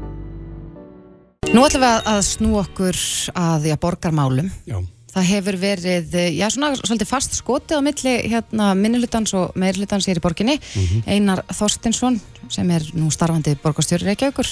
Nú 1.54 1.64
ætlum 1.64 1.84
við 1.84 2.12
að 2.12 2.22
snú 2.28 2.54
okkur 2.60 2.98
að 3.38 3.66
því 3.66 3.74
að 3.74 3.82
borgarmálum. 3.86 4.54
Já 4.68 4.80
það 5.18 5.30
hefur 5.32 5.58
verið, 5.62 6.16
já 6.36 6.46
svona 6.54 6.74
svolítið 6.78 7.10
fast 7.10 7.38
skotið 7.38 7.80
á 7.80 7.86
milli 7.86 8.14
hérna 8.30 8.68
minnilutans 8.78 9.34
og 9.38 9.56
meirlutans 9.58 10.06
hér 10.10 10.20
í 10.20 10.24
borginni 10.24 10.58
mm 10.58 10.84
-hmm. 10.84 11.02
Einar 11.08 11.44
Þorstinsson 11.50 12.20
sem 12.50 12.70
er 12.72 12.84
nú 12.94 13.10
starfandi 13.12 13.58
borgarstjóri 13.64 14.06
Reykjavíkur 14.06 14.48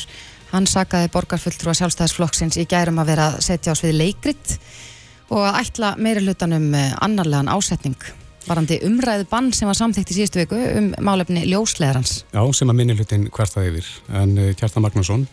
hann 0.51 0.65
sagaði 0.65 1.11
borgarfulltrú 1.13 1.69
að 1.69 1.79
sjálfstæðisflokksins 1.79 2.57
í 2.57 2.65
gærum 2.65 2.99
að 2.99 3.09
vera 3.11 3.27
að 3.29 3.41
setja 3.41 3.73
á 3.73 3.75
svið 3.75 3.93
leikrit 3.93 4.59
og 5.29 5.41
að 5.45 5.59
ætla 5.61 5.95
meirilutanum 5.97 6.73
eh, 6.73 6.93
annarlegan 7.01 7.49
ásetning 7.49 7.97
varandi 8.47 8.79
umræðu 8.85 9.25
bann 9.29 9.53
sem 9.53 9.67
var 9.67 9.75
samþygt 9.75 10.11
í 10.11 10.17
síðustu 10.19 10.39
viku 10.43 10.55
um 10.55 10.93
málefni 10.99 11.45
ljósleðarans 11.49 12.25
Já, 12.33 12.53
sem 12.53 12.69
að 12.69 12.75
minnilutin 12.75 13.29
hvertaði 13.29 13.71
yfir 13.71 13.87
en 14.21 14.37
uh, 14.37 14.53
Kjartan 14.53 14.85
Magnússon 14.85 15.27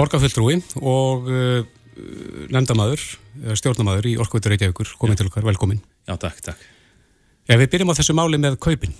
borgarfulltrúi 0.00 0.58
og 0.80 1.28
uh, 1.28 1.60
nefndamæður, 2.50 3.04
stjórnamæður 3.60 4.10
í 4.10 4.16
Orkveitur 4.22 4.54
Reykjavíkur, 4.54 4.94
komin 5.00 5.18
til 5.20 5.28
okkar, 5.28 5.44
velkomin 5.46 5.82
Já, 6.08 6.16
takk, 6.16 6.40
takk. 6.50 6.66
Ef 7.50 7.60
við 7.60 7.72
byrjum 7.74 7.92
á 7.92 7.98
þessu 7.98 8.16
máli 8.16 8.40
með 8.40 8.56
kaupin 8.62 8.94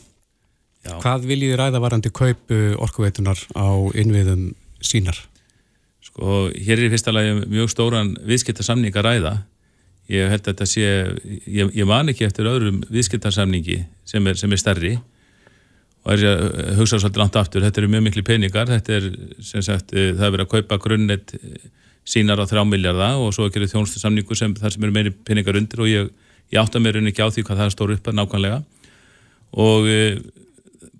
Já. 0.84 0.96
hvað 1.00 1.26
viljið 1.30 1.58
ræða 1.60 1.82
varandi 1.82 2.12
kaup 2.12 2.52
Orkveitunar 2.84 3.40
á 3.56 3.68
innviðum 3.96 4.50
sínar? 4.84 5.18
Sko, 6.10 6.48
hér 6.50 6.78
er 6.78 6.88
í 6.88 6.92
fyrsta 6.92 7.12
lagi 7.14 7.36
mjög 7.44 7.70
stóran 7.70 8.14
viðskiptarsamning 8.26 8.96
að 8.96 9.06
ræða. 9.06 9.32
Ég 10.10 10.32
held 10.32 10.42
að 10.42 10.48
þetta 10.48 10.66
sé 10.66 10.86
ég, 11.46 11.70
ég 11.76 11.86
man 11.86 12.10
ekki 12.10 12.26
eftir 12.26 12.48
öðrum 12.50 12.80
viðskiptarsamningi 12.90 13.84
sem 14.08 14.26
er, 14.26 14.38
sem 14.40 14.50
er 14.50 14.60
stærri 14.60 14.94
og 16.00 16.14
er 16.14 16.22
að 16.30 16.78
hugsa 16.78 16.98
svolítið 16.98 17.20
langt 17.20 17.36
aftur, 17.36 17.64
þetta 17.66 17.82
eru 17.82 17.90
mjög 17.92 18.06
miklu 18.06 18.22
peningar 18.24 18.70
er, 18.72 19.10
sagt, 19.38 19.92
eh, 19.92 20.14
það 20.16 20.26
er 20.26 20.34
verið 20.36 20.46
að 20.46 20.52
kaupa 20.54 20.78
grunnet 20.80 21.34
sínar 22.10 22.40
á 22.40 22.44
þrjá 22.48 22.64
miljardar 22.66 23.20
og 23.20 23.32
svo 23.34 23.48
gerir 23.52 23.70
þjónustu 23.70 24.00
samningu 24.00 24.36
sem 24.36 24.54
þar 24.56 24.74
sem 24.74 24.84
eru 24.84 24.94
meiri 24.94 25.12
peningar 25.12 25.58
undir 25.60 25.82
og 25.82 25.90
ég, 25.90 26.10
ég 26.50 26.60
átta 26.60 26.80
mér 26.82 27.00
unni 27.00 27.12
ekki 27.12 27.24
á 27.24 27.28
því 27.28 27.44
hvað 27.46 27.62
það 27.62 27.72
stóru 27.74 27.96
upp 27.96 28.10
að 28.10 28.18
nákvæmlega. 28.18 28.60
Og 29.60 29.88
e, 29.90 30.00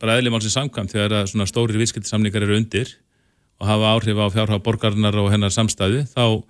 bara 0.01 0.19
eðlum 0.19 0.37
alls 0.37 0.49
í 0.49 0.53
samkvæm 0.53 0.91
þegar 0.91 1.27
svona 1.31 1.49
stóri 1.49 1.81
vískildisamningar 1.81 2.47
eru 2.47 2.59
undir 2.59 2.95
og 3.61 3.69
hafa 3.69 3.95
áhrif 3.95 4.21
á 4.21 4.27
fjárhá 4.33 4.61
borgarnar 4.63 5.17
og 5.21 5.31
hennar 5.33 5.55
samstæði 5.55 6.05
þá, 6.13 6.43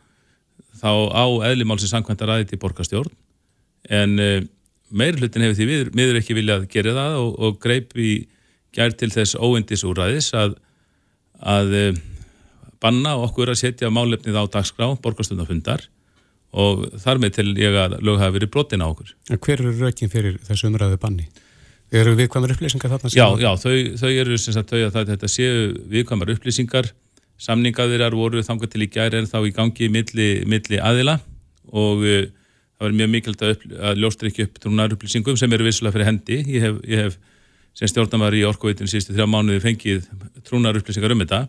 þá 0.83 0.93
á 1.15 1.25
eðlum 1.51 1.75
alls 1.75 1.87
í 1.87 1.93
samkvæmt 1.93 2.25
að 2.25 2.35
ræði 2.35 2.51
til 2.51 2.61
borgarstjórn. 2.63 3.15
En 3.91 4.19
e, 4.19 4.31
meir 4.91 5.17
hlutin 5.17 5.47
hefur 5.47 5.57
því 5.57 5.71
við 5.71 5.95
miður 5.97 6.21
ekki 6.21 6.37
viljað 6.37 6.69
gera 6.73 6.97
það 6.99 7.19
og, 7.23 7.33
og 7.39 7.59
greip 7.63 7.97
í 7.97 8.13
gær 8.77 8.95
til 8.97 9.11
þess 9.13 9.39
óendis 9.39 9.85
úræðis 9.87 10.31
að, 10.37 10.57
að 11.41 11.75
e, 11.75 11.85
banna 12.83 13.17
okkur 13.27 13.53
að 13.53 13.61
setja 13.65 13.91
málefnið 13.93 14.39
á 14.41 14.45
dagskrá, 14.51 14.89
borgarstundafundar 15.03 15.87
og 16.51 16.89
þar 17.03 17.21
með 17.23 17.37
til 17.37 17.51
ég 17.61 17.77
að 17.79 18.01
lög 18.03 18.19
hafa 18.23 18.35
verið 18.39 18.53
brotin 18.55 18.83
á 18.83 18.91
okkur. 18.91 19.13
En 19.31 19.39
hver 19.39 19.61
eru 19.61 19.77
rökin 19.79 20.11
fyrir 20.11 20.41
þessu 20.47 20.71
umræðu 20.71 20.99
banni? 21.03 21.29
Eru 21.91 22.15
viðkvæmar 22.19 22.55
upplýsingar 22.55 22.93
þarna? 22.93 23.11
Já, 23.15 23.27
já, 23.43 23.51
þau, 23.59 23.77
þau 23.99 24.11
eru 24.11 24.39
sem 24.39 24.55
sagt 24.55 24.71
þau 24.71 24.81
að 24.81 24.93
það, 24.97 25.13
þetta 25.15 25.31
séu 25.31 25.63
viðkvæmar 25.91 26.35
upplýsingar 26.37 26.91
samningaðirar 27.41 28.15
voru 28.15 28.43
þangað 28.45 28.75
til 28.75 28.85
í 28.85 28.91
gæri 28.93 29.21
en 29.21 29.31
þá 29.31 29.39
í 29.49 29.55
gangi 29.57 29.89
milli, 29.93 30.29
milli 30.51 30.79
aðila 30.79 31.17
og 31.71 32.05
uh, 32.05 32.29
það 32.29 32.85
verður 32.85 32.99
mjög 33.01 33.11
mikilvægt 33.15 33.45
að, 33.47 33.65
að 33.91 34.03
ljóstra 34.05 34.31
ekki 34.31 34.47
upp 34.47 34.61
trúnar 34.63 34.95
upplýsingum 34.95 35.39
sem 35.41 35.57
eru 35.57 35.67
vissulega 35.67 35.97
fyrir 35.97 36.11
hendi. 36.11 36.41
Ég 36.47 36.67
hef, 36.67 36.81
ég 36.89 37.05
hef 37.07 37.19
sem 37.77 37.91
stjórnamæður 37.91 38.39
í 38.41 38.45
orkuveitinu 38.49 38.91
síðustu 38.91 39.15
þrjá 39.15 39.29
mánuði 39.31 39.63
fengið 39.65 40.07
trúnar 40.47 40.79
upplýsingar 40.81 41.15
um 41.15 41.23
þetta 41.23 41.45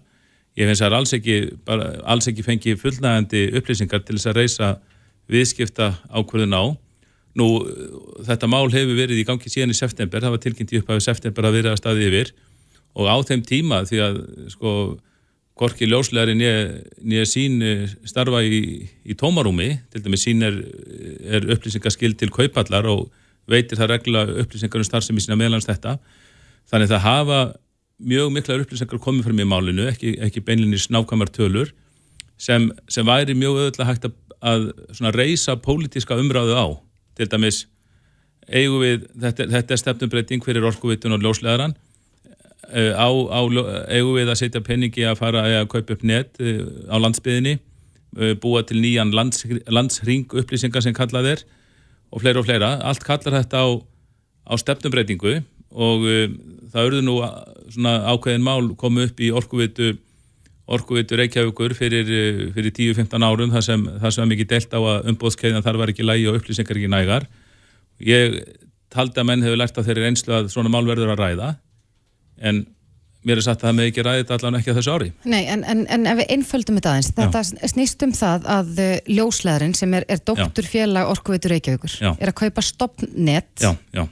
ég 0.59 0.67
finnst 0.67 0.85
að 0.85 0.95
alls 0.97 1.13
ekki, 1.15 1.37
bara, 1.67 1.91
alls 2.11 2.27
ekki 2.29 2.45
fengi 2.45 2.77
fullnægandi 2.79 3.43
upplýsingar 3.59 4.03
til 4.05 4.17
þess 4.17 4.31
að 4.31 4.39
reysa 4.39 4.71
viðskipta 5.31 5.93
ákvörðun 6.11 6.57
á. 6.57 6.63
Nú, 7.39 7.47
þetta 8.27 8.49
mál 8.51 8.65
hefur 8.73 8.97
verið 8.97 9.21
í 9.21 9.27
gangi 9.27 9.51
síðan 9.51 9.71
í 9.71 9.77
september, 9.77 10.19
það 10.19 10.33
var 10.35 10.41
tilkynnt 10.43 10.73
í 10.75 10.81
upphafið 10.81 11.05
september 11.05 11.47
að 11.47 11.55
vera 11.55 11.71
að 11.71 11.79
staði 11.79 12.09
yfir 12.09 12.33
og 12.99 13.07
á 13.07 13.15
þeim 13.23 13.45
tíma 13.47 13.85
því 13.87 14.03
að 14.03 14.19
sko 14.51 14.73
Gorki 15.61 15.85
ljóslegar 15.85 16.31
nýja 16.33 17.25
sín 17.29 17.59
starfa 18.07 18.39
í, 18.41 18.87
í 19.05 19.15
tómarúmi, 19.19 19.75
til 19.93 20.01
dæmis 20.01 20.23
sín 20.25 20.41
er, 20.47 20.55
er 21.27 21.45
upplýsingaskild 21.53 22.17
til 22.17 22.31
kaupallar 22.33 22.87
og 22.89 23.11
veitir 23.49 23.79
það 23.79 23.95
regla 23.95 24.23
upplýsingar 24.43 24.81
um 24.81 24.87
starfsemi 24.87 25.23
sína 25.23 25.37
meðlans 25.39 25.67
þetta. 25.69 25.97
Þannig 26.71 26.91
það 26.91 27.05
hafa 27.05 27.41
mjög 28.01 28.31
miklar 28.33 28.63
upplýsingar 28.63 29.01
komið 29.01 29.27
fram 29.29 29.41
í 29.41 29.47
málinu, 29.47 29.85
ekki, 29.91 30.15
ekki 30.25 30.43
beinlinni 30.45 30.79
snákamar 30.81 31.31
tölur, 31.33 31.71
sem, 32.41 32.69
sem 32.89 33.05
væri 33.05 33.35
mjög 33.37 33.59
öðvöldlega 33.59 33.89
hægt 33.89 34.07
að, 34.09 34.15
að 34.41 35.13
reysa 35.17 35.57
pólitíska 35.61 36.17
umráðu 36.17 36.57
á. 36.57 36.67
Til 37.19 37.29
dæmis, 37.29 37.63
við, 38.49 39.07
þetta, 39.21 39.49
þetta 39.55 39.75
er 39.75 39.81
stefnumbreyting 39.83 40.45
fyrir 40.45 40.65
orkuvitun 40.71 41.17
og 41.17 41.25
ljóslegaran, 41.25 41.75
eh, 42.71 42.93
á, 42.97 43.09
á, 43.09 43.41
eigum 43.91 44.17
við 44.17 44.31
að 44.31 44.39
setja 44.41 44.63
peningi 44.65 45.05
að 45.05 45.19
fara 45.21 45.45
að 45.61 45.69
kaupa 45.75 45.97
upp 45.97 46.05
net 46.07 46.41
eh, 46.41 46.63
á 46.89 46.97
landsbyðinni, 46.97 47.57
eh, 48.17 48.33
búa 48.41 48.63
til 48.65 48.81
nýjan 48.81 49.13
lands, 49.13 49.45
landsring 49.69 50.25
upplýsingar 50.33 50.81
sem 50.85 50.97
kallað 50.97 51.35
er 51.35 51.45
og 52.11 52.23
fleira 52.23 52.41
og 52.41 52.47
fleira. 52.47 52.75
Allt 52.83 53.03
kallar 53.07 53.39
þetta 53.39 53.63
á, 53.63 53.69
á 54.51 54.53
stefnumbreytingu 54.59 55.39
og 55.71 56.07
það 56.71 56.85
auðvitað 56.85 57.05
nú 57.07 57.17
svona 57.71 57.93
ákveðin 58.11 58.45
mál 58.45 58.71
komu 58.79 59.05
upp 59.07 59.21
í 59.23 59.31
orkuvitu 59.31 59.93
orkuvitu 60.71 61.17
Reykjavíkur 61.19 61.73
fyrir, 61.75 62.09
fyrir 62.55 62.73
10-15 62.75 63.25
árum 63.25 63.51
þar 63.51 63.65
sem 63.65 63.85
sem 64.13 64.29
mikið 64.29 64.51
delt 64.53 64.75
á 64.75 64.79
að 64.79 65.09
umbóðskeiðan 65.11 65.65
þar 65.65 65.79
var 65.81 65.91
ekki 65.91 66.05
lægi 66.05 66.27
og 66.31 66.37
upplýsingar 66.39 66.79
ekki 66.79 66.91
nægar 66.91 67.25
ég 68.03 68.37
taldi 68.91 69.19
að 69.21 69.27
menn 69.29 69.43
hefur 69.45 69.59
lært 69.59 69.79
að 69.79 69.89
þeirri 69.89 70.07
einslu 70.11 70.35
að 70.37 70.51
svona 70.53 70.71
mál 70.71 70.85
verður 70.87 71.13
að 71.13 71.23
ræða 71.23 71.49
en 72.49 72.63
mér 73.27 73.41
er 73.41 73.45
satt 73.45 73.61
að 73.61 73.67
það 73.67 73.75
með 73.77 73.89
ekki 73.91 74.05
ræðið 74.07 74.31
allan 74.35 74.57
ekki 74.59 74.73
á 74.73 74.77
þessu 74.77 74.93
ári. 74.95 75.09
Nei, 75.29 75.41
en, 75.53 75.65
en, 75.73 75.83
en 75.93 76.07
ef 76.09 76.17
við 76.21 76.31
einföldum 76.35 76.79
þetta 76.79 76.93
aðeins, 76.93 77.11
þetta 77.17 77.71
snýst 77.73 78.05
um 78.07 78.13
það 78.17 78.47
að 78.55 78.71
uh, 78.81 78.93
ljósleðarinn 79.17 79.75
sem 79.77 79.93
er, 79.99 80.07
er 80.09 80.23
doktorfélag 80.31 81.11
Orkuveitur 81.11 81.53
Reykjavíkur 81.53 81.97
Já. 82.01 82.09
er 82.17 82.31
að 82.31 82.39
kaupa 82.41 82.63
stoppnet 82.65 83.61
Já, 83.61 83.75
já, 83.93 84.03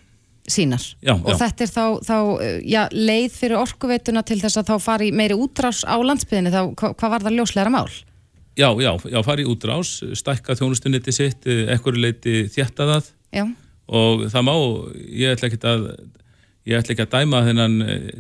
sínar 0.50 0.86
Já, 1.02 1.16
og 1.16 1.32
já. 1.34 1.38
þetta 1.42 1.66
er 1.66 1.74
þá, 1.74 1.86
þá 2.06 2.16
uh, 2.20 3.00
leið 3.10 3.40
fyrir 3.40 3.58
Orkuveituna 3.64 4.26
til 4.28 4.38
þess 4.44 4.62
að 4.62 4.70
þá 4.74 4.86
fari 4.86 5.10
meiri 5.16 5.38
útrás 5.40 5.82
á 5.90 5.98
landsbyðinni 5.98 6.54
þá 6.54 6.62
hva, 6.70 6.94
hvað 6.94 7.16
var 7.16 7.26
það 7.26 7.40
ljósleðara 7.40 7.74
mál? 7.80 7.90
já, 8.60 8.70
já, 8.84 8.92
já, 9.08 9.20
fari 9.24 9.46
útrás, 9.48 10.00
stækka 10.20 10.56
þjónustuniti 10.60 11.14
sitt, 11.16 11.48
ekkur 11.48 11.98
leiti 11.98 12.44
þétta 12.52 12.88
það 12.90 13.12
Já, 13.34 13.46
og 13.90 14.26
það 14.34 14.46
má, 14.48 14.56
ég 15.16 15.36
ætla 15.36 15.50
ekki 15.50 15.60
að 15.70 15.86
ég 16.70 16.78
ætla 16.78 16.94
ekki 16.96 17.06
að 17.06 17.14
dæma 17.16 17.42
þennan 17.48 17.76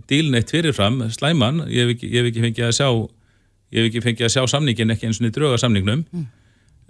dílneitt 0.09 0.51
fyrirfram, 0.53 1.03
slæman. 1.13 1.63
Ég 1.69 1.85
hef 1.85 1.95
ekki, 1.95 2.09
ég 2.09 2.23
hef 2.23 2.29
ekki 2.31 2.45
fengið 2.47 2.67
að 2.69 2.77
sjá 2.79 2.89
ég 3.69 3.83
hef 3.83 3.89
ekki 3.89 4.03
fengið 4.05 4.27
að 4.27 4.33
sjá 4.33 4.43
samningin 4.49 4.93
ekki 4.93 5.09
eins 5.09 5.21
og 5.21 5.33
dröga 5.35 5.59
samningnum. 5.61 6.05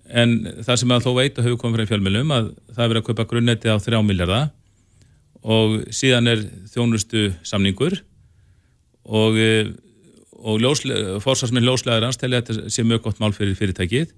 En 0.10 0.38
það 0.66 0.80
sem 0.82 0.93
að 0.95 1.05
þó 1.05 1.12
veit 1.18 1.38
og 1.38 1.45
hefur 1.45 1.60
komið 1.62 1.82
frá 1.82 1.91
fjölmjölum 1.91 2.32
að 2.34 2.47
það 2.72 2.84
er 2.84 2.93
verið 2.93 3.01
að 3.01 3.10
kaupa 3.10 3.28
grunnetti 3.30 3.70
á 3.70 3.78
3 3.78 4.01
miljardar 4.05 4.47
og 5.43 5.76
síðan 5.95 6.32
er 6.32 6.41
þjónustu 6.72 7.28
samningur. 7.47 7.99
Og, 9.10 9.38
eh, 9.38 9.70
og 10.39 10.64
fórsvarsminn 11.24 11.66
ljóslegar 11.68 12.05
hans 12.07 12.18
telja 12.18 12.41
að 12.41 12.49
þetta 12.49 12.72
sé 12.72 12.84
mjög 12.88 13.03
gott 13.03 13.20
mál 13.20 13.34
fyrir 13.36 13.57
fyrirtækið 13.60 14.16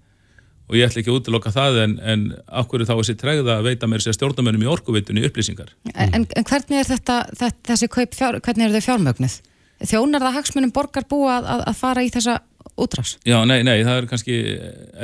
og 0.71 0.77
ég 0.79 0.87
ætla 0.87 1.01
ekki 1.01 1.11
að 1.11 1.17
útiloka 1.19 1.51
það 1.51 1.77
en, 1.83 1.93
en 1.99 2.21
akkur 2.61 2.85
þá 2.87 2.93
þessi 2.93 3.17
tregða 3.19 3.57
að 3.59 3.67
veita 3.67 3.89
mér 3.91 4.03
sér 4.03 4.15
stjórnumönum 4.15 4.63
í 4.63 4.69
orkuvitunni 4.71 5.25
upplýsingar. 5.27 5.73
en, 5.91 6.23
en 6.23 6.47
hvernig 6.47 6.79
er 6.79 6.87
þetta, 6.87 7.17
þetta 7.35 7.73
þessi 7.73 7.89
kaup, 7.91 8.15
fjár, 8.15 8.39
hvernig 8.45 8.69
eru 8.69 8.79
þau 8.79 8.87
fjármögnuð? 8.87 9.35
Þjónar 9.81 10.23
það 10.23 10.37
hagsmunum 10.37 10.71
borgar 10.71 11.07
búa 11.09 11.41
að, 11.41 11.65
að, 11.65 11.77
fara 11.81 12.05
í 12.05 12.11
þessa 12.13 12.37
útrás? 12.79 13.17
Já, 13.27 13.41
nei, 13.49 13.59
nei, 13.67 13.81
það 13.83 13.97
er 13.97 14.09
kannski 14.13 14.39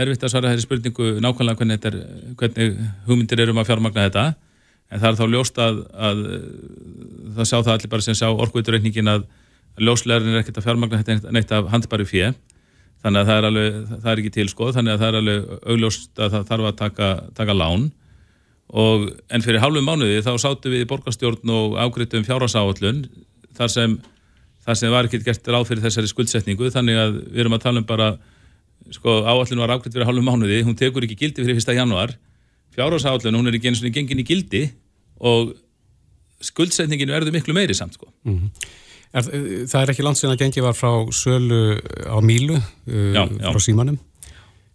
erfitt 0.06 0.24
að 0.24 0.34
svara 0.34 0.54
þeirri 0.54 0.66
spurningu 0.66 1.10
nákvæmlega 1.26 1.60
hvernig, 1.60 1.88
er, 1.90 1.98
hvernig 2.40 2.78
hugmyndir 3.10 3.44
eru 3.44 3.56
um 3.56 3.62
að 3.64 3.72
fjármagna 3.74 4.08
þetta 4.08 4.26
en 4.88 5.02
það 5.02 5.10
er 5.10 5.18
þá 5.20 5.26
ljóst 5.34 5.60
að, 5.60 5.82
að 5.92 6.22
það 7.36 7.50
sjá 7.50 7.58
það 7.58 7.74
allir 7.74 7.92
bara 7.92 8.06
sem 8.06 8.18
sjá 8.18 8.30
orkuviturreikningin 8.32 9.12
að 9.18 9.26
ljóslegarinn 9.84 10.38
er 10.38 10.46
ekkert 10.46 10.62
að 10.62 10.70
fjármagna 10.70 11.02
þetta 11.02 11.34
neitt 11.36 11.52
af 11.58 11.68
handbæri 11.74 12.08
fjö 12.08 12.32
þannig 13.06 13.22
að 13.22 13.30
það 13.30 13.38
er, 13.38 13.48
alveg, 13.50 13.78
það 13.92 14.12
er 14.12 14.22
ekki 14.22 14.34
tilskoð 14.36 14.76
þannig 14.78 14.94
að 14.94 15.02
það 15.02 15.10
er 15.10 15.18
alveg 15.22 15.50
augljóst 15.74 16.22
að 16.22 16.36
það 16.36 16.46
þarf 16.52 16.70
að 16.70 16.78
taka, 16.82 17.10
taka 17.38 17.56
lán 17.58 17.90
og, 18.68 19.08
en 19.32 19.46
fyrir 19.46 19.64
hálfum 19.64 19.88
mánuði 19.88 20.24
þá 20.26 20.32
sátu 20.42 20.72
við 20.74 20.86
í 20.86 20.90
borgarstjórn 20.90 21.54
og 21.58 21.78
ágriðtum 21.78 22.26
fjárhásáallun 22.28 23.04
þar 23.58 23.74
sem, 23.74 24.00
þar 24.66 24.80
sem 24.82 24.96
var 24.96 25.10
ekki 25.10 25.22
gert 25.26 25.52
ráð 25.54 25.70
fyrir 25.70 25.86
þessari 25.86 26.12
skuldsetningu 26.12 26.72
þannig 26.74 27.04
að 27.04 27.22
við 27.28 27.44
erum 27.46 27.58
að 27.58 27.64
tala 27.68 27.84
um 27.84 27.88
bara 27.88 28.10
sko, 28.96 29.22
áallun 29.28 29.64
var 29.64 29.78
ágriðt 29.78 29.94
fyrir 29.94 30.10
hálfum 30.10 30.28
mánuði 30.28 30.64
hún 30.66 30.80
tekur 30.80 31.06
ekki 31.08 31.20
gildi 31.22 31.46
fyrir 31.46 31.62
1. 31.62 31.78
januar 31.78 32.18
fjárhásáallun, 32.78 33.40
hún 33.40 33.50
er 33.50 33.58
ekki 33.58 33.72
eins 33.72 33.82
og 33.82 33.94
gengin 33.94 34.22
í 34.22 34.28
gildi 34.28 34.68
og 35.18 35.56
skuldsetningin 36.46 37.10
verður 37.10 37.34
miklu 37.34 37.56
meiri 37.58 37.74
samt 37.78 37.96
sko. 37.98 38.12
Mm 38.28 38.52
Er, 39.16 39.24
það 39.72 39.80
er 39.86 39.92
ekki 39.94 40.04
landsinn 40.04 40.34
að 40.34 40.42
gengi 40.42 40.62
var 40.66 40.76
frá 40.76 40.90
sölu 41.16 41.60
á 42.12 42.18
Mílu 42.20 42.58
uh, 42.58 43.14
Já, 43.16 43.24
já. 43.24 43.48
frá 43.54 43.62
símanum 43.64 43.98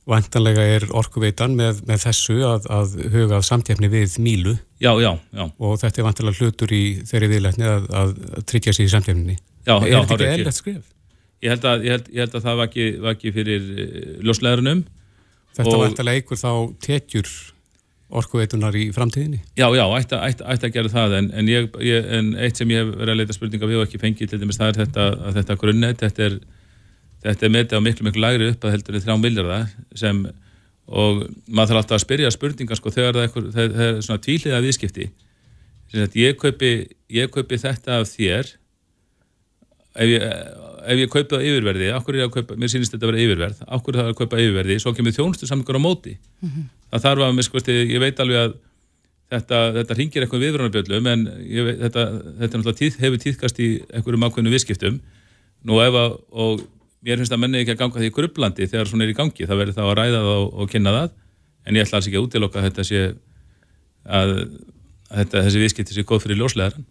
Vantanlega 0.08 0.62
er 0.66 0.86
orkuveitan 0.98 1.52
með, 1.54 1.82
með 1.86 2.00
þessu 2.08 2.40
að, 2.48 2.64
að 2.74 2.94
huga 3.12 3.38
samtjafni 3.46 3.90
við 3.92 4.16
Mílu 4.24 4.56
Já, 4.82 4.90
já, 4.98 5.12
já. 5.36 5.44
og 5.62 5.76
þetta 5.78 6.00
er 6.02 6.06
vantanlega 6.08 6.40
hlutur 6.42 6.72
í 6.74 6.82
þeirri 7.06 7.28
viðlækni 7.36 7.68
að, 7.70 7.84
að, 8.00 8.14
tryggja 8.50 8.74
sér 8.74 8.88
í 8.88 8.94
samtjafninni 8.96 9.36
Já, 9.38 9.76
Er 9.76 9.92
já, 9.92 9.98
þetta 10.00 10.16
ekki 10.26 10.32
eðlert 10.40 10.58
skrif? 10.58 10.82
Ég 11.42 11.52
held 11.54 11.68
að, 11.70 11.84
ég 11.86 11.94
held, 11.96 12.08
ég 12.16 12.24
held 12.24 12.34
að 12.40 12.44
það 12.48 12.58
var 12.62 12.70
ekki, 12.72 12.88
var 13.04 13.14
ekki 13.18 13.34
fyrir 13.36 13.68
uh, 13.68 13.86
ljóslegarunum 14.26 14.82
Þetta 15.52 15.76
Og- 15.76 15.84
vantanlega 15.84 16.22
eigur 16.24 16.40
þá 16.40 16.50
tekjur 16.88 17.30
orkuveitunar 18.12 18.76
í 18.76 18.88
framtíðinni? 18.94 19.40
Já, 19.56 19.66
já, 19.72 19.84
ætti, 19.98 20.16
að 20.52 20.72
gera 20.74 20.92
það 20.92 21.14
en, 21.18 21.30
en, 21.38 21.48
ég, 21.48 21.68
ég, 21.84 22.08
en 22.18 22.32
eitt 22.36 22.60
sem 22.60 22.72
ég 22.72 22.82
hef 22.82 22.90
verið 22.98 23.14
að 23.14 23.20
leita 23.22 23.36
spurninga 23.36 23.70
við 23.70 23.80
og 23.80 23.86
ekki 23.86 24.02
fengið 24.02 24.32
til 24.32 24.40
dæmis 24.42 24.60
það 24.60 24.72
er 24.72 24.80
þetta, 24.82 25.06
þetta 25.38 25.56
grunnet, 25.62 26.04
þetta 26.04 26.26
er 26.28 26.36
þetta 27.22 27.46
er 27.46 27.52
metið 27.54 27.78
á 27.78 27.82
miklu, 27.84 28.06
miklu 28.06 28.22
lægri 28.22 28.48
upp 28.52 28.64
að 28.66 28.74
heldur 28.76 28.98
í 28.98 29.02
þrjá 29.04 29.18
miljardar 29.20 29.68
sem 29.98 30.24
og 30.92 31.22
maður 31.46 31.70
þarf 31.70 31.80
alltaf 31.82 31.96
að 31.96 32.02
spyrja 32.04 32.32
spurninga 32.34 32.78
sko 32.78 32.92
þegar 32.92 33.18
það 33.18 33.24
er, 33.24 33.46
það, 33.54 33.76
það 33.76 33.84
er 33.86 34.00
svona 34.06 34.24
tvíliða 34.24 34.62
viðskipti. 34.64 35.06
Ég 36.18 36.36
kaupi, 36.40 36.72
ég 37.12 37.30
kaupi 37.32 37.58
þetta 37.62 38.00
af 38.00 38.10
þér 38.10 38.50
ef 40.02 40.10
ég, 40.10 40.26
ef 40.88 40.98
ég 41.02 41.14
á 41.36 41.38
yfirverði 41.42 41.88
okkur 41.96 42.16
er 42.16 42.20
ég 42.22 42.28
að 42.28 42.34
kaupa, 42.36 42.56
mér 42.58 42.70
sýnist 42.72 42.92
þetta 42.94 43.06
að 43.06 43.12
vera 43.12 43.22
yfirverð 43.26 43.62
okkur 43.78 43.94
er 43.96 44.00
það 44.02 44.10
að 44.12 44.18
kaupa 44.20 44.40
yfirverði, 44.42 44.76
svo 44.82 44.92
kemur 44.96 45.14
þjónustu 45.16 45.48
samlingur 45.48 45.78
á 45.78 45.82
móti. 45.82 46.14
Það 46.92 47.04
þarf 47.06 47.24
að, 47.26 47.40
sko, 47.46 47.62
ég 47.72 48.00
veit 48.02 48.20
alveg 48.22 48.40
að 48.42 48.54
þetta, 49.32 49.58
þetta 49.78 49.96
ringir 49.98 50.22
eitthvað 50.26 50.42
viðvrunarbjöllum 50.44 51.06
en 51.12 51.24
ég, 51.48 51.64
veit- 51.68 51.80
þetta, 51.86 52.04
þetta 52.42 52.58
náttúrulega 52.60 52.80
tíð, 52.82 52.98
hefur 53.00 53.22
tíðkast 53.22 53.60
í 53.64 53.68
einhverjum 53.96 54.26
ákveðinu 54.28 54.52
viðskiptum. 54.52 54.98
Nú 55.64 55.78
ef 55.80 55.94
að, 56.02 56.16
og 56.44 56.64
mér 57.06 57.22
finnst 57.22 57.32
að 57.34 57.40
menni 57.42 57.62
ekki 57.62 57.74
að 57.76 57.80
ganga 57.84 58.02
því 58.02 58.10
grublandi 58.18 58.66
þegar 58.68 58.90
svona 58.90 59.06
er 59.06 59.12
í 59.14 59.16
gangi 59.18 59.46
það 59.48 59.60
verður 59.62 59.78
þá 59.78 59.84
að 59.86 59.94
ræða 60.02 60.20
það 60.26 60.32
og, 60.36 60.48
og 60.62 60.70
kynna 60.74 60.92
það. 60.98 61.14
En 61.66 61.78
ég 61.78 61.86
ætla 61.86 61.98
alls 62.00 62.08
ekki 62.10 62.18
að 62.20 62.26
útiloka 62.28 62.62
þetta 62.66 62.84
sé 62.86 63.00
að, 63.06 64.32
að 65.08 65.22
þetta, 65.22 65.42
þessi 65.46 65.62
viðskipti 65.62 65.96
sé 65.96 66.04
góð 66.06 66.24
fyrir 66.26 66.40
ljóslegaran 66.42 66.84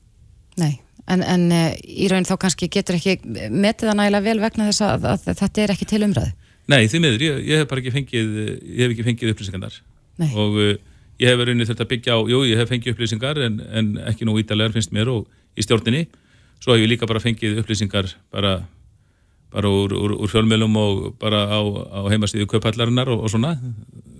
Nei, 0.60 0.74
en, 1.08 1.24
en 1.24 1.48
uh, 1.56 1.72
í 1.80 2.10
raun 2.12 2.28
þá 2.28 2.36
kannski 2.42 2.70
getur 2.72 2.98
ekki 3.00 3.18
metið 3.24 3.92
það 3.92 4.00
nægilega 4.02 4.28
vel 4.28 4.40
vegna 4.44 4.70
þess 4.70 4.86
að, 4.88 5.10
að 5.14 5.28
þetta 5.42 5.64
er 5.64 5.76
ekki 5.76 5.88
til 5.90 6.04
umræðu. 6.08 6.34
Nei, 6.72 6.86
því 6.88 7.04
miður, 7.04 7.26
ég, 7.26 7.42
ég 7.50 7.62
hef 7.62 7.70
bara 7.72 7.82
ekki 7.84 7.94
fengið 7.96 8.34
ég 8.40 8.82
hef 8.84 8.94
ekki 8.94 9.06
fengið 9.08 9.34
upplýsingarnar 9.34 9.78
Nei. 10.22 10.30
og 10.30 10.60
uh, 10.62 10.74
ég 11.22 11.30
hef 11.30 11.40
verið 11.42 11.64
þetta 11.70 11.86
að 11.86 11.92
byggja 11.94 12.18
á 12.18 12.20
jú, 12.32 12.42
ég 12.50 12.60
hef 12.62 12.70
fengið 12.72 12.96
upplýsingar 12.96 13.42
en, 13.46 13.58
en 13.72 13.90
ekki 14.12 14.28
nú 14.28 14.38
ítalega 14.42 14.74
finnst 14.76 14.94
mér 14.96 15.12
og 15.12 15.26
í 15.58 15.66
stjórninni 15.66 16.06
svo 16.62 16.76
hef 16.76 16.84
ég 16.84 16.92
líka 16.94 17.10
bara 17.10 17.22
fengið 17.24 17.60
upplýsingar 17.62 18.10
bara, 18.34 18.56
bara 19.54 19.70
úr, 19.70 19.94
úr, 19.98 20.16
úr 20.22 20.32
fjölmjölum 20.32 20.78
og 20.82 21.04
bara 21.22 21.44
á, 21.50 21.60
á 21.62 22.00
heimasíðu 22.14 22.48
kaupallarinnar 22.50 23.12
og, 23.14 23.26
og 23.26 23.34
svona 23.34 23.56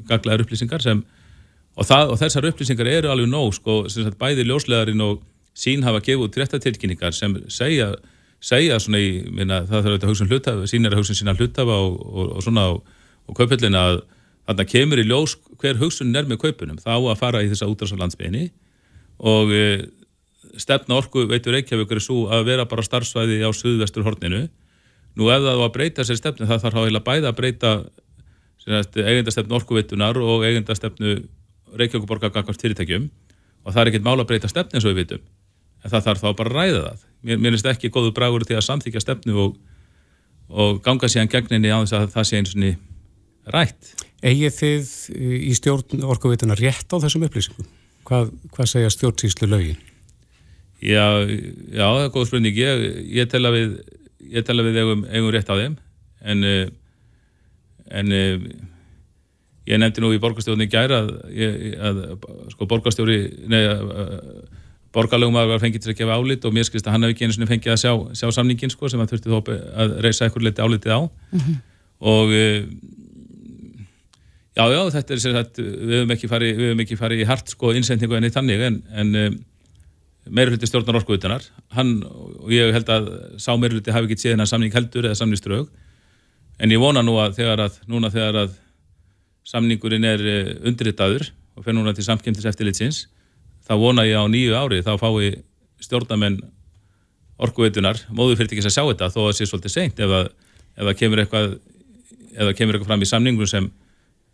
gaglaðar 0.10 0.46
upplýsingar 0.46 0.84
sem 0.84 1.02
og, 1.02 1.86
það, 1.86 2.14
og 2.14 2.22
þessar 2.22 2.50
upplýsingar 2.52 2.90
eru 2.92 3.14
alveg 3.14 3.30
nóg 3.32 3.54
sko, 3.58 3.84
bæði 4.20 4.46
ljóslegarinn 4.50 5.06
og 5.06 5.22
sín 5.58 5.84
hafa 5.86 6.02
gefið 6.04 6.26
út 6.28 6.40
réttatilkynningar 6.40 7.16
sem 7.16 7.36
segja, 7.52 7.92
segja 8.40 8.80
svona 8.80 9.02
í 9.02 9.12
minna, 9.30 9.62
það 9.68 9.78
þarf 9.78 9.92
auðvitað 9.92 10.08
að 10.08 10.14
hugsa 10.14 10.26
um 10.26 10.32
hlutafa, 10.32 10.68
sín 10.72 10.88
er 10.88 10.96
að 10.96 11.02
hugsa 11.02 11.16
um 11.16 11.20
sína 11.20 11.38
hlutafa 11.38 11.78
og, 11.78 11.98
og, 12.02 12.34
og 12.38 12.46
svona 12.46 12.68
og 12.72 13.38
kaupöllina 13.38 13.86
að 13.90 14.02
þarna 14.48 14.68
kemur 14.68 15.02
í 15.02 15.08
ljós 15.08 15.38
hver 15.62 15.80
hugsun 15.80 16.16
er 16.16 16.28
með 16.30 16.42
kaupunum, 16.46 16.80
þá 16.82 16.94
að 16.98 17.20
fara 17.20 17.44
í 17.44 17.50
þessa 17.52 17.70
útrás 17.70 17.94
á 17.94 18.02
landsbygðinni 18.02 18.50
og 19.22 19.52
e, 19.54 19.66
stefna 20.60 20.98
orku 20.98 21.28
veitur 21.30 21.56
Reykjavík 21.56 21.92
er 21.94 22.02
svo 22.04 22.26
að 22.34 22.48
vera 22.50 22.66
bara 22.70 22.86
starfsvæði 22.86 23.44
á 23.46 23.50
suðvestur 23.54 24.06
horninu. 24.08 24.48
Nú 25.20 25.30
ef 25.30 25.44
það 25.44 25.60
var 25.60 25.70
að 25.70 25.76
breyta 25.76 26.06
sér 26.08 26.20
stefnu 26.20 26.48
það 26.50 26.64
þarf 26.66 26.80
heila 26.82 27.04
bæða 27.06 27.30
að 27.30 27.38
breyta 27.38 27.74
eigendastefnu 28.66 29.58
orkuveitunar 29.60 30.18
og 30.22 30.48
eigendastefnu 30.48 31.20
Reykjavíkuborgar 31.78 32.34
gagvart 32.34 32.62
fyrirtækjum. 32.62 33.08
Og 33.62 33.76
það 33.76 33.82
er 33.84 33.92
ekkert 33.92 34.08
mála 34.08 34.26
að 34.26 34.34
breyta 34.34 34.50
stefnu 34.52 34.80
eins 34.80 34.88
og 34.88 34.96
við 34.96 35.04
vitum 35.04 35.30
en 35.82 35.94
það 35.94 36.08
þarf 36.08 36.24
þá 36.24 36.30
bara 36.40 36.52
að 36.52 36.56
ræða 36.58 36.82
það 36.86 37.04
mér, 37.22 37.42
mér 37.42 37.56
finnst 37.56 37.70
ekki 37.74 37.92
góðu 37.94 38.14
bragur 38.18 38.46
til 38.48 38.58
að 38.60 38.68
samþykja 38.68 39.04
stefnu 39.04 39.38
og, 39.46 39.60
og 40.50 40.82
ganga 40.86 41.10
síðan 41.12 41.32
gegninni 41.32 41.74
á 41.74 41.82
þess 41.82 41.98
að 41.98 42.10
það 42.16 42.28
sé 42.30 42.42
eins 42.42 42.56
og 42.56 43.54
rætt 43.56 43.94
Egið 44.22 44.54
þið 44.54 44.90
uh, 45.16 45.38
í 45.50 45.54
stjórn 45.58 46.04
orkuveitunar 46.14 46.60
rétt 46.62 46.94
á 46.94 47.02
þessum 47.02 47.26
upplýsingum? 47.26 47.70
Hvað, 48.06 48.30
hvað 48.54 48.68
segja 48.70 48.92
stjórnsýslu 48.94 49.48
lögin? 49.50 49.80
Já, 50.82 51.26
já, 51.26 51.86
það 51.86 52.04
er 52.04 52.12
góð 52.14 52.28
spurning 52.30 52.58
ég, 52.58 52.84
ég 53.18 53.30
tel 53.30 53.42
að 53.46 53.58
við 53.58 53.74
ég 54.32 54.46
tel 54.46 54.58
að 54.60 54.70
við 54.70 54.80
eigum, 54.82 55.02
eigum 55.10 55.34
rétt 55.34 55.50
á 55.50 55.58
þeim 55.58 55.78
en 56.22 56.46
uh, 56.46 56.70
en 57.92 58.14
uh, 58.14 58.46
ég 59.70 59.82
nefndi 59.82 60.04
nú 60.04 60.12
í 60.14 60.22
borgarstjórni 60.22 60.70
gæra 60.72 61.02
að, 61.04 61.12
að 61.90 62.02
sko 62.54 62.68
borgarstjóri 62.70 63.20
nei, 63.50 63.62
uh, 63.66 64.61
borgarlegum 64.96 65.38
að 65.40 65.54
var 65.54 65.62
fengið 65.64 65.86
til 65.86 65.94
að 65.94 66.00
gefa 66.02 66.18
álit 66.20 66.48
og 66.48 66.56
mér 66.56 66.68
skilst 66.68 66.88
að 66.88 66.96
hann 66.96 67.08
hef 67.08 67.14
ekki 67.14 67.28
einu 67.28 67.36
sinni 67.36 67.50
fengið 67.50 67.76
að 67.76 67.84
sjá, 67.84 67.94
sjá 68.20 68.32
samningin 68.36 68.74
sko 68.74 68.90
sem 68.92 69.04
að 69.04 69.14
þurfti 69.14 69.32
þó 69.32 69.54
að 69.84 69.94
reysa 70.04 70.26
eitthvað 70.26 70.48
liti 70.50 70.66
álitið 70.66 70.96
á. 70.98 71.00
Og 72.12 72.34
uh, 72.34 72.58
já, 74.58 74.66
já, 74.74 74.82
þetta 74.98 75.16
er 75.16 75.24
sér 75.24 75.40
að 75.40 75.62
við 75.62 75.96
höfum 76.00 76.16
ekki 76.18 76.32
farið, 76.32 76.66
ekki 76.84 77.00
farið 77.00 77.24
í 77.24 77.30
hart 77.30 77.54
sko 77.54 77.72
innsendingu 77.78 78.18
enn 78.18 78.28
í 78.28 78.34
þannig 78.34 78.66
en, 78.68 78.82
en 78.92 79.40
meiri 80.30 80.54
hluti 80.54 80.70
stjórnar 80.70 81.00
orkuðutunar 81.02 81.46
hann, 81.76 82.02
og 82.06 82.52
ég 82.54 82.74
held 82.76 82.90
að 82.94 83.08
sá 83.42 83.54
meiri 83.58 83.80
hluti 83.80 83.94
hafi 83.94 84.10
ekki 84.10 84.22
séð 84.22 84.36
hennar 84.36 84.50
samning 84.50 84.74
heldur 84.76 85.08
eða 85.08 85.18
samningströg 85.18 85.70
en 86.62 86.74
ég 86.74 86.82
vona 86.82 87.02
nú 87.06 87.16
að 87.22 87.40
þegar 87.40 87.66
að 87.66 87.80
núna 87.90 88.12
þegar 88.14 88.44
að 88.44 88.60
samningurinn 89.48 90.06
er 90.06 90.22
eh, 90.22 90.52
undirritaður 90.70 91.32
og 91.58 91.66
fer 91.66 91.76
núna 91.76 91.96
til 91.98 92.06
samkjöndis 92.06 92.46
eftirlitsins 92.52 93.06
þá 93.72 93.76
vona 93.80 94.08
ég 94.08 94.20
á 94.20 94.28
nýju 94.28 94.58
ári 94.58 94.82
þá 94.84 94.96
fái 95.00 95.30
stjórnamenn 95.82 96.42
orkuveitunar, 97.42 98.04
móðu 98.14 98.38
fyrir 98.38 98.52
ekki 98.52 98.68
að 98.68 98.76
sjá 98.76 98.84
þetta 98.84 99.10
þó 99.10 99.22
að 99.24 99.30
það 99.30 99.38
sé 99.38 99.48
svolítið 99.50 99.74
seint 99.74 100.02
ef 100.02 100.12
það, 100.12 100.92
kemur 101.00 101.22
eitthvað 101.24 101.54
ef 101.56 102.44
það 102.44 102.58
kemur 102.60 102.78
eitthvað 102.78 102.92
fram 102.92 103.06
í 103.06 103.10
samningu 103.10 103.48
sem 103.50 103.70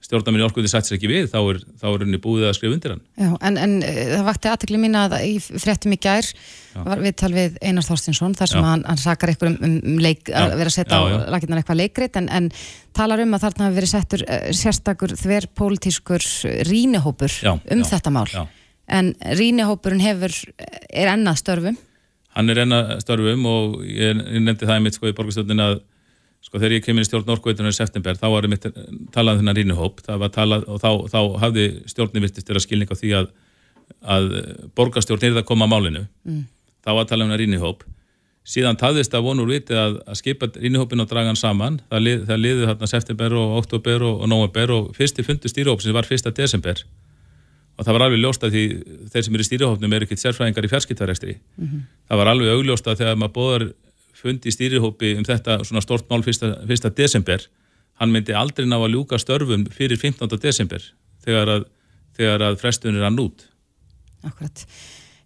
stjórnarminni 0.07 0.45
orkuði 0.45 0.69
sættir 0.69 0.97
ekki 0.97 1.09
við, 1.09 1.29
þá 1.31 1.37
er, 1.39 1.59
þá 1.81 1.85
er 1.89 2.03
henni 2.03 2.19
búið 2.21 2.45
að 2.47 2.53
skrifa 2.59 2.75
undir 2.75 2.93
hann. 2.93 2.99
Já, 3.17 3.29
en, 3.49 3.55
en 3.63 3.71
uh, 3.81 4.01
það 4.11 4.27
vakti 4.27 4.51
aðtekli 4.51 4.81
mín 4.83 4.97
að 4.99 5.15
í 5.25 5.31
fréttum 5.41 5.95
í 5.95 5.97
gær 6.03 6.29
var 6.85 7.01
viðtal 7.01 7.31
við 7.33 7.57
Einar 7.65 7.87
Þorstinsson 7.87 8.35
þar 8.37 8.51
sem 8.51 8.67
hann, 8.67 8.83
hann 8.85 9.01
sakar 9.01 9.31
eitthvað 9.33 9.57
um, 9.57 9.79
um 9.79 9.97
leik, 10.03 10.29
að 10.29 10.53
vera 10.59 10.69
að 10.69 10.75
setja 10.75 11.01
á 11.01 11.03
lakinnar 11.33 11.63
eitthvað 11.63 11.81
leikrit 11.81 12.21
en, 12.21 12.29
en 12.29 12.51
talar 12.95 13.23
um 13.25 13.33
að 13.33 13.47
þarna 13.47 13.67
hafi 13.67 13.79
verið 13.79 13.93
settur 13.95 14.25
uh, 14.27 14.37
sérstakur 14.61 15.17
þverpólitískur 15.17 16.29
rínihópur 16.69 17.33
Já, 17.33 17.55
um 17.57 17.81
já, 17.81 17.89
þetta 17.95 18.13
mál. 18.13 18.27
Já. 18.29 18.45
En 18.87 19.13
rínihópurinn 19.39 20.03
hefur 20.03 20.33
er 20.57 21.11
ennað 21.11 21.41
störfum. 21.41 21.77
Hann 22.37 22.53
er 22.53 22.63
enn 22.63 22.75
að 22.75 22.97
störfum 23.03 23.45
og 23.49 23.77
ég, 23.83 24.17
ég 24.17 24.43
nefndi 24.43 24.67
það 24.67 24.79
einmitt 24.79 24.97
sko 24.97 25.09
í 25.09 25.15
borgarstjórnin 25.17 25.63
að 25.63 25.79
sko 26.45 26.61
þegar 26.61 26.77
ég 26.77 26.85
kemur 26.85 27.03
í 27.03 27.07
stjórn 27.07 27.33
orkuveitunar 27.33 27.73
í 27.73 27.75
september 27.75 28.15
þá 28.19 28.27
var 28.31 28.45
einmitt 28.47 28.67
talað 29.11 29.39
um 29.39 29.41
þennan 29.41 29.57
rínihóp 29.57 30.03
það 30.05 30.27
talað 30.35 30.67
og 30.69 30.79
þá, 30.83 30.91
þá 31.11 31.19
hafði 31.43 31.65
stjórnin 31.89 32.23
virtist 32.23 32.47
þeirra 32.47 32.63
skilning 32.63 32.93
á 32.93 32.95
því 32.95 33.13
að, 33.17 33.31
að 34.15 34.29
borgarstjórn 34.77 35.27
er 35.27 35.41
að 35.41 35.47
koma 35.49 35.67
að 35.67 35.73
málinu. 35.73 36.03
Mm. 36.27 36.45
þá 36.85 36.91
var 36.93 37.09
talað 37.09 37.25
um 37.25 37.31
þennan 37.31 37.41
rínihóp 37.43 37.87
síðan 38.47 38.79
taðist 38.79 39.15
að 39.17 39.25
vonur 39.27 39.49
viti 39.49 39.75
að, 39.75 39.97
að 40.07 40.21
skipa 40.21 40.47
rínihópin 40.53 41.03
og 41.03 41.09
draga 41.09 41.33
hann 41.33 41.39
saman. 41.39 41.81
Það, 41.89 42.03
lið, 42.05 42.21
það 42.29 42.41
liði 42.45 42.69
þarna 42.69 42.87
september 42.93 43.35
og 43.41 43.57
oktober 43.57 44.05
og, 44.07 44.21
og 44.23 44.31
november 44.31 44.73
og 44.77 44.93
fyrsti 44.95 45.25
fundu 45.27 45.51
stýrihópsins 45.51 45.95
var 45.95 46.07
fyrsta 46.07 46.31
desember 46.31 46.85
og 47.77 47.85
það 47.85 47.97
var 47.97 48.05
alveg 48.07 48.21
ljóst 48.23 48.45
að 48.45 48.55
því 48.55 48.63
þeir 49.13 49.25
sem 49.25 49.37
eru 49.37 49.45
í 49.45 49.47
stýrihópnum 49.47 49.93
eru 49.97 50.07
ekkit 50.07 50.23
sérfræðingar 50.23 50.67
í 50.67 50.71
fjarskiptarekstri 50.71 51.35
það 52.09 52.21
var 52.21 52.31
alveg 52.33 52.53
augljóst 52.55 52.89
að 52.89 53.03
þegar 53.03 53.19
maður 53.21 53.35
bóðar 53.37 53.67
fundi 54.17 54.49
í 54.49 54.55
stýrihópi 54.55 55.13
um 55.19 55.25
þetta 55.27 55.59
svona 55.67 55.83
stort 55.85 56.09
mál 56.09 56.23
fyrsta, 56.25 56.55
fyrsta 56.65 56.89
desember 56.89 57.45
hann 58.01 58.13
myndi 58.13 58.33
aldrei 58.33 58.65
ná 58.65 58.77
að 58.79 58.95
ljúka 58.95 59.19
störfum 59.21 59.67
fyrir 59.73 59.99
15. 60.01 60.39
desember 60.41 60.81
þegar 61.25 61.53
að, 61.53 61.67
þegar 62.17 62.47
að 62.49 62.59
frestun 62.61 62.97
er 62.97 63.05
hann 63.05 63.21
út 63.21 63.45
Akkurat. 64.25 64.63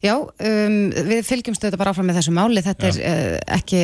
Já, 0.04 0.16
um, 0.20 0.78
við 0.91 1.22
fylgjumst 1.24 1.64
þetta 1.64 1.80
bara 1.80 1.93
áfram 1.93 2.10
með 2.10 2.20
þessu 2.20 2.34
máli 2.36 2.64
þetta 2.66 2.89
Já. 2.89 2.97
er 2.97 3.38
uh, 3.38 3.38
ekki 3.58 3.82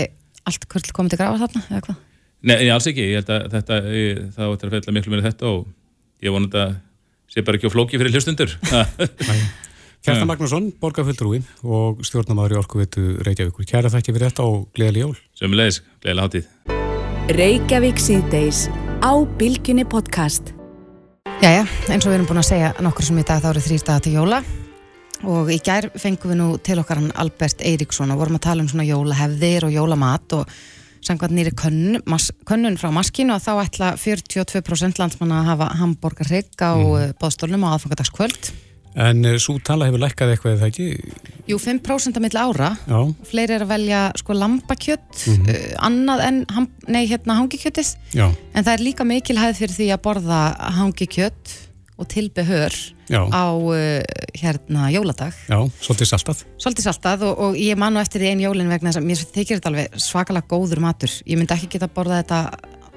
allt 0.47 0.67
kvöld 0.71 0.91
komið 0.95 1.13
til 1.13 1.19
grafa 1.21 1.39
þarna, 1.43 1.63
eða 1.69 1.81
hvað? 1.85 2.03
Nei, 2.47 2.55
alls 2.73 2.87
ekki, 2.89 3.05
ég 3.11 3.21
held 3.21 3.31
að 3.33 3.47
þetta 3.55 3.77
ég, 3.93 4.19
það 4.35 4.51
áttur 4.53 4.69
að 4.69 4.75
fella 4.77 4.95
miklu 4.95 5.13
meira 5.13 5.25
þetta 5.25 5.51
og 5.51 5.63
ég 6.23 6.33
vona 6.33 6.49
þetta 6.49 6.65
sé 7.31 7.43
bara 7.45 7.59
ekki 7.59 7.69
á 7.69 7.75
flóki 7.75 7.99
fyrir 7.99 8.13
hlustundur 8.15 8.53
Kjartan 10.07 10.27
Magnússon, 10.29 10.67
borgarfulltrúi 10.79 11.41
og 11.65 12.03
stjórnamaður 12.05 12.53
í 12.53 12.57
Orkuveitu 12.61 13.01
Reykjavíkur. 13.25 13.65
Kæra 13.67 13.89
þakki 13.91 14.13
fyrir 14.13 14.29
þetta 14.29 14.45
og 14.47 14.67
gleðileg 14.77 15.03
jól. 15.03 15.17
sem 15.35 15.55
leiðis, 15.57 15.81
gleðilega 16.03 16.27
hátíð 16.27 16.77
Reykjavík 17.37 17.99
síðdeis 17.99 18.61
á 19.03 19.11
Bilginni 19.39 19.83
podcast. 19.83 20.53
Jæja, 21.41 21.65
eins 21.91 22.05
og 22.05 22.13
við 22.13 22.15
erum 22.21 22.29
búin 22.29 22.39
að 22.39 22.47
segja 22.53 22.71
nokkur 22.79 23.09
sem 23.09 23.19
í 23.19 23.25
dag 23.27 23.43
þá 23.43 23.49
eru 23.51 23.65
þrýr 23.65 23.83
dagar 23.89 24.05
til 24.05 24.15
jóla 24.15 24.39
og 25.27 25.51
í 25.51 25.57
gær 25.65 25.89
fengum 25.97 26.31
við 26.31 26.39
nú 26.39 26.47
til 26.61 26.77
okkar 26.79 27.01
hann 27.01 27.11
Albert 27.19 27.65
Eiríksson 27.65 28.13
og 28.13 28.21
vorum 28.21 28.37
að 28.37 28.45
tala 28.47 28.63
um 28.63 28.69
svona 28.71 28.87
jólahefðir 28.87 29.67
og 29.67 29.75
jólamat 29.75 30.37
og 30.37 30.57
samkvæmt 31.07 31.35
nýri 31.37 31.55
könnun, 31.57 32.03
könnun 32.47 32.77
frá 32.79 32.91
maskinu 32.93 33.35
og 33.37 33.43
þá 33.43 33.51
ætla 33.63 33.91
42% 33.99 35.01
landsmanna 35.01 35.41
að 35.41 35.51
hafa 35.53 35.73
hamburgarrygg 35.81 36.63
á 36.63 36.73
mm. 36.75 37.17
bóðstólnum 37.21 37.67
á 37.67 37.75
aðfangadagskvöld. 37.75 38.51
En 38.97 39.21
uh, 39.29 39.35
svo 39.41 39.59
tala 39.61 39.87
hefur 39.87 40.01
lækkað 40.01 40.33
eitthvað 40.33 40.55
eða 40.55 40.69
ekki? 40.71 40.87
Jú, 41.47 41.59
5% 41.61 42.17
að 42.17 42.23
milli 42.25 42.41
ára. 42.41 42.71
Já, 42.89 42.97
fleiri 43.29 43.57
er 43.57 43.65
að 43.67 43.73
velja 43.75 44.01
sko 44.17 44.37
lambakjött 44.37 45.21
uh, 45.35 45.53
annað 45.85 46.23
en 46.25 46.41
nei, 46.89 47.03
hérna 47.05 47.37
hangikjöttið 47.37 47.93
já, 48.17 48.25
en 48.27 48.65
það 48.65 48.73
er 48.73 48.85
líka 48.87 49.07
mikil 49.07 49.37
hæð 49.37 49.61
fyrir 49.61 49.77
því 49.77 49.89
að 49.93 50.03
borða 50.09 50.41
hangikjött 50.79 51.55
og 51.97 52.07
tilbehör 52.07 52.73
já, 53.09 53.21
á 53.25 53.45
uh, 53.57 54.01
hérna 54.37 54.91
jóladag. 54.93 55.33
Já, 55.49 55.57
svolítið 55.81 56.11
saltað. 56.13 56.43
svolítið 56.61 56.85
saltað 56.85 57.23
og, 57.25 57.39
og 57.39 57.57
ég 57.57 57.77
man 57.77 57.95
nú 57.95 58.01
eftir 58.01 58.21
því 58.21 58.29
ein 58.31 58.43
jólin 58.45 58.69
vegna 58.69 58.91
þess 58.91 59.01
að 59.01 59.07
mér 59.09 59.23
þykir 59.33 59.57
þetta 59.57 59.71
alveg 59.71 59.97
svakalega 59.97 60.47
góður 60.51 60.83
matur. 60.83 61.11
Ég 61.25 61.39
myndi 61.39 61.55
ekki 61.57 61.71
geta 61.73 61.89
borðað 61.89 62.21
þetta 62.21 62.41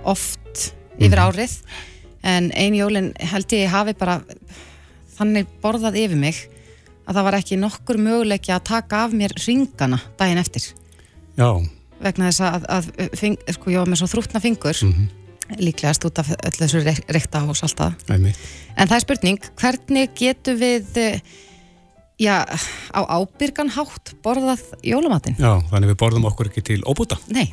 oft 0.05 0.67
yfir 1.01 1.23
árið 1.25 1.57
en 2.23 2.51
ein 2.53 2.77
jólin 2.77 3.13
held 3.17 3.53
ég 3.57 3.73
hafi 3.73 3.97
bara 3.97 4.21
þannig 5.17 5.49
borðað 5.63 5.97
yfir 6.03 6.21
mig 6.21 6.43
að 7.09 7.17
það 7.17 7.27
var 7.27 7.39
ekki 7.41 7.61
nokkur 7.61 8.01
möguleiki 8.01 8.53
að 8.53 8.67
taka 8.69 9.05
af 9.07 9.17
mér 9.17 9.33
ringana 9.47 10.01
daginn 10.21 10.43
eftir. 10.43 10.69
Já, 11.41 11.49
vegna 12.05 12.29
þess 12.29 12.45
að, 12.45 12.69
að 12.69 13.17
fing, 13.17 13.41
sko, 13.57 13.73
ég 13.73 13.81
var 13.81 13.89
með 13.89 14.03
svo 14.03 14.11
þrútna 14.13 14.45
fingur 14.45 14.77
líklegast 15.59 16.05
út 16.09 16.21
af 16.23 16.33
öllu 16.37 16.67
þessu 16.67 16.83
reykta 16.87 17.45
og 17.49 17.59
saltaða 17.59 17.97
einmitt. 18.15 18.39
En 18.77 18.91
það 18.91 18.97
er 18.97 19.07
spurning, 19.07 19.49
hvernig 19.61 20.13
getum 20.19 20.61
við 20.61 21.01
eh, 21.01 21.25
já, 22.21 22.45
á 22.95 23.01
ábyrgan 23.09 23.73
hátt 23.75 24.15
borðað 24.25 24.63
jólamatinn? 24.87 25.39
Já, 25.41 25.59
þannig 25.73 25.95
við 25.95 25.99
borðum 26.05 26.29
okkur 26.31 26.53
ekki 26.53 26.65
til 26.73 26.81
óbúta. 26.85 27.19
Nei, 27.33 27.49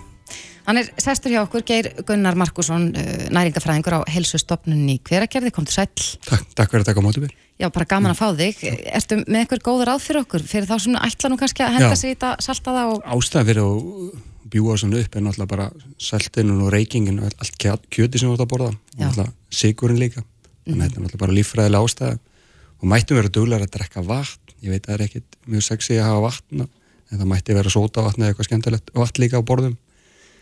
hann 0.68 0.82
er 0.82 0.92
sestur 1.02 1.34
hjá 1.34 1.42
okkur 1.46 1.66
Geir 1.68 1.92
Gunnar 2.08 2.38
Markusson, 2.40 2.90
uh, 2.92 3.28
næringafræðingur 3.34 4.00
á 4.04 4.10
helsustofnunni 4.12 5.00
í 5.00 5.04
hveragerði, 5.08 5.54
kom 5.56 5.68
til 5.68 5.80
sæll 5.80 6.08
Takk, 6.28 6.50
takk 6.54 6.74
fyrir 6.74 6.86
að 6.86 6.90
taka 6.92 7.04
á 7.04 7.08
móti 7.08 7.24
mér. 7.24 7.36
Já, 7.58 7.72
bara 7.74 7.90
gaman 7.90 8.14
að 8.14 8.20
fá 8.20 8.28
þig. 8.38 8.60
Ertu 8.94 9.18
með 9.24 9.40
einhver 9.42 9.62
góður 9.66 9.90
ráð 9.90 10.04
fyrir 10.06 10.26
okkur? 10.28 10.44
Fyrir 10.46 10.68
þá 10.70 10.76
sem 10.84 10.98
ætla 11.00 11.32
nú 11.32 11.40
kannski 11.42 11.64
að 11.66 11.80
henda 11.80 11.94
Já. 11.96 11.98
sig 11.98 12.12
í 12.12 12.18
þetta 12.18 12.36
saltaða 12.46 12.84
og... 12.92 13.00
Ástæða 13.16 13.48
fyrir 13.48 13.64
að 13.64 13.80
bjúa 14.50 14.78
svona 14.80 15.00
upp 15.02 15.16
er 15.16 15.22
náttúrulega 15.26 15.48
bara 15.54 15.68
saltinu 16.00 16.58
og 16.66 16.72
reykingin 16.74 17.20
og 17.20 17.32
allt 17.42 17.58
kjö- 17.62 17.84
kjöti 17.92 18.20
sem 18.20 18.30
þú 18.30 18.34
ert 18.38 18.46
að 18.46 18.52
borða. 18.54 18.70
Og 18.72 18.78
Já. 19.00 19.06
Mhm. 19.08 19.10
náttúrulega 19.10 19.34
sigurinn 19.50 20.00
líka. 20.00 20.24
Þannig 20.68 20.82
að 20.84 20.88
þetta 20.88 20.98
er 20.98 21.04
náttúrulega 21.04 21.24
bara 21.24 21.38
líffræðilega 21.38 21.86
ástæða. 21.88 22.20
Og 22.82 22.86
mættum 22.92 23.16
vera 23.18 23.30
duglegar 23.30 23.66
að 23.68 23.72
drekka 23.78 24.02
vatn. 24.06 24.40
Ég 24.64 24.70
veit 24.70 24.84
að 24.84 24.90
það 24.94 25.00
er 25.00 25.06
ekkit 25.08 25.38
mjög 25.48 25.64
sexy 25.64 25.94
að 25.98 26.04
hafa 26.10 26.22
vatn 26.28 26.62
en 26.62 27.20
það 27.20 27.28
mætti 27.32 27.54
vera 27.54 27.70
sóta 27.70 28.02
vatn 28.04 28.22
eða 28.22 28.34
eitthvað 28.34 28.48
skemmtilegt 28.50 28.92
vatn 28.94 29.22
líka 29.22 29.38
á 29.40 29.44
borðum. 29.44 29.78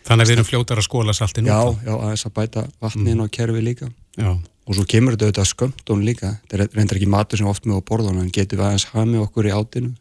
Þannig 0.06 0.22
að 0.22 0.28
við 0.30 0.36
erum 0.36 0.44
fljótar 0.46 0.78
að 0.78 0.86
skóla 0.86 1.12
saltinu. 1.14 1.46
já, 1.48 1.60
já, 1.86 1.94
aðeins 1.98 2.26
að 2.26 2.32
bæta 2.34 2.68
vatnin 2.80 3.20
og 3.20 3.30
kerfi 3.30 3.60
líka. 3.62 3.88
Já, 4.16 4.30
og 4.66 4.74
svo 4.74 4.84
kemur 4.86 5.16
þetta 5.16 5.26
auðvitað 5.26 5.50
skömmtón 5.52 6.04
líka. 6.04 6.38
Þetta 6.48 6.54
er 6.62 6.68
reyndar 6.76 6.96
ekki 6.96 7.08
matur 7.08 7.38
sem 7.38 7.46
oft 7.46 7.64
með 7.66 7.78
á 7.78 7.82
borðunum 7.82 8.22
en 8.22 8.30
getur 8.30 8.58
við 8.58 8.66
aðeins 8.66 8.86
hamið 8.92 9.20
okkur 9.26 9.46
í 9.46 9.52
átinu. 9.56 9.94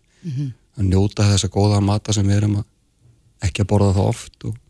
Að 0.78 0.84
njóta 0.89 1.24
þessa 1.32 1.49
góða 1.49 1.82
mata 1.82 2.14
sem 2.14 2.26
við 2.28 2.38
erum 2.38 2.56
að 2.58 2.66
ekki 3.45 3.65
að 3.65 3.71
borða 3.71 3.95
það 3.97 4.11
oft 4.11 4.47
og 4.49 4.61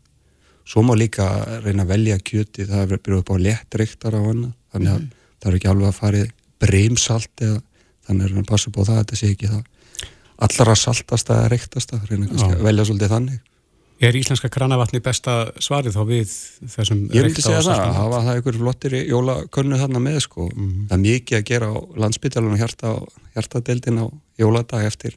svo 0.66 0.82
má 0.82 0.94
líka 0.98 1.26
reyna 1.64 1.86
að 1.86 1.92
velja 1.94 2.18
kjöti 2.18 2.66
það 2.66 2.82
er 2.96 3.02
byrjuð 3.02 3.22
upp 3.22 3.32
á 3.32 3.36
léttryktar 3.46 4.18
á 4.18 4.20
hana 4.20 4.52
þannig 4.74 4.92
að 4.92 5.02
það 5.40 5.50
er 5.50 5.58
ekki 5.58 5.72
alveg 5.72 5.90
að 5.90 5.98
farið 6.00 6.30
breymsalt 6.62 7.44
eða 7.46 7.58
þannig 8.06 8.24
er 8.26 8.38
að 8.40 8.48
passa 8.50 8.72
á 8.72 8.80
það 8.80 8.94
að 8.94 9.02
þetta 9.02 9.20
sé 9.20 9.32
ekki 9.34 9.52
það 9.52 9.64
allra 10.46 10.74
saltasta 10.76 11.36
eða 11.36 11.52
reyktasta 11.52 12.00
reyna 12.08 12.30
kannski 12.30 12.50
Já. 12.50 12.56
að 12.58 12.66
velja 12.66 12.88
svolítið 12.88 13.14
þannig 13.14 13.44
er 14.00 14.16
íslenska 14.18 14.50
kranavatni 14.52 15.00
besta 15.04 15.36
svarið 15.62 15.94
þá 15.96 16.02
við 16.08 16.32
þessum 16.74 17.04
Ég 17.14 17.24
reykta 17.24 17.44
segja 17.46 17.62
það, 17.64 17.82
að 17.86 17.94
hafa 17.96 18.18
það 18.26 18.40
einhver 18.40 18.58
flottir 18.60 18.96
jólakönnu 18.98 19.78
þarna 19.80 20.02
með 20.04 20.18
sko. 20.26 20.48
Það 20.52 20.96
er 20.96 21.02
mikið 21.04 21.38
að 21.38 21.46
gera 21.50 21.70
á 21.72 21.76
landsbytalan 22.04 22.52
og 22.52 22.60
hjarta, 22.60 22.92
hjartadeildin 23.36 24.02
á 24.04 24.06
jóladag 24.42 24.84
eftir 24.90 25.16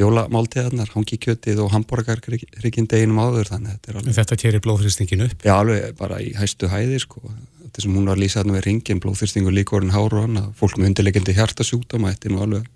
jólamáltíðarnar, 0.00 0.90
hangi 0.94 1.18
kjötið 1.22 1.60
og 1.64 1.72
hambúrgarrikinn 1.74 2.88
deginum 2.90 3.20
áður 3.22 3.50
þannig 3.52 3.74
þetta 3.76 3.90
er 3.92 3.98
alveg, 4.00 4.14
Þetta 4.18 4.38
kerir 4.42 4.62
blóðþrýstingin 4.64 5.24
upp. 5.28 5.42
já, 5.46 5.52
alveg 5.54 5.96
bara 5.98 6.18
í 6.22 6.32
hæstu 6.38 6.68
hæði 6.72 6.98
sko. 7.04 7.22
Þetta 7.64 7.82
sem 7.84 7.94
hún 7.96 8.06
var 8.10 8.16
að 8.18 8.22
lýsa 8.24 8.40
þarna 8.42 8.56
við 8.58 8.64
ringin, 8.68 9.00
blóðþyrstingur 9.02 9.54
líkorinn 9.54 9.94
hár 9.94 10.14
og 10.18 10.26
annað, 10.28 10.50
fólk 10.58 10.76
með 10.78 10.90
undirleikindi 10.92 11.34
hjartasjúkdóma, 11.38 12.12
þetta 12.14 12.28
er 12.30 12.34
nú 12.34 12.42
alveg 12.44 12.66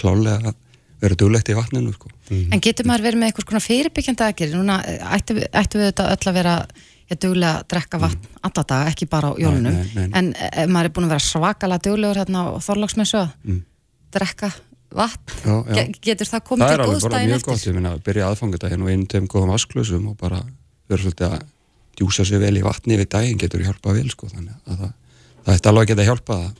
klálega 0.00 0.52
að 0.52 0.56
vera 1.02 1.18
duglegt 1.18 1.48
í 1.50 1.56
vatninu 1.58 1.92
sko. 1.92 2.08
En 2.30 2.60
getur 2.62 2.86
maður 2.88 3.06
verið 3.08 3.18
með 3.20 3.30
einhvers 3.32 3.48
konar 3.48 3.64
fyrirbyggjandi 3.64 4.24
aðgerið? 4.28 4.56
Núna 4.60 4.76
eh, 4.86 5.00
ættum 5.16 5.40
við, 5.40 5.48
þetta 5.90 6.04
öll 6.14 6.28
að 6.30 6.36
vera 6.38 6.52
ég 7.12 7.18
duglega 7.20 7.56
að 7.58 7.64
drekka 7.72 7.98
vatn 8.00 8.28
alla 8.46 8.62
daga, 8.70 8.92
ekki 8.92 9.08
bara 9.10 9.32
á 9.32 9.36
jólunum. 9.42 9.74
nei, 9.74 9.88
nei, 9.96 10.06
nei. 10.06 10.18
En 10.20 10.30
ef 10.38 10.70
maður 10.70 10.88
er 10.88 10.94
búin 10.96 11.08
að 11.08 11.14
vera 11.16 11.26
svakalega 11.26 11.82
duglegur 11.88 12.20
hérna 12.22 12.44
á 12.46 12.50
Þorlagsmessu 12.62 13.18
að 13.18 13.32
Mm. 13.42 13.58
drekka 14.14 14.52
vatn, 14.96 15.34
Já, 15.42 15.54
já. 15.68 15.74
Ge 15.74 15.84
getur 16.08 16.28
það 16.30 16.42
komið 16.48 16.62
það 16.64 16.72
er 16.72 16.76
til 16.76 16.84
alveg 16.84 16.94
góðs 16.94 17.06
bara 17.06 17.14
daginn 17.16 17.30
mjög 17.32 17.40
eftir? 17.42 17.52
gott, 17.52 17.66
ég 17.68 17.76
minna 17.78 17.92
að 17.96 18.02
byrja 18.08 18.28
aðfangadaginn 18.32 18.82
og 18.86 18.90
einu 18.92 19.06
tegum 19.12 19.28
góðum 19.34 19.52
vasklösum 19.54 20.08
og 20.12 20.16
bara 20.20 20.40
vera 20.88 21.02
svolítið 21.02 21.28
að 21.28 21.44
djúsa 22.00 22.24
sig 22.28 22.40
vel 22.42 22.56
í 22.58 22.64
vatni 22.64 22.98
við 23.00 23.08
daginn 23.12 23.38
getur 23.40 23.64
hjálpað 23.66 23.98
vel 24.00 24.10
sko 24.12 24.28
þannig 24.32 24.54
að 24.66 24.82
það, 24.82 24.92
það 25.46 25.56
ætti 25.58 25.72
alveg 25.72 25.82
að 25.86 25.92
geta 25.94 26.08
hjálpað 26.10 26.42
það 26.46 26.58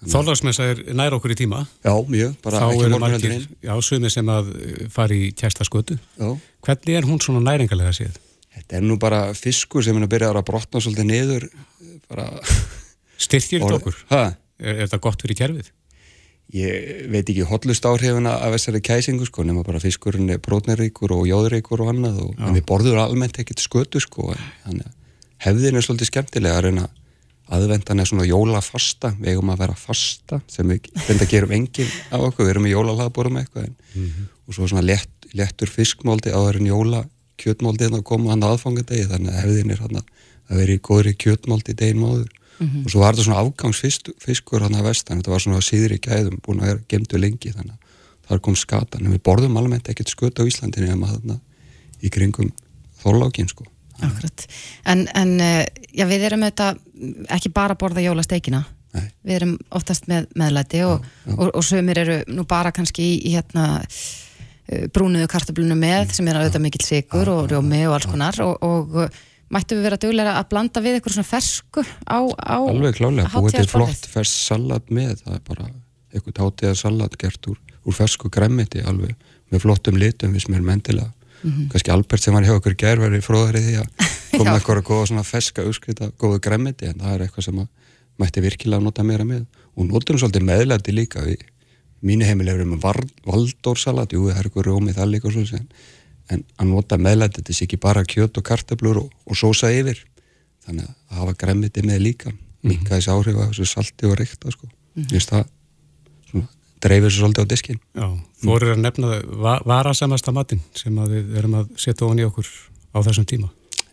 Þorlagsmessa 0.00 0.64
er 0.72 0.78
nær 0.96 1.12
okkur 1.12 1.34
í 1.34 1.36
tíma. 1.36 1.58
já, 1.84 1.92
mjög, 2.08 2.30
bara 2.40 2.60
Þá 2.62 2.70
ekki 2.70 2.84
eru 2.86 2.94
morgun 2.94 3.12
heldur 3.12 3.32
margir, 3.34 3.34
inn 3.36 3.66
já, 3.68 3.72
sumir 3.84 4.12
sem 4.14 4.30
að 4.32 4.46
eh, 4.56 4.86
fara 4.88 5.12
í 5.12 5.26
kjæsta 5.36 5.66
skötu. 5.68 5.98
já. 6.16 6.30
Hvernig 6.64 6.96
er 6.96 7.04
hún 7.04 7.20
svona 7.20 7.42
næringalega 7.44 7.92
séð? 7.98 8.16
þetta 8.56 8.78
er 8.78 8.86
nú 8.88 8.96
bara 8.98 9.18
fiskur 9.36 9.84
sem 9.84 9.98
er 10.00 10.06
að 10.06 10.12
byrja 10.14 10.30
að 10.32 10.46
brotna 10.48 10.80
svolítið 10.80 11.06
niður 11.10 11.44
bara 12.08 12.24
Styrkir 13.20 13.60
þetta 13.60 13.76
okkur? 13.76 13.98
ha? 14.14 14.22
Er, 14.56 14.72
er 14.72 14.88
þetta 14.88 15.00
gott 15.04 15.20
fyrir 15.26 15.36
kerfið? 15.42 15.68
Ég 16.54 17.10
veit 17.10 17.28
ekki 17.28 17.46
hotlust 17.46 17.86
áhrifina 17.86 18.36
af 18.42 18.54
þessari 18.56 18.80
kæsingu 18.82 19.26
sko, 19.28 19.44
nema 19.46 19.62
bara 19.66 19.82
fiskurinn 19.82 20.30
er 20.34 20.40
brótneríkur 20.42 21.12
og 21.14 21.28
jóðuríkur 21.30 21.84
og 21.84 21.92
annað 21.92 22.22
og 22.24 22.40
en 22.40 22.56
við 22.56 22.64
borðum 22.66 22.98
almennt 22.98 23.38
ekkert 23.38 23.62
skötu 23.62 24.02
sko, 24.02 24.32
þannig 24.64 24.88
hefðin 25.44 25.78
er 25.78 25.86
svolítið 25.86 26.10
skemmtilega 26.10 26.58
að 26.58 26.66
reyna 26.68 26.88
aðvendan 27.50 28.02
er 28.02 28.08
svona 28.08 28.26
jólafasta. 28.28 29.12
Við 29.18 29.34
eigum 29.34 29.52
að 29.52 29.62
vera 29.64 29.78
fasta 29.78 30.40
sem 30.50 30.68
við 30.70 30.90
reynda 31.08 31.26
gerum 31.30 31.54
engin 31.56 31.88
á 32.14 32.16
okkur, 32.18 32.46
við 32.46 32.52
erum 32.54 32.68
í 32.68 32.74
jólalagborum 32.74 33.40
eitthvað 33.40 33.66
en, 33.66 33.76
mm 33.94 34.04
-hmm. 34.04 34.28
og 34.46 34.54
svo 34.54 34.68
svona 34.68 34.86
lett, 34.86 35.10
lettur 35.34 35.70
fiskmóldi 35.70 36.30
á 36.30 36.38
þeirrin 36.38 36.70
jóla 36.70 37.04
kjötmóldi 37.40 37.86
hérna 37.86 38.02
að 38.02 38.10
koma 38.10 38.30
hann 38.30 38.44
aðfangadegi 38.44 39.08
þannig 39.10 39.32
að 39.32 39.40
hefðin 39.42 39.70
er 39.70 39.80
hann 39.80 39.98
að 40.00 40.56
vera 40.60 40.72
í 40.72 40.82
góðri 40.88 41.14
kjötmóldi 41.16 41.74
degin 41.74 42.02
máður 42.02 42.30
mm 42.60 42.66
-hmm. 42.66 42.84
og 42.84 42.90
svo 42.90 43.00
var 43.00 43.14
þetta 43.14 43.24
svona 43.24 43.40
afgangsfiskur 43.40 44.62
hann 44.62 44.74
að 44.74 44.88
vestan, 44.88 45.18
þetta 45.18 45.30
var 45.30 45.40
svona 45.40 45.60
síðri 45.64 45.98
gæðum 45.98 46.38
búin 46.44 46.60
að 46.60 46.66
vera 46.66 46.80
gemdu 46.88 47.18
lengi 47.18 47.52
þannig 47.52 47.72
að 47.72 47.78
þar 48.28 48.40
kom 48.40 48.56
skatan, 48.56 49.06
en 49.06 49.12
við 49.12 49.22
borðum 49.26 49.56
almennt 49.56 49.88
ekkert 49.88 50.08
skut 50.08 50.38
á 50.38 50.46
Íslandinu 50.46 50.90
en 50.92 50.98
maður 50.98 51.20
þarna 51.20 51.40
í 52.00 52.10
kringum 52.10 52.52
þorlákin 53.02 53.48
sko 53.48 53.64
Akkurat, 54.00 54.46
en, 54.88 55.08
en 55.14 55.40
eh, 55.40 55.66
já, 55.92 56.06
við 56.08 56.22
erum 56.30 56.44
auðvitað 56.46 56.78
ekki 57.28 57.50
bara 57.52 57.74
að 57.74 57.82
borða 57.82 58.04
jólasteikina 58.04 58.62
Nei. 58.94 59.10
við 59.22 59.34
erum 59.36 59.58
oftast 59.76 60.08
með 60.08 60.30
meðlæti 60.40 60.80
og, 60.86 61.04
já, 61.04 61.30
já. 61.30 61.34
og, 61.36 61.50
og 61.54 61.64
sömur 61.64 61.98
eru 61.98 62.16
nú 62.32 62.46
bara 62.48 62.72
kannski 62.72 63.02
í, 63.02 63.18
í 63.28 63.34
hérna 63.36 63.66
eh, 63.84 64.86
brúnuðu 64.88 65.28
kartablunum 65.28 65.78
með 65.78 66.14
sem 66.16 66.28
er 66.28 66.40
auðvitað 66.40 66.64
mikill 66.64 66.86
sigur 66.86 67.28
og 67.34 67.50
rjómi 67.52 67.82
og 67.88 67.98
alls 67.98 68.08
konar 68.10 68.40
og, 68.46 68.64
og 68.64 69.20
mættu 69.50 69.78
við 69.78 69.86
vera 69.88 70.00
duglega 70.00 70.36
að 70.38 70.48
blanda 70.52 70.82
við 70.84 70.98
eitthvað 70.98 71.16
svona 71.16 71.30
fersku 71.30 71.84
á, 72.06 72.20
á 72.38 72.58
Alveg 72.60 72.98
klálega, 72.98 73.30
búið 73.34 73.58
til 73.58 73.70
flott 73.70 74.10
fersk 74.12 74.44
salat 74.50 74.90
með 74.90 75.16
það 75.24 75.34
er 75.36 75.42
bara 75.48 75.70
eitthvað 76.10 76.42
hátíðar 76.44 76.78
salat 76.78 77.16
gert 77.18 77.50
úr, 77.50 77.58
úr 77.86 77.96
fersku 77.96 78.30
gremmiti 78.30 78.82
alveg 78.82 79.16
með 79.50 79.64
flottum 79.64 79.98
litum 79.98 80.34
við 80.34 80.46
sem 80.46 80.54
erum 80.54 80.70
endilega 80.74 81.10
mm 81.10 81.50
-hmm. 81.50 81.68
kannski 81.72 81.90
Albert 81.90 82.22
sem 82.22 82.34
var 82.34 82.44
hjá 82.44 82.54
okkur 82.56 82.74
gerð 82.74 83.04
verið 83.06 83.26
fróðarið 83.26 83.66
því 83.66 83.76
að 83.82 83.88
koma 84.38 84.56
eitthvað 84.56 84.82
góða 84.82 85.06
svona 85.06 85.24
feska 85.26 85.64
uppskrita, 85.66 86.10
góðu 86.18 86.40
gremmiti 86.40 86.86
en 86.86 87.00
það 87.00 87.14
er 87.14 87.22
eitthvað 87.26 87.44
sem 87.44 87.66
mætti 88.20 88.42
virkilega 88.44 88.84
nota 88.84 89.04
meira 89.06 89.24
með. 89.24 89.46
Og 89.76 89.88
notum 89.88 90.18
svolítið 90.20 90.46
meðlæti 90.48 90.94
líka 90.94 91.24
mínu 92.00 92.24
heimilegur 92.24 92.64
um 92.64 92.78
valdórsalat, 92.80 94.12
jú 94.12 94.28
það 94.28 94.38
er 94.38 94.48
eitthvað 94.48 94.68
rómið 94.68 95.00
það 95.00 95.10
líka 95.14 95.32
svo 95.32 95.44
sem 95.48 95.66
en 96.30 96.44
að 96.60 96.70
nota 96.70 96.98
meðlæti 97.00 97.40
þetta 97.40 97.56
sé 97.56 97.66
ekki 97.66 97.80
bara 97.82 98.04
kjöt 98.06 98.38
og 98.38 98.46
kartablur 98.46 99.02
og, 99.04 99.12
og 99.26 99.38
sósa 99.38 99.70
yfir 99.74 100.02
þannig 100.66 100.88
að 100.88 101.20
hafa 101.20 101.36
gremmiti 101.42 101.84
með 101.86 102.02
líka 102.06 102.32
mhm. 102.32 102.86
þessi 102.88 103.12
áhrif 103.12 103.38
að 103.38 103.52
þessu 103.52 103.68
salti 103.70 104.08
og 104.08 104.18
reykta 104.20 104.52
sko. 104.54 104.66
mm 104.66 105.04
-hmm. 105.04 105.28
það 105.30 105.46
svona, 106.30 106.48
dreifir 106.80 107.10
svo 107.10 107.24
svolítið 107.24 107.44
á 107.44 107.52
diskin 107.52 107.80
Já, 107.94 108.08
þú 108.40 108.52
voru 108.52 108.74
að 108.74 108.82
nefna 108.84 109.14
það 109.14 109.64
varasamasta 109.66 110.32
matin 110.32 110.60
sem 110.74 110.94
við 110.94 111.38
erum 111.38 111.54
að 111.54 111.72
setja 111.76 112.06
ofan 112.06 112.22
í 112.22 112.28
okkur 112.28 112.46
á 112.94 112.98
þessum 113.02 113.26
tíma 113.26 113.50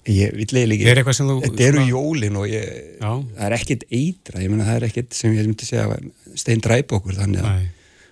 Ég 0.07 0.31
vil 0.31 0.47
eiginlega 0.47 1.01
ekki, 1.03 1.23
þetta 1.43 1.63
eru 1.65 1.81
jólin 1.83 2.37
og 2.39 2.45
ég, 2.47 2.95
það 3.01 3.41
er 3.43 3.55
ekkert 3.57 3.81
eitra, 3.91 4.39
ég 4.39 4.49
menna 4.49 4.63
það 4.63 4.77
er 4.77 4.85
ekkert 4.87 5.17
sem 5.17 5.33
ég 5.35 5.43
myndi 5.43 5.67
segja 5.67 5.97
stein 6.39 6.61
dræp 6.63 6.93
okkur 6.95 7.17
þannig 7.17 7.43
að 7.43 7.57
Nei. 7.57 7.65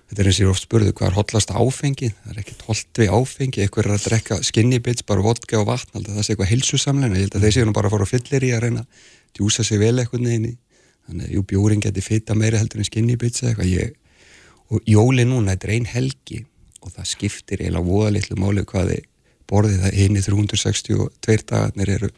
Þetta 0.10 0.22
er 0.22 0.30
eins 0.30 0.39
og 0.39 0.45
ég 0.45 0.51
ofta 0.53 0.68
spurðu 0.68 0.93
hvað 0.95 1.10
er 1.10 1.18
hotlast 1.20 1.53
áfengi, 1.56 2.12
það 2.24 2.32
er 2.34 2.41
ekkert 2.43 2.66
holt 2.70 3.01
við 3.01 3.14
áfengi, 3.18 3.64
eitthvað 3.64 3.86
er 3.86 3.95
að 3.95 4.08
drekka 4.10 4.39
skinny 4.45 4.80
bits, 4.84 5.06
bara 5.08 5.26
vodka 5.26 5.60
og 5.62 5.70
vatn, 5.72 5.95
það 5.95 6.20
er 6.20 6.30
eitthvað 6.30 6.51
heilsusamlega, 6.51 7.16
ég 7.16 7.26
held 7.26 7.38
að 7.39 7.47
þeir 7.47 7.56
séu 7.58 7.70
nú 7.70 7.76
bara 7.76 7.89
að 7.89 7.95
fara 7.95 8.08
á 8.08 8.14
fyllir 8.14 8.45
í 8.45 8.51
að 8.53 8.64
reyna 8.66 8.84
að 8.86 9.08
djúsa 9.39 9.66
sig 9.66 9.82
vel 9.82 9.95
eitthvað 9.97 10.26
neini, 10.28 10.53
þannig 11.08 11.30
að 11.30 11.36
jú 11.36 11.45
bjóring 11.49 11.86
geti 11.86 12.06
fita 12.06 12.38
meira 12.38 12.62
heldur 12.62 12.84
en 12.84 12.89
skinny 12.89 13.18
bits 13.18 13.43
eitthvað, 13.43 13.72
ég, 13.74 13.95
og 14.70 14.86
jóli 14.89 15.26
núna, 15.26 15.56
þetta 15.56 15.70
er 15.70 15.76
ein 15.76 15.89
helgi 15.89 16.45
og 16.86 16.93
það 16.93 17.10
skiptir 17.10 17.62
eiginlega 17.64 17.86
voða 17.86 18.14
litlu 18.14 18.38
máli 18.39 18.66
hvað 18.68 18.91
þið 18.93 19.06
borðið. 19.49 19.84
Það 19.84 19.99
eini 20.01 20.24
362 20.26 21.38
dagarnir 21.49 21.93
eru 21.97 22.10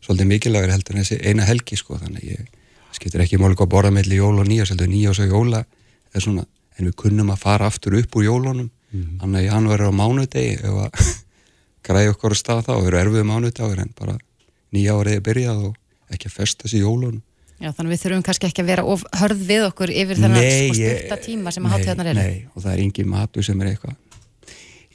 svolítið 0.00 0.30
mikilvægur 0.32 0.74
heldur 0.74 0.96
en 0.96 1.04
þessi 1.04 1.20
eina 1.26 1.46
helgi 1.48 1.78
sko. 1.78 1.98
Þannig 2.00 2.26
ég 2.30 2.48
skiptir 2.96 3.24
ekki 3.24 3.38
mál 3.40 3.52
eitthvað 3.52 3.68
að 3.68 3.74
borða 3.76 3.92
melli 3.94 4.18
jól 4.18 4.36
og 4.38 4.48
nýjás 4.48 4.72
heldur 4.74 4.90
nýjás 4.90 5.22
og 5.22 5.34
jóla 5.34 5.64
svona, 6.16 6.46
en 6.78 6.88
við 6.88 6.94
kunnum 7.02 7.32
að 7.34 7.42
fara 7.42 7.70
aftur 7.70 7.96
upp 7.98 8.16
úr 8.16 8.26
jólunum. 8.28 8.70
Mm 8.90 9.02
-hmm. 9.20 9.36
að 9.36 9.44
januar 9.44 9.80
er 9.80 9.86
á 9.86 9.94
mánudegi 9.94 10.54
ef 10.66 10.76
að 10.86 10.90
græði 11.86 12.10
okkur 12.10 12.34
að 12.34 12.40
stað 12.42 12.64
þá 12.66 12.72
og 12.74 12.86
eru 12.86 12.98
erfið 12.98 13.24
mánudagur 13.24 13.78
en 13.78 13.92
bara 13.98 14.18
nýja 14.74 14.94
árið 14.98 15.14
er 15.14 15.26
byrjað 15.26 15.64
og 15.70 15.74
ekki 16.10 16.26
að 16.26 16.36
festa 16.36 16.66
þessi 16.66 16.82
jólunum. 16.82 17.22
Já 17.60 17.72
þannig 17.76 17.92
við 17.92 18.02
þurfum 18.02 18.22
kannski 18.24 18.46
ekki 18.48 18.62
að 18.62 18.70
vera 18.70 18.84
hörð 19.20 19.42
við 19.50 19.64
okkur 19.66 19.90
yfir 19.92 20.16
þennan 20.16 20.46
sko 20.46 20.76
styrta 20.78 21.16
tíma 21.20 21.52
sem 21.52 21.66
að 21.66 21.74
hátíðarnar 21.74 22.08
eru. 22.12 22.22
Nei 22.24 22.46
og 22.54 22.62
það 22.62 22.72
er 22.72 22.82
engin 22.84 23.10
matu 23.10 23.44
sem 23.44 23.60
er 23.60 23.72
eitthvað. 23.74 23.98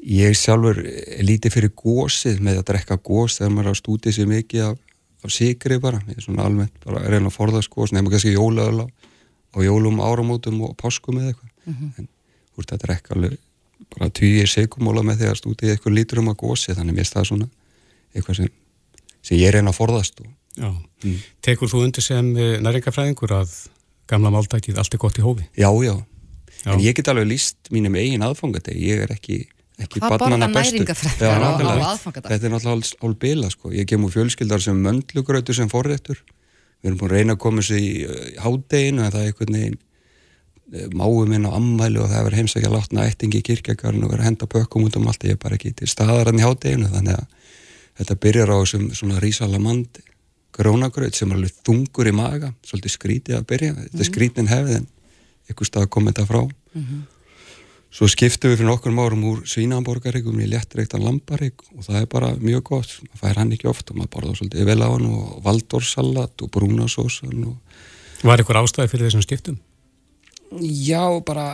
Ég 0.06 0.38
sjálfur 0.38 0.80
líti 1.26 1.52
fyrir 1.54 1.72
gósið 1.78 2.42
með 2.46 2.62
að 2.62 2.68
drekka 2.72 2.98
gós 3.02 3.38
þegar 3.40 3.54
maður 3.54 3.70
á 3.74 3.74
stútið 3.80 4.18
sér 4.18 4.28
mikið 4.30 4.66
af, 4.68 4.82
af 5.26 5.34
sigri 5.34 5.80
bara, 5.82 6.02
ég 6.10 6.20
er 6.20 6.26
svona 6.26 6.46
almennt 6.46 6.76
bara 6.84 7.02
er 7.02 7.16
reyna 7.16 7.30
að 7.32 7.38
forðast 7.38 7.72
gós, 7.74 7.94
nefnum 7.94 8.12
kannski 8.14 8.34
jólaöl 8.36 8.86
á 8.86 9.58
jólum 9.66 10.02
áramótum 10.02 10.60
og 10.68 10.76
páskum 10.78 11.22
eða 11.22 11.32
eitthvað, 11.32 11.54
mm 11.66 11.74
-hmm. 11.74 11.92
en 11.98 12.08
þú 12.54 12.64
ert 12.64 12.74
að 12.74 12.84
drekka 12.86 13.16
alveg 13.16 13.38
bara 13.96 14.10
týjir 14.10 14.48
sigumóla 14.48 15.04
með 15.04 15.22
því 15.22 15.30
að 15.30 15.40
stútið 15.42 15.72
eitthvað 15.74 15.98
lítur 15.98 16.20
um 16.20 16.32
að 16.32 16.40
gósið, 16.44 16.76
þannig 16.80 16.96
mér 16.96 17.08
stað 17.10 17.28
svona 17.30 17.48
eitthvað 18.16 18.36
sem, 18.36 18.50
sem 19.22 19.38
ég 19.38 19.52
reyna 19.52 19.74
að 19.74 19.80
forðast 19.80 20.22
og, 20.22 20.28
mm. 21.04 21.18
Tekur 21.42 21.70
þú 21.70 21.84
undir 21.84 22.04
sem 22.04 22.38
eh, 22.38 22.60
næringafræðingur 22.64 23.36
að 23.36 23.56
gamla 24.08 24.32
máltækið 24.32 24.78
allt 24.80 24.94
er 24.94 25.02
gott 25.02 25.20
í 25.20 25.26
hófi? 25.26 25.50
Já, 25.58 25.70
já, 25.84 25.96
já. 26.64 26.72
en 26.72 26.80
ég 26.80 26.96
get 26.96 27.12
alveg 27.12 27.28
líst 27.28 27.58
mínum 27.72 27.96
eigin 27.96 28.24
aðfangadegi, 28.24 28.88
ég 28.88 29.04
er 29.04 29.12
ekki 29.12 29.44
Hvað 29.76 30.22
borða 30.22 30.38
næringafræðar 30.40 31.44
á, 31.44 31.52
á 31.60 31.76
aðfangadag? 31.92 32.30
Þetta 32.32 32.48
er 32.48 32.54
náttúrulega 32.54 33.00
hálf 33.02 33.18
bila 33.20 33.50
sko. 33.52 33.72
Ég 33.76 33.88
kem 33.90 34.06
úr 34.08 34.14
fjölskyldar 34.14 34.62
sem 34.64 34.78
möndlugrautur 34.80 35.58
sem 35.58 35.68
forrættur. 35.68 36.22
Við 36.80 36.94
erum 36.94 37.00
búin 37.02 37.12
að 37.12 37.18
reyna 37.18 37.36
að 37.36 37.42
koma 37.44 37.66
sér 37.66 37.82
í 37.84 37.90
uh, 38.06 38.22
hádeginu 38.46 39.04
en 39.04 39.12
það 39.12 39.20
er 39.20 39.34
einhvern 39.34 39.58
veginn 39.58 39.78
uh, 40.74 40.88
máum 40.96 41.36
inn 41.36 41.48
á 41.48 41.52
ammæli 41.58 42.02
og 42.02 42.10
það 42.12 42.32
er 42.32 42.38
heimsækja 42.40 42.74
látna 42.74 43.08
ættingi 43.10 43.42
í 43.42 43.46
kirkjagarn 43.46 44.04
og 44.04 44.12
vera 44.14 44.26
að 44.26 44.32
henda 44.32 44.50
bökkum 44.50 44.88
út 44.88 44.98
um 45.00 45.08
allt. 45.08 45.24
Ég 45.24 45.38
er 45.38 45.42
bara 45.42 45.60
ekki 45.60 45.74
til 45.76 45.90
staðarann 45.92 46.42
í 46.42 46.46
hádeginu 46.46 46.92
þannig 46.94 47.20
að 47.20 47.26
þetta 48.02 48.20
byrjar 48.26 48.54
á 48.54 48.58
þessum 48.62 48.90
svona 48.94 49.24
rísalamand 49.24 50.04
grónagraut 50.56 51.16
sem 51.16 51.32
er 51.32 51.40
alveg 51.40 51.58
þungur 51.68 52.10
í 52.10 52.14
maga, 52.16 52.54
svolítið 52.64 52.96
skrítið 52.96 53.40
að 53.40 53.50
byrja. 53.52 53.74
Þetta 53.82 53.98
er 53.98 54.04
mhm. 54.04 54.12
skrítin 54.12 54.52
hefð 54.52 54.78
en 54.80 54.88
einhver 55.50 55.70
stað 55.70 55.92
kom 55.94 56.10
þetta 56.10 56.26
frá. 56.30 56.42
Mm 56.46 56.86
-hmm. 56.86 57.04
Svo 57.96 58.10
skiptum 58.12 58.52
við 58.52 58.58
fyrir 58.60 58.68
nokkur 58.68 58.92
árum 58.92 59.24
úr 59.24 59.44
svínahamborgaríkum 59.48 60.40
í 60.44 60.50
léttreiktan 60.52 61.04
lambarík 61.06 61.62
og 61.78 61.86
það 61.86 62.02
er 62.02 62.08
bara 62.12 62.34
mjög 62.36 62.64
gott, 62.64 62.92
það 62.92 63.22
fær 63.22 63.38
hann 63.40 63.54
ekki 63.56 63.70
ofta, 63.72 63.94
maður 63.96 64.12
borða 64.12 64.36
svolítið 64.36 64.66
vel 64.68 64.82
á 64.84 64.90
hann 64.92 65.06
og 65.06 65.44
valdórsalat 65.46 66.42
og 66.44 66.52
brúnasósan. 66.52 67.46
Og... 67.48 67.56
Var 68.24 68.44
ykkur 68.44 68.60
ástæði 68.60 68.92
fyrir 68.92 69.08
þessum 69.08 69.24
skiptum? 69.24 69.62
Já, 70.62 71.04
bara 71.26 71.46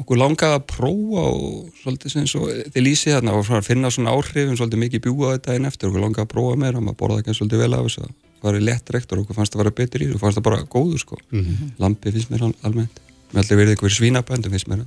okkur 0.00 0.18
langaði 0.18 0.58
að 0.58 0.66
prófa 0.72 1.24
og 1.28 1.80
svolítið 1.82 2.14
sem 2.14 2.26
svo, 2.30 2.48
þið 2.48 2.84
lýsið 2.86 3.16
þarna 3.16 3.34
og 3.38 3.66
finna 3.66 3.90
svona 3.92 4.14
áhrifin 4.16 4.56
svolítið 4.58 4.82
mikið 4.86 5.04
bjúa 5.06 5.34
þetta 5.36 5.56
einn 5.56 5.68
eftir, 5.68 5.90
okkur 5.90 6.04
langaði 6.06 6.26
að 6.26 6.32
prófa 6.32 6.58
meira, 6.62 6.82
maður 6.82 6.98
borða 7.02 7.20
ekki 7.22 7.36
svolítið 7.38 7.62
vel 7.64 7.76
á 7.76 7.80
þess 7.82 8.02
að 8.02 8.10
það 8.42 8.48
var 8.48 8.58
léttreikt 8.68 9.12
og 9.12 9.22
okkur 9.22 9.38
fannst 9.38 9.54
það 9.54 9.60
að 9.60 9.64
vera 9.64 9.76
betur 9.82 10.02
í, 10.02 10.08
okkur 10.10 10.22
fannst 10.24 10.40
það 10.40 10.46
bara 10.48 10.64
góður 10.72 11.02
sko. 11.02 11.18
Mm 11.30 11.44
-hmm. 11.44 11.70
Lampi 11.78 12.12
finnst 12.16 12.32
mér 12.32 12.46
almennt, 12.62 13.00
með 13.32 13.42
allir 13.42 13.60
verið 13.60 13.76
ykkur 13.76 13.96
svínabændum 13.98 14.54
finnst 14.56 14.70
mér 14.72 14.86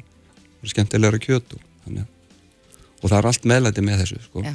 skemmtilegra 0.65 1.19
kjöt 1.21 1.53
og, 1.53 1.61
og 3.01 3.09
það 3.09 3.17
er 3.19 3.27
allt 3.29 3.45
meðlæti 3.45 3.81
með 3.85 4.01
þessu 4.03 4.21
sko. 4.23 4.45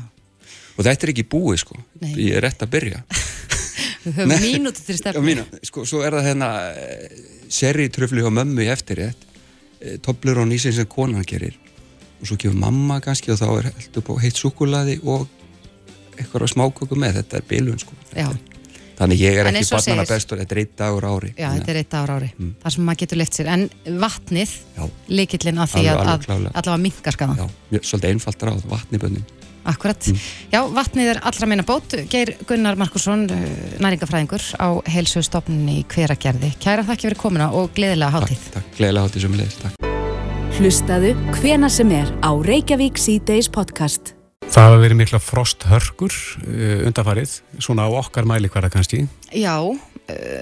og 0.76 0.84
þetta 0.84 1.07
er 1.07 1.12
ekki 1.14 1.26
búið 1.30 1.62
sko. 1.62 1.76
ég 2.16 2.36
er 2.36 2.43
rétt 2.43 2.62
að 2.62 2.72
byrja 2.74 3.05
við 4.05 4.20
höfum 4.20 4.44
mínúti 4.44 4.84
til 4.86 4.98
stefnu 5.01 5.46
sko, 5.66 5.86
svo 5.88 6.05
er 6.07 6.16
það 6.18 6.28
hérna 6.30 6.53
eh, 6.70 7.18
seritröfli 7.51 8.24
á 8.24 8.30
mömmu 8.30 8.64
í 8.64 8.70
eftir 8.72 9.05
eh, 9.09 9.16
toplur 10.05 10.42
á 10.42 10.44
nýsinn 10.48 10.76
sem 10.76 10.88
konan 10.90 11.26
gerir 11.26 11.59
og 12.20 12.28
svo 12.28 12.38
kemur 12.40 12.61
mamma 12.66 13.01
kannski 13.05 13.32
og 13.32 13.40
þá 13.40 13.48
er 13.59 13.70
heitt 14.24 14.40
sukuladi 14.40 15.01
og 15.03 15.28
eitthvað 16.20 16.51
smáköku 16.53 16.98
með, 17.01 17.20
þetta 17.20 17.40
er 17.40 17.46
bilun 17.48 17.80
sko. 17.80 17.96
Þannig 19.01 19.22
ég 19.22 19.38
er 19.40 19.48
ekki 19.48 19.70
barnana 19.72 20.05
bestur, 20.05 20.40
þetta 20.42 20.53
er 20.53 20.61
eitt 20.61 20.72
dagur 20.76 21.07
ári. 21.09 21.30
Já, 21.32 21.46
þetta 21.55 21.72
er 21.72 21.78
eitt 21.80 21.92
dagur 21.94 22.11
ári, 22.18 22.26
mm. 22.34 22.51
þar 22.61 22.74
sem 22.74 22.84
maður 22.84 23.01
getur 23.01 23.20
leitt 23.22 23.38
sér. 23.38 23.48
En 23.55 23.62
vatnið, 24.03 24.53
líkillin 25.09 25.61
að 25.64 25.70
því 25.72 25.84
að, 25.88 26.01
að 26.03 26.26
allavega 26.34 26.80
mingar 26.82 27.16
skadan. 27.16 27.40
Já, 27.40 27.78
svolítið 27.80 28.11
einfalt 28.11 28.44
ráð, 28.51 28.66
vatniböndin. 28.68 29.39
Akkurat. 29.69 30.07
Mm. 30.09 30.21
Já, 30.55 30.61
vatnið 30.73 31.11
er 31.13 31.21
allra 31.29 31.49
meina 31.51 31.65
bót. 31.69 31.93
Geir 32.11 32.33
Gunnar 32.49 32.79
Markusson, 32.81 33.27
uh, 33.29 33.43
næringafræðingur 33.83 34.45
á 34.57 34.69
heilsugstofnunni 34.89 35.81
í 35.83 35.85
hveragerði. 35.91 36.55
Kæra 36.63 36.87
þakki 36.89 37.11
fyrir 37.11 37.21
komuna 37.21 37.51
og 37.57 37.75
gleðilega 37.77 38.15
háttíð. 38.17 38.47
Takk, 38.47 38.55
takk, 38.57 38.71
gleðilega 38.79 39.09
háttíð 39.09 39.27
sem 39.27 39.37
leðist, 39.41 39.67
takk. 39.67 39.77
Hlustaðu 40.61 41.13
hvena 41.39 41.71
sem 41.73 41.93
er 41.97 42.09
á 42.25 42.31
Reykjavík 42.33 42.99
C-Days 43.01 43.51
podcast. 43.53 44.15
Það 44.51 44.67
hafa 44.67 44.81
verið 44.83 44.99
mikla 44.99 45.21
frosthörkur 45.23 46.17
uh, 46.47 46.87
undarfarið, 46.89 47.37
svona 47.61 47.87
á 47.87 47.91
okkar 48.01 48.29
mæli 48.29 48.51
hverja 48.51 48.73
kannski. 48.73 49.05
Já, 49.37 49.61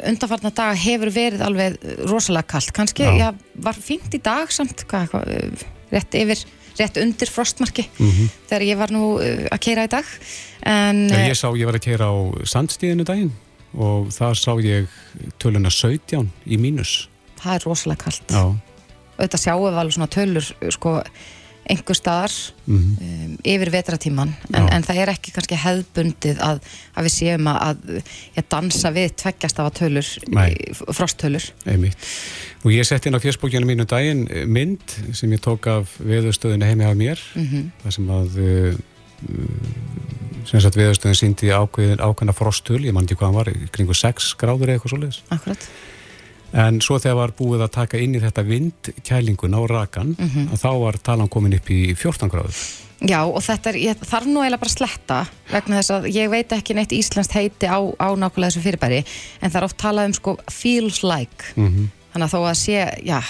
undanfarnar 0.09 0.55
daga 0.57 0.77
hefur 0.79 1.11
verið 1.13 1.43
alveg 1.45 1.75
rosalega 2.09 2.49
kallt, 2.55 2.73
kannski, 2.77 3.05
Já. 3.05 3.19
já, 3.19 3.29
var 3.67 3.77
fínt 3.77 4.15
í 4.17 4.21
dag 4.23 4.49
samt, 4.55 4.87
hvað, 4.89 5.11
hvað, 5.13 5.67
rétt 5.93 6.17
yfir 6.17 6.45
rétt 6.79 6.97
undir 7.03 7.29
frostmarki 7.31 7.85
Mhm. 7.99 8.31
þegar 8.49 8.63
ég 8.69 8.77
var 8.79 8.91
nú 8.95 9.19
uh, 9.19 9.47
að 9.53 9.59
keira 9.61 9.85
í 9.85 9.91
dag 9.93 10.05
en 10.63 11.09
ég 11.11 11.35
sá, 11.37 11.49
ég 11.57 11.67
var 11.67 11.75
að 11.79 11.85
keira 11.87 12.09
á 12.11 12.17
sandstíðinu 12.45 13.05
daginn 13.05 13.33
og 13.75 14.09
þar 14.15 14.35
sá 14.39 14.53
ég 14.65 14.87
töluna 15.39 15.71
17 15.71 16.31
í 16.47 16.57
mínus. 16.59 17.09
það 17.43 17.55
er 17.55 17.65
rosalega 17.69 18.05
kallt 18.05 18.33
auðvitað 19.19 19.43
sjáum 19.43 19.65
við 19.67 19.79
alveg 19.83 19.95
svona 19.97 20.09
tölur 20.15 20.47
sko, 20.73 21.03
einhver 21.69 21.97
staðar 21.99 22.33
Mhm. 22.69 22.97
um, 23.01 23.37
yfir 23.45 23.71
vetratíman 23.73 24.35
en, 24.53 24.67
en 24.73 24.83
það 24.85 24.97
er 25.03 25.13
ekki 25.15 25.33
kannski 25.33 25.57
hefðbundið 25.63 26.41
að, 26.45 26.59
að 26.97 27.07
við 27.09 27.15
séum 27.15 27.47
að, 27.49 27.59
að 27.69 28.03
ja, 28.37 28.43
dansa 28.51 28.91
við 28.93 29.15
tveggjast 29.23 29.61
af 29.65 29.73
tölur 29.79 30.11
frosttölur. 30.93 31.47
Og 32.65 32.71
ég 32.75 32.85
sett 32.89 33.07
inn 33.07 33.15
á 33.17 33.21
fjörsbókjana 33.23 33.67
mínu 33.69 33.87
daginn 33.89 34.27
eh, 34.31 34.45
mynd 34.47 34.97
sem 35.17 35.31
ég 35.33 35.41
tók 35.45 35.67
af 35.71 35.97
veðustöðinu 36.01 36.65
heimi 36.69 36.85
af 36.85 36.97
mér 36.97 37.19
Mhm. 37.35 37.71
þar 37.85 37.93
sem 37.93 38.09
að 38.09 38.39
uh, 38.43 38.75
sem 40.49 40.61
sagt 40.63 40.77
veðustöðin 40.79 41.19
síndi 41.19 41.51
ákveðin 41.53 42.01
ákveðna 42.01 42.35
frostöl, 42.37 42.81
ég 42.87 42.95
man 42.95 43.05
ekki 43.05 43.17
hvað 43.19 43.31
hann 43.33 43.39
var 43.41 43.51
kringu 43.75 43.95
6 43.97 44.35
gráður 44.41 44.69
eða 44.71 44.79
eitthvað 44.79 44.93
svoleiðis 44.95 45.19
Akkurat. 45.35 45.67
En 46.53 46.81
svo 46.81 46.99
þegar 46.99 47.17
var 47.17 47.33
búið 47.39 47.63
að 47.67 47.71
taka 47.77 47.99
inn 48.01 48.15
í 48.17 48.21
þetta 48.23 48.45
vindkælingun 48.49 49.55
á 49.55 49.61
rakan 49.69 50.15
Mhm. 50.19 50.49
að 50.53 50.61
þá 50.65 50.71
var 50.81 50.99
talan 51.03 51.29
komin 51.29 51.55
upp 51.55 51.69
í 51.71 51.95
14 51.97 52.31
gráður 52.31 52.57
Já 53.01 53.21
og 53.23 53.39
þetta 53.43 53.71
er, 53.71 53.77
ég 53.79 53.97
þarf 54.03 54.27
nú 54.27 54.41
eiginlega 54.43 54.59
bara 54.59 54.71
að 54.71 54.77
sletta 54.79 55.19
vegna 55.53 55.77
þess 55.79 55.91
að 55.95 56.09
ég 56.17 56.31
veit 56.31 56.49
ekki 56.51 56.75
neitt 56.75 56.91
íslenskt 56.91 57.33
heiti 57.37 57.67
á, 57.71 57.79
á 57.79 58.09
nákvæmlega 58.19 58.51
þessu 58.51 58.63
fyrirbæri 58.65 59.05
en 59.41 59.51
það 59.51 59.57
er 59.61 59.65
oft 59.69 59.77
talað 59.79 60.07
um 60.07 60.15
sko 60.15 60.37
feels 60.51 61.03
like 61.05 61.53
mm 61.57 61.91
þannig 62.09 62.25
að 62.25 62.33
þó 62.33 62.41
að 62.49 62.57
sé, 62.57 62.79
já 63.05 63.21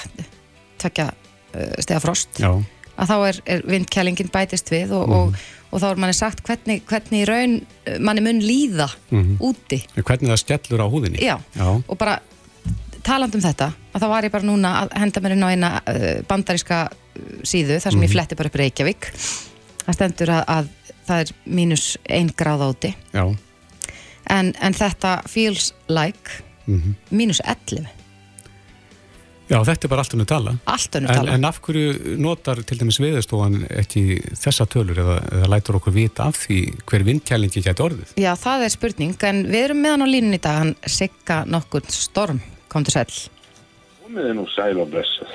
tvekja 0.79 1.09
uh, 1.11 1.73
stega 1.83 2.01
frost 2.01 2.39
Já, 2.41 2.53
að 2.97 3.11
þá 3.11 3.17
er, 3.29 3.41
er 3.45 3.63
vindkælingin 3.67 4.31
bætist 4.33 4.71
við 4.73 4.93
og, 4.97 5.11
og, 5.11 5.35
og 5.73 5.83
þá 5.83 5.87
er 5.91 6.01
manni 6.01 6.15
sagt 6.17 6.43
hvernig, 6.47 6.81
hvernig 6.89 7.27
raun 7.29 7.59
uh, 7.61 7.99
manni 8.01 8.23
mun 8.25 8.41
líða 8.41 8.89
Mhm. 9.11 9.37
úti 9.43 9.83
En 9.97 10.05
hvernig 10.07 10.31
það 10.31 10.43
skellur 10.47 10.81
á 10.81 10.87
húðinni 10.89 11.21
Já. 11.21 11.37
Já. 11.59 11.69
og 11.89 11.99
bara 11.99 12.21
talandi 13.09 13.39
um 13.41 13.45
þetta 13.49 13.71
að 13.95 14.05
þá 14.05 14.09
var 14.13 14.29
ég 14.29 14.35
bara 14.37 14.49
núna 14.49 14.73
að 14.85 14.97
henda 15.01 15.21
mér 15.25 15.35
inn 15.37 15.47
á 15.47 15.53
eina 15.55 15.71
uh, 15.83 16.09
bandaríska 16.29 16.81
uh, 16.89 17.29
síðu 17.43 17.81
þar 17.83 17.93
sem 17.97 18.03
ég 18.05 18.09
Mhm. 18.09 18.15
fletti 18.17 18.37
bara 18.39 18.53
upp 18.53 18.59
Reykjavík. 18.61 19.11
Það 19.89 19.97
stendur 19.97 20.35
að, 20.37 20.43
að 20.57 20.69
það 21.09 21.21
er 21.25 21.31
mínus 21.59 21.85
ein 22.09 22.29
gráð 22.37 22.67
áti 22.69 22.91
en, 24.29 24.51
en 24.61 24.75
þetta 24.77 25.23
feels 25.29 25.73
like 25.89 26.43
Mhm. 26.69 26.97
mínus 27.17 27.41
11 27.49 27.87
Já, 29.49 29.63
þetta 29.65 29.87
er 29.87 29.89
bara 29.89 30.03
allt 30.05 30.13
að 30.13 30.27
tala. 30.29 30.53
Allt 30.69 30.97
önnur 30.99 31.09
En, 31.11 31.17
tala. 31.17 31.33
en 31.39 31.45
af 31.49 31.61
hverju 31.65 32.19
notar 32.21 32.59
til 32.69 32.77
dæmis 32.77 32.99
veðustofan 33.01 33.63
ekki 33.81 34.03
þessa 34.37 34.67
tölur 34.69 34.99
eða, 35.01 35.15
eða 35.39 35.49
lætur 35.49 35.79
okkur 35.79 35.95
vita 35.97 36.27
af 36.29 36.37
því 36.43 36.59
hver 36.85 37.07
vindkælingi 37.07 37.63
geti 37.65 37.81
orðið? 37.87 38.13
Já, 38.21 38.35
það 38.37 38.65
er 38.67 38.75
spurning, 38.75 39.15
en 39.25 39.41
við 39.49 39.65
erum 39.71 39.81
með 39.81 39.95
hann 39.95 40.05
á 40.05 40.09
línunni 40.13 40.37
í 40.37 40.43
dag, 40.45 40.59
hann 40.61 40.75
Sigga 40.85 41.39
nokkur 41.49 41.89
storm, 41.89 42.43
kom 42.79 42.87
til 42.87 42.95
sæl. 42.95 43.19
Komið 44.05 44.31
er 44.31 44.39
nú 44.39 44.47
sæl 44.55 44.79
og 44.81 44.93
blessa. 44.93 45.27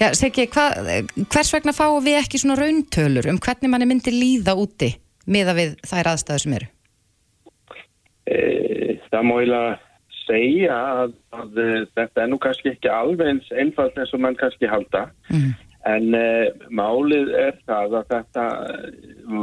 Já, 0.00 0.14
Siggi, 0.16 0.46
hvers 0.48 1.52
vegna 1.52 1.76
fáum 1.76 2.00
við 2.00 2.22
ekki 2.22 2.40
svona 2.40 2.56
rauntölur 2.56 3.28
um 3.28 3.38
hvernig 3.38 3.68
manni 3.68 3.88
myndi 3.90 4.14
líða 4.14 4.56
úti 4.56 4.94
miða 5.28 5.52
við 5.58 5.74
þær 5.84 6.14
aðstæður 6.14 6.44
sem 6.44 6.54
eru? 6.56 6.68
E, 8.24 8.38
það 9.10 9.26
má 9.28 9.34
eiginlega 9.36 9.74
segja 10.22 10.78
að, 11.02 11.12
að 11.36 11.60
e, 11.60 11.66
þetta 11.98 12.22
er 12.22 12.30
nú 12.32 12.38
kannski 12.40 12.72
ekki 12.72 12.92
alveg 12.94 13.34
eins 13.34 13.52
einfalt 13.52 13.98
eins 14.00 14.14
og 14.16 14.24
mann 14.24 14.38
kannski 14.40 14.70
halda. 14.70 15.04
Mm. 15.28 15.52
En 15.90 16.16
e, 16.16 16.24
málið 16.80 17.34
er 17.36 17.60
það 17.68 18.00
að 18.00 18.10
þetta 18.14 18.46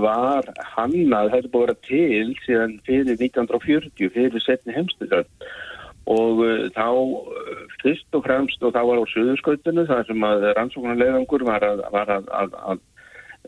var 0.02 0.52
hannað, 0.74 1.32
þetta 1.36 1.54
búið 1.54 1.76
að 1.76 1.82
til 1.86 2.36
síðan 2.48 2.78
fyrir 2.90 3.14
1940, 3.14 4.14
fyrir 4.18 4.46
setni 4.46 4.74
heimstöðar. 4.74 5.30
Og 6.08 6.44
uh, 6.46 6.68
þá 6.76 6.88
uh, 6.88 7.64
fyrst 7.84 8.16
og 8.16 8.24
fremst 8.28 8.62
og 8.64 8.76
þá 8.76 8.82
var 8.90 9.02
á 9.04 9.06
söðurskautinu 9.14 9.88
þar 9.90 10.06
sem 10.08 10.28
að 10.30 10.46
rannsóknarlegangur 10.60 11.44
var 11.48 11.66
að, 11.68 11.84
var 11.92 12.14
að, 12.18 12.30
að, 12.32 12.56
að 12.72 12.80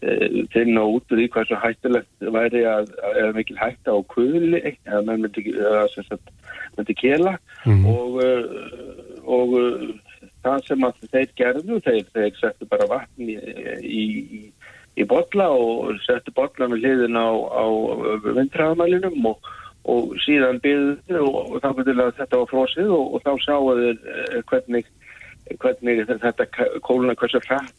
uh, 0.04 0.42
finna 0.56 0.84
út 0.84 1.08
úr 1.14 1.22
því 1.22 1.30
hvað 1.34 1.50
svo 1.50 1.62
hættulegt 1.64 2.28
væri 2.36 2.66
að, 2.68 2.92
eða 3.16 3.32
mikil 3.38 3.60
hætta 3.62 3.96
á 3.96 4.00
kuðli 4.12 4.64
eða 4.68 5.02
menn 5.08 5.26
myndi, 5.26 6.96
kela 7.00 7.38
Mhm. 7.68 7.86
og, 7.92 8.22
og 9.28 9.50
það 10.44 10.62
sem 10.68 10.86
að 10.88 11.08
þeir 11.14 11.32
gerðu, 11.40 11.80
þeir, 11.86 12.06
þeir 12.16 12.38
settu 12.40 12.68
bara 12.70 12.88
vatn 12.90 13.32
í, 13.32 13.36
í, 13.84 14.04
í, 14.40 14.42
í 15.00 15.08
bolla 15.10 15.50
og 15.56 16.00
settu 16.06 16.34
bollan 16.36 16.76
við 16.76 16.86
hliðin 16.86 17.20
á, 17.20 17.28
á 17.30 17.66
vindræðamælinum 18.38 19.28
og, 19.34 19.52
og 19.90 20.16
síðan 20.24 20.62
byggðu 20.64 21.22
og, 21.26 21.38
og 21.56 21.62
þá 21.64 21.70
að 21.72 22.16
þetta 22.22 22.42
var 22.42 22.50
frosið 22.54 22.96
og, 22.96 23.14
og 23.16 23.26
þá 23.26 23.32
sáu 23.46 23.70
þeir 23.80 24.02
eh, 24.16 24.40
hvernig, 24.52 24.90
hvernig 25.58 26.04
þetta 26.10 26.50
kóluna 26.86 27.18
hversu 27.20 27.42
hrætt 27.48 27.76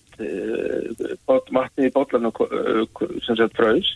matnið 1.55 1.89
í 1.89 1.93
bollan 1.95 2.29
sem 3.25 3.39
sagt 3.39 3.57
fröðs 3.57 3.95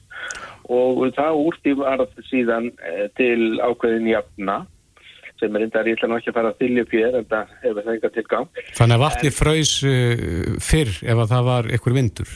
og 0.73 1.03
það 1.17 1.41
úr 1.43 1.59
því 1.61 1.75
var 1.83 2.05
síðan 2.31 2.71
eh, 2.81 3.09
til 3.19 3.61
ákveðin 3.61 4.09
jafna 4.15 4.63
sem 5.41 5.57
er 5.57 5.67
enda 5.67 5.83
ég 5.85 5.99
ætla 5.99 6.09
nú 6.09 6.19
ekki 6.19 6.31
að 6.31 6.39
fara 6.39 6.53
að 6.53 6.61
þylja 6.63 6.85
hér 6.93 7.19
en 7.19 7.29
það 7.31 7.55
hefur 7.65 7.83
það 7.83 7.95
enga 7.95 8.11
tilgang 8.15 8.61
Þannig 8.79 8.97
að 8.97 9.05
vatni 9.05 9.33
fröys 9.35 9.73
uh, 9.85 10.27
fyrr 10.63 10.93
ef 11.03 11.23
að 11.25 11.33
það 11.35 11.49
var 11.51 11.71
ykkur 11.77 11.97
vindur. 11.99 12.35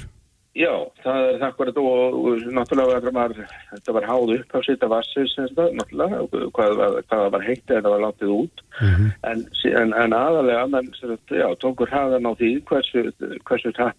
Já, 0.57 0.73
það 1.05 1.19
er 1.29 1.35
það 1.39 1.47
akkurat 1.49 1.77
og, 1.79 2.15
náttúrulega 2.57 3.11
var, 3.15 3.35
þetta 3.75 3.93
var 3.95 4.07
háð 4.09 4.33
upp 4.39 4.55
á 4.57 4.61
sýta 4.65 4.89
þetta, 5.37 5.67
náttúrulega, 5.77 6.49
hvað, 6.57 6.77
var- 6.81 7.03
var 7.35 7.45
heitt 7.47 7.67
eða 7.71 7.83
það 7.85 7.95
var 7.95 8.05
látið 8.07 8.33
út 8.39 8.65
Mhm. 8.81 9.13
en, 9.31 9.45
sí- 9.61 9.75
en, 9.77 9.93
en 9.95 10.13
aðalega 10.17 10.65
menn, 10.71 10.91
já, 11.31 11.47
tókur 11.63 11.87
hraðan 11.93 12.27
á 12.27 12.33
því 12.35 12.51
hversu, 12.65 13.13
hversu 13.45 13.73
tatt 13.77 13.97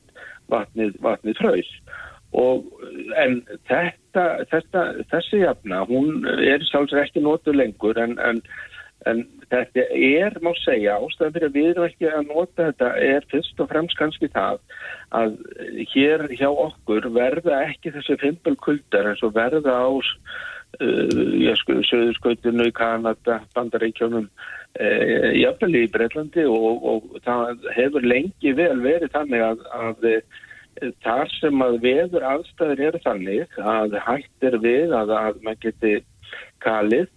vatnið, 0.49 0.97
vatnið 0.99 1.37
fröys 1.37 1.69
og 2.33 2.65
en 3.17 3.41
þetta, 3.69 4.45
þetta 4.51 4.83
þessi 5.09 5.39
jafna, 5.45 5.85
hún 5.85 6.25
er 6.27 6.59
sjálfsög 6.65 7.05
ekki 7.05 7.21
notuð 7.21 7.55
lengur 7.55 7.97
en, 7.97 8.17
en 8.19 8.41
En 9.07 9.21
þetta 9.47 9.85
er, 9.95 10.35
má 10.43 10.51
segja, 10.59 10.97
ástæðan 10.99 11.35
fyrir 11.35 11.47
að 11.47 11.55
við 11.55 11.67
erum 11.69 11.85
ekki 11.87 12.09
að 12.11 12.25
nota 12.27 12.65
þetta 12.67 12.89
er 13.07 13.27
fyrst 13.31 13.61
og 13.63 13.69
fremst 13.71 13.97
kannski 13.99 14.27
það 14.33 14.59
að 15.15 15.37
hér 15.93 16.25
hjá 16.33 16.49
okkur 16.49 17.07
verða 17.15 17.61
ekki 17.69 17.93
þessi 17.95 18.17
fimpelkuldar 18.19 19.07
eins 19.13 19.23
og 19.23 19.37
verða 19.37 19.77
á 19.79 19.89
uh, 19.89 21.53
sko, 21.61 21.79
söðurskautinu 21.87 22.67
í 22.67 22.75
Kanada, 22.75 23.39
Bandaríkjónum, 23.55 24.27
uh, 24.27 25.31
jafnvel 25.37 25.79
í 25.79 25.87
Breitlandi 25.95 26.43
og, 26.51 26.83
og 26.91 27.23
það 27.23 27.71
hefur 27.77 28.03
lengi 28.05 28.53
vel 28.57 28.75
verið 28.83 29.15
þannig 29.15 29.45
að, 29.47 29.63
að 29.79 30.09
eh, 30.11 30.43
þar 31.05 31.31
sem 31.39 31.63
að 31.63 31.79
veður 31.87 32.27
aðstæður 32.33 32.83
eru 32.89 33.01
þannig 33.07 33.57
að 33.63 33.95
hægt 34.03 34.49
er 34.51 34.59
við 34.59 34.93
að, 34.95 35.15
að 35.15 35.41
maður 35.47 35.63
geti 35.69 35.95
kalið 36.63 37.07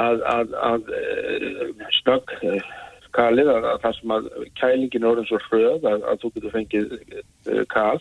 að, 0.00 0.22
að, 0.36 0.54
að 0.70 0.94
eh, 0.98 1.90
snögg 2.00 2.34
eh, 2.42 2.72
kalið 3.16 3.50
að, 3.52 3.66
að 3.72 3.80
það 3.82 3.96
sem 3.98 4.14
að 4.16 4.28
kælingin 4.58 5.06
orðin 5.08 5.28
svo 5.28 5.40
hröð 5.46 5.86
að, 5.88 6.06
að 6.08 6.22
þú 6.22 6.30
getur 6.36 6.54
fengið 6.56 6.94
uh, 6.96 7.62
kal 7.72 7.98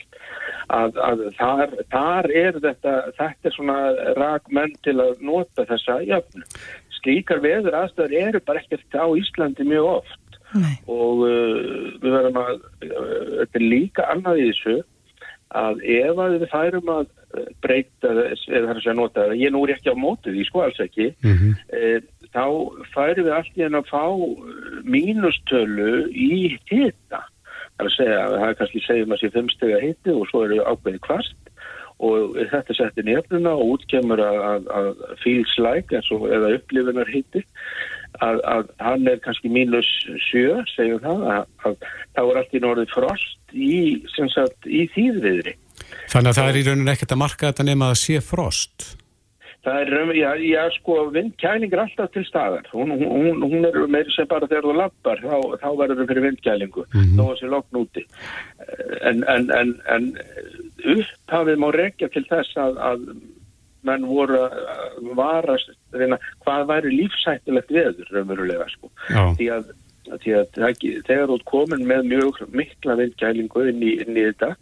að, 0.72 1.00
að 1.08 1.24
þar, 1.40 1.76
þar 1.92 2.30
er 2.44 2.60
þetta 2.64 2.96
þetta 3.18 3.50
er 3.50 3.56
svona 3.56 3.78
rakmenn 4.20 4.76
til 4.86 4.98
að 5.04 5.24
nota 5.28 5.68
þessa 5.70 6.00
jöfn 6.08 6.48
slíkar 7.02 7.44
veður 7.44 7.80
aðstæður 7.82 8.18
eru 8.22 8.44
bara 8.48 8.64
ekkert 8.64 8.96
á 8.98 9.06
Íslandi 9.20 9.68
mjög 9.68 9.90
oft 9.98 10.40
Nei. 10.52 10.76
og 10.92 11.26
uh, 11.28 11.92
við 12.00 12.10
verðum 12.16 12.42
að 12.44 12.56
uh, 12.56 13.26
þetta 13.42 13.62
er 13.62 13.68
líka 13.68 14.08
annað 14.14 14.44
í 14.44 14.50
þessu 14.52 14.78
að 15.62 15.84
ef 15.84 16.24
að 16.24 16.38
við 16.38 16.52
færum 16.54 16.94
að 16.94 17.10
breyta 17.64 18.12
eða 18.12 18.68
það 18.68 18.72
er 18.72 18.82
að 18.92 18.98
nota 19.00 19.26
það, 19.26 19.36
ég 19.42 19.54
nú 19.54 19.64
er 19.66 19.76
ekki 19.76 19.94
á 19.94 19.98
mótið 19.98 20.38
því 20.38 20.48
sko 20.48 20.64
alls 20.66 20.82
ekki 20.84 21.08
Mhm. 21.24 21.54
e, 21.74 22.00
þá 22.32 22.46
færum 22.94 23.28
við 23.28 23.36
allt 23.36 23.58
í 23.60 23.66
enn 23.68 23.80
að 23.80 23.92
fá 23.92 24.06
eh, 24.08 24.82
mínustölu 24.84 25.94
í 26.12 26.58
hita. 26.70 27.22
Það 27.76 27.86
er 27.86 27.90
að 27.90 27.96
segja, 27.98 28.26
það 28.32 28.50
er 28.50 28.60
kannski 28.60 28.84
segjum 28.86 29.16
að 29.16 29.22
sé 29.22 29.32
fimmstega 29.36 29.80
hiti 29.82 30.14
og 30.16 30.28
svo 30.30 30.44
eru 30.46 30.62
ákveði 30.64 31.02
kvast 31.08 31.52
og 32.02 32.38
þetta 32.50 32.74
settir 32.74 33.06
nefnuna 33.06 33.54
og 33.54 33.76
útkemur 33.76 34.22
að, 34.26 34.38
að, 34.42 34.70
að 34.74 35.18
feels 35.22 35.54
like 35.62 36.02
og 36.16 36.24
eða 36.34 36.56
upplifunar 36.58 37.10
hiti 37.14 37.44
að, 38.20 38.40
að 38.50 38.72
hann 38.82 39.08
er 39.08 39.22
kannski 39.24 39.52
mínus 39.54 39.90
sjö, 40.30 40.62
segjum 40.74 41.02
það, 41.04 41.26
að, 41.36 41.44
að 41.68 41.76
þá 42.16 42.22
er 42.24 42.40
allt 42.42 42.56
í 42.58 42.64
norðið 42.64 42.96
frost 42.96 43.54
í, 43.54 43.76
sem 44.16 44.32
í 44.66 44.86
þýðviðri. 44.96 45.56
Þannig 46.12 46.32
að 46.34 46.40
það 46.42 46.50
er 46.54 46.60
í 46.62 46.66
rauninni 46.70 46.92
ekkert 46.96 47.16
að 47.16 47.22
marka 47.26 47.52
þetta 47.52 47.68
nema 47.70 47.92
að 47.94 48.02
sé 48.02 48.20
frost. 48.26 48.90
Það 49.62 49.76
er, 49.84 49.90
raun- 49.94 50.16
já, 50.18 50.30
já 50.42 50.62
sko, 50.74 50.94
vindkæling 51.14 51.74
er 51.76 51.82
alltaf 51.84 52.10
til 52.16 52.24
staðar. 52.26 52.66
Hún, 52.74 52.96
hún, 52.98 53.44
hún 53.46 53.68
er 53.70 53.76
meiri 53.94 54.10
sem 54.16 54.26
bara 54.26 54.48
þegar 54.50 54.66
þú 54.66 54.74
lappar, 54.80 55.20
þá, 55.22 55.36
þá 55.62 55.68
verður 55.78 56.00
það 56.00 56.10
fyrir 56.10 56.26
vindkælingu, 56.26 56.86
þó 57.14 57.22
að 57.28 57.36
sé 57.44 57.50
lokn 57.52 57.78
úti. 57.84 58.04
En, 59.06 59.22
en, 59.30 59.46
en, 59.60 59.76
en 59.94 60.08
upphafið 60.96 61.62
má 61.62 61.70
rekja 61.76 62.10
til 62.14 62.24
þess 62.30 62.58
að, 62.58 62.80
að 62.90 63.06
menn 63.86 64.08
voru 64.10 64.40
að 64.48 65.14
varast, 65.18 65.72
reyna, 65.94 66.18
hvað 66.46 66.66
væri 66.74 66.96
lífsættilegt 66.98 67.72
veður, 67.74 68.10
raunverulega, 68.14 68.68
sko. 68.74 68.90
Já. 69.14 69.24
Því 69.38 69.48
að, 69.60 69.72
því 70.26 70.36
að 70.42 70.60
þegar 71.06 71.30
þú 71.36 71.38
komin 71.54 71.86
með 71.90 72.10
mjög 72.16 72.42
mikla 72.58 72.98
vindkælingu 73.00 73.68
inn 73.72 73.86
í, 73.86 73.94
inn 74.04 74.18
í 74.18 74.26
þetta 74.32 74.56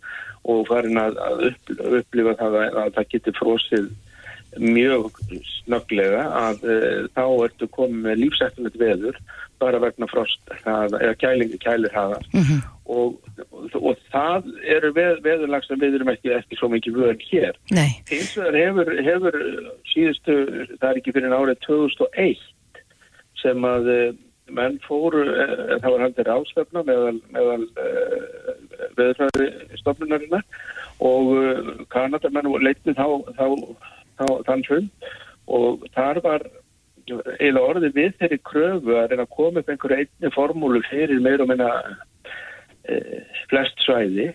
og 0.49 0.67
farin 0.69 1.01
að, 1.01 1.17
að 1.25 1.43
upp, 1.51 1.73
upplifa 2.01 2.37
það 2.39 2.61
að, 2.61 2.79
að 2.83 2.93
það 2.97 3.11
geti 3.15 3.35
frosið 3.39 3.89
mjög 4.57 5.19
snögglega 5.45 6.23
að 6.33 6.63
uh, 6.65 7.05
þá 7.13 7.23
ertu 7.45 7.67
komið 7.75 8.01
með 8.07 8.21
lífsættilegt 8.23 8.79
veður 8.81 9.19
bara 9.59 9.81
vegna 9.83 10.07
frost 10.09 10.39
það, 10.63 10.95
eða 11.03 11.15
kælingi 11.19 11.59
kælir 11.61 11.93
hafa 11.93 12.19
og, 12.89 13.17
og, 13.51 13.75
og 13.75 13.99
það 14.09 14.47
eru 14.75 14.93
veð, 14.95 15.19
veðurlag 15.25 15.67
sem 15.67 15.81
við 15.81 15.99
erum 15.99 16.13
ekki, 16.13 16.31
ekki 16.37 16.57
svo 16.57 16.71
mikið 16.71 16.97
vöðin 16.97 17.25
hér. 17.27 17.59
Nei, 17.75 17.99
hins 18.09 18.31
vegar 18.39 18.57
hefur, 18.57 18.93
hefur 19.09 19.37
síðustu, 19.91 20.37
það 20.79 20.87
er 20.89 21.01
ekki 21.01 21.15
fyrir 21.17 21.35
árið 21.35 21.61
2001 21.67 22.47
sem 23.43 23.69
að 23.69 23.91
uh, 23.93 24.07
menn 24.55 24.79
fóru, 24.85 25.23
uh, 25.29 25.77
það 25.79 25.93
var 25.93 26.03
handir 26.05 26.31
ástefna 26.33 26.83
meðal, 26.87 27.19
meðal 27.35 27.65
uh, 27.65 28.53
veðurfræði 28.97 29.79
stofnunarinnar 29.81 30.45
og 31.05 31.33
uh, 31.37 31.71
Kanadamenn 31.93 32.51
leittu 32.63 32.95
þá, 32.97 33.07
þá, 33.37 33.47
þá 34.19 34.25
þann 34.47 34.65
fund 34.67 35.09
og 35.49 35.85
þar 35.95 36.21
var 36.25 36.45
eiginlega 37.09 37.69
orðið 37.71 37.95
við 37.95 38.11
þeirri 38.19 38.39
kröfu 38.45 38.97
að 38.97 39.07
reyna 39.09 39.25
að 39.25 39.33
koma 39.33 39.63
upp 39.63 39.71
einhverju 39.73 40.03
einni 40.03 40.31
formúlu 40.35 40.81
fyrir 40.89 41.23
meira 41.23 41.45
og 41.45 41.49
minna 41.49 41.71
uh, 41.79 43.17
flest 43.49 43.81
svæði 43.85 44.29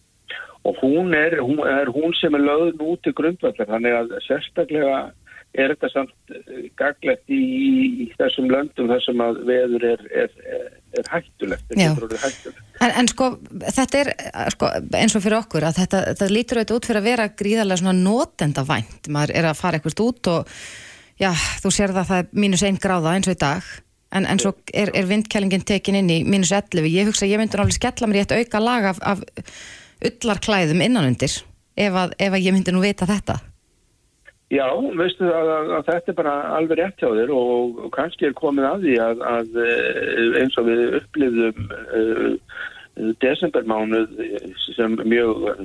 og 0.65 0.79
hún 0.81 1.13
er, 1.15 1.37
hún 1.45 1.61
er 1.69 1.91
hún 1.93 2.15
sem 2.17 2.35
er 2.35 2.41
lögð 2.41 2.81
nú 2.81 2.97
til 3.05 3.13
grundvallar 3.17 3.69
þannig 3.69 3.99
að 3.99 4.15
sérstaklega 4.25 4.97
er 5.55 5.75
þetta 5.75 5.91
samt 5.93 6.33
eh, 6.35 6.67
gaglegt 6.79 7.31
í, 7.33 7.43
í 8.05 8.07
þessum 8.19 8.49
löndum 8.51 8.91
þar 8.91 9.03
sem 9.05 9.23
að 9.23 9.39
veður 9.49 9.87
er, 9.93 10.03
er, 10.23 10.33
er, 10.99 11.11
hættulegt, 11.13 11.71
er 11.77 11.95
hættulegt. 11.95 12.59
en, 12.81 12.91
en 12.91 13.11
sko 13.11 13.31
þetta 13.63 14.01
er 14.01 14.11
eh, 14.15 14.49
sko, 14.55 14.73
eins 14.99 15.15
og 15.15 15.25
fyrir 15.25 15.39
okkur 15.39 15.69
að 15.69 15.79
þetta, 15.83 16.03
þetta 16.11 16.31
lítur 16.33 16.61
auðvitað 16.61 16.81
út 16.81 16.91
fyrir 16.91 17.03
að 17.03 17.09
vera 17.11 17.29
gríðarlega 17.43 17.83
svona 17.85 17.95
notenda 18.01 18.67
vænt, 18.67 19.09
maður 19.15 19.37
er 19.39 19.49
að 19.51 19.63
fara 19.63 19.81
eitthvað 19.81 20.05
út 20.09 20.33
og 20.35 20.53
já, 21.23 21.31
þú 21.63 21.75
sér 21.79 21.95
það 21.95 22.03
að 22.03 22.13
það 22.13 22.23
er 22.25 22.45
mínus 22.45 22.67
einn 22.67 22.83
gráða 22.83 23.15
eins 23.15 23.31
og 23.31 23.39
í 23.39 23.43
dag. 23.47 23.73
En, 24.15 24.29
en 24.31 24.39
svo 24.39 24.53
er, 24.71 24.93
er 24.95 25.09
vindkælingin 25.11 25.65
tekin 25.67 25.97
inn 25.99 26.11
í 26.11 26.21
mínus 26.23 26.53
11, 26.55 26.87
ég 26.87 27.09
hugsa 27.09 27.27
að 27.27 27.33
ég 27.33 27.41
myndi 27.41 27.57
náttúrulega 27.57 27.79
skella 27.81 28.11
mér 28.11 28.21
í 28.21 28.23
eitt 28.23 28.35
auka 28.37 28.61
lag 28.63 28.87
af, 28.93 29.01
af 29.03 29.25
ullarklæðum 30.07 30.85
innanundir 30.85 31.41
ef 31.75 31.99
að, 31.99 32.15
ef 32.23 32.37
að 32.37 32.47
ég 32.47 32.55
myndi 32.55 32.75
nú 32.75 32.85
vita 32.85 33.09
þetta 33.11 33.41
Já, 34.55 34.67
veistu 34.99 35.27
að, 35.27 35.49
að, 35.51 35.71
að 35.79 35.87
þetta 35.89 36.13
er 36.13 36.17
bara 36.19 36.35
alveg 36.59 36.79
rétt 36.79 37.01
hjá 37.01 37.09
þér 37.11 37.33
og, 37.35 37.79
og 37.87 37.91
kannski 37.95 38.29
er 38.29 38.37
komið 38.39 38.69
að 38.69 38.85
því 38.85 38.95
að, 39.03 39.23
að 39.31 39.57
eh, 39.65 40.37
eins 40.43 40.59
og 40.61 40.69
við 40.69 40.83
upplifðum 41.01 41.73
uh, 41.73 42.59
desembermánuð 43.25 44.13
sem 44.77 44.95
mjög 45.03 45.49
eh, 45.51 45.63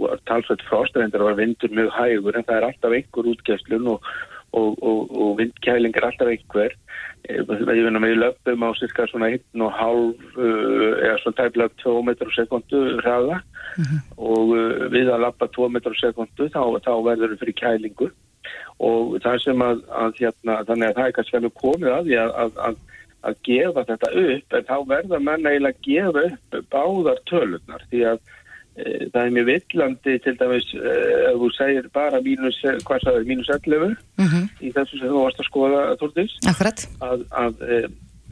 var 0.00 0.22
talsveit 0.30 0.62
fróstreindar 0.68 1.26
var 1.26 1.36
vindur 1.40 1.74
mjög 1.74 1.90
hægur 1.98 2.38
en 2.38 2.46
það 2.46 2.60
er 2.60 2.68
alltaf 2.68 2.96
einhver 2.96 3.28
útgæslun 3.34 3.90
og, 3.96 4.08
og, 4.56 4.78
og, 4.78 5.10
og 5.10 5.36
vindkæling 5.42 5.98
er 5.98 6.08
alltaf 6.08 6.30
einhver. 6.30 6.78
Ég 7.28 7.44
finna 7.50 8.00
með 8.00 8.16
löpum 8.22 8.64
á 8.64 8.70
cirka 8.78 9.04
svona 9.10 9.28
1,5 9.34 9.60
uh, 9.60 10.96
eða 11.02 11.18
svona 11.20 11.40
tæflag 11.42 11.76
2 11.82 11.98
metrar 12.08 12.32
á 12.32 12.38
sekundu 12.38 12.82
hraða. 13.02 13.42
Og 14.16 14.56
uh, 14.56 14.88
við 14.94 15.12
að 15.12 15.26
lappa 15.26 15.50
2 15.52 15.68
metrar 15.74 15.98
á 15.98 16.02
sekundu 16.06 16.48
þá, 16.48 16.62
þá 16.86 16.92
verður 17.10 17.34
við 17.34 17.44
fyrir 17.44 17.60
kælingu 17.60 18.12
og 18.80 19.16
það 19.24 19.38
sem 19.44 19.64
að, 19.64 19.84
að 20.02 20.20
hérna, 20.22 20.58
þannig 20.68 20.88
að 20.88 20.98
það 20.98 21.06
er 21.06 21.14
kannski 21.16 21.38
alveg 21.38 21.56
komið 21.60 21.94
að 21.94 22.10
því 22.10 22.18
að, 22.22 22.34
að, 22.42 22.60
að, 22.66 22.82
að 23.28 23.40
gefa 23.48 23.86
þetta 23.90 24.12
upp 24.24 24.58
en 24.58 24.68
þá 24.68 24.76
verða 24.92 25.22
menn 25.28 25.48
eiginlega 25.48 25.76
að 25.76 25.88
gefa 25.88 26.26
upp 26.28 26.60
báðar 26.74 27.24
tölurnar. 27.30 27.86
Því 27.92 28.04
að 28.10 28.20
e, 28.20 28.84
það 29.12 29.22
er 29.22 29.34
mjög 29.36 29.48
villandi 29.50 30.18
til 30.24 30.36
dæmis 30.40 30.68
e, 30.76 30.94
ef 31.30 31.40
þú 31.42 31.50
segir 31.58 31.90
bara 31.96 32.22
mínus, 32.24 32.60
hvað 32.88 33.04
sagði, 33.04 33.26
mínus 33.28 33.52
11 33.56 33.96
mm 34.20 34.46
í 34.60 34.72
þessu 34.76 35.00
sem 35.00 35.10
þú 35.10 35.24
varst 35.26 35.42
að 35.42 35.50
skoða 35.50 35.82
Þórdís. 36.00 36.38
Akkurat, 36.48 36.86
að, 37.04 37.26
að 37.44 37.66
e, 37.66 37.82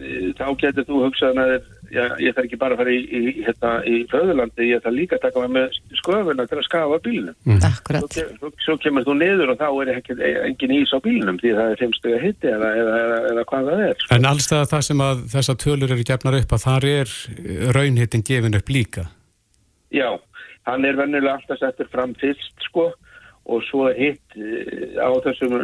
e, 0.01 0.15
þá 0.41 0.47
getur 0.65 0.89
þú 0.89 1.05
hugsað 1.07 1.37
með 1.43 1.59
já, 1.95 2.03
ég 2.21 2.35
þarf 2.37 2.47
ekki 2.49 2.59
bara 2.61 2.77
að 2.77 2.81
fara 2.83 2.93
í, 2.95 2.99
í, 3.05 3.21
hérna, 3.47 3.71
í 3.89 3.97
föðurlandi, 4.11 4.67
ég 4.69 4.83
þarf 4.85 4.97
líka 4.99 5.17
að 5.19 5.25
taka 5.27 5.49
með 5.55 5.79
sköfuna 6.01 6.47
til 6.51 6.59
að 6.61 6.67
skafa 6.67 6.99
bílnum. 7.07 7.37
Svo, 7.47 7.57
akkurat 7.71 8.09
ke- 8.15 8.27
svo, 8.39 8.51
svo 8.67 8.77
kemur 8.83 9.07
þú 9.09 9.17
niður 9.23 9.53
og 9.55 9.59
þá 9.63 9.67
er 9.85 9.93
ekki, 9.97 10.19
engin 10.51 10.77
ís 10.79 10.93
á 10.95 10.99
bílnum 11.05 11.41
því 11.43 11.55
það 11.59 11.73
er 11.75 11.83
fimmstuga 11.83 12.21
hitti 12.25 12.53
eða, 12.53 12.71
eða, 12.83 13.01
eða, 13.07 13.19
eða 13.33 13.47
hvað 13.53 13.69
það 13.73 13.83
er. 13.89 14.07
En 14.19 14.31
allstað 14.35 14.69
það 14.75 14.87
sem 14.91 15.05
að 15.09 15.27
þessar 15.35 15.61
tölur 15.65 15.97
eru 15.97 16.09
gefnar 16.13 16.39
upp 16.43 16.57
að 16.59 16.65
þar 16.69 16.89
er 16.93 17.17
raunhittin 17.79 18.25
gefin 18.29 18.59
upp 18.61 18.73
líka. 18.75 19.09
Já, 19.95 20.11
hann 20.69 20.85
er 20.85 20.97
vennilega 21.01 21.39
alltaf 21.39 21.61
settur 21.63 21.89
fram 21.93 22.15
fyrst 22.21 22.53
sko 22.69 22.91
og 23.49 23.63
svo 23.65 23.87
hitt 23.97 24.35
eh, 24.37 24.99
á 25.01 25.09
þessum 25.25 25.55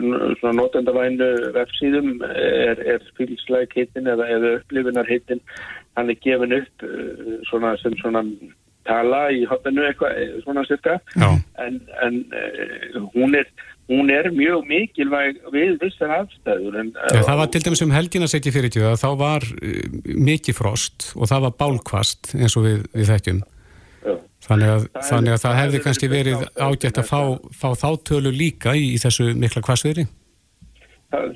svona 0.40 0.54
notendavænu 0.56 1.26
vefsíðum 1.52 2.14
er, 2.24 2.78
er 2.94 3.02
fylgslæk 3.18 3.74
hittin 3.76 4.08
eða, 4.08 4.24
eða 4.38 4.52
upplifunar 4.62 5.04
hittin 5.10 5.42
hann 5.98 6.10
er 6.10 6.20
gefin 6.24 6.56
upp 6.58 6.86
eh, 6.86 7.38
svona 7.48 7.74
sem 7.82 7.96
svona 8.00 8.24
tala 8.84 9.26
í 9.32 9.44
hotinu 9.48 9.86
eitthvað 9.88 10.18
eh, 10.20 10.34
svona 10.44 10.64
cirka 10.68 10.98
en, 11.16 11.78
en 12.04 12.18
uh, 12.28 12.98
hún 13.14 13.36
er 13.38 13.48
hún 13.88 14.10
er 14.12 14.30
mjög 14.32 14.64
mikilvæg 14.68 15.40
við 15.52 15.74
vissar 15.82 16.12
aðstæður 16.18 16.78
en, 16.80 16.92
Já, 17.12 17.20
það 17.26 17.40
var 17.40 17.50
til 17.52 17.64
dæmis 17.66 17.84
um 17.84 17.92
helgina 17.92 18.28
setji 18.30 18.52
fyrir 18.54 18.72
tjóða, 18.72 18.94
þá 19.00 19.10
var 19.20 19.48
mikið 20.04 20.56
frost 20.56 21.10
og 21.18 21.28
það 21.28 21.48
var 21.48 21.58
bálkvast 21.60 22.32
eins 22.38 22.56
og 22.56 22.64
við, 22.64 22.86
við 22.96 23.10
þekkjum. 23.12 23.42
Já. 24.04 24.14
Þannig 24.44 24.70
að, 24.70 24.86
Það 24.94 25.08
þannig 25.10 25.34
að 25.34 25.42
það 25.42 25.58
hefði 25.60 25.82
kannski 25.84 26.10
verið 26.12 26.46
ágætt 26.60 27.00
að 27.00 27.08
fá, 27.08 27.20
fá 27.56 27.68
þá 27.80 27.88
tölu 28.08 28.32
líka 28.32 28.74
í, 28.76 28.90
í 28.96 29.00
þessu 29.00 29.30
mikla 29.36 29.64
kvassviðri. 29.64 30.06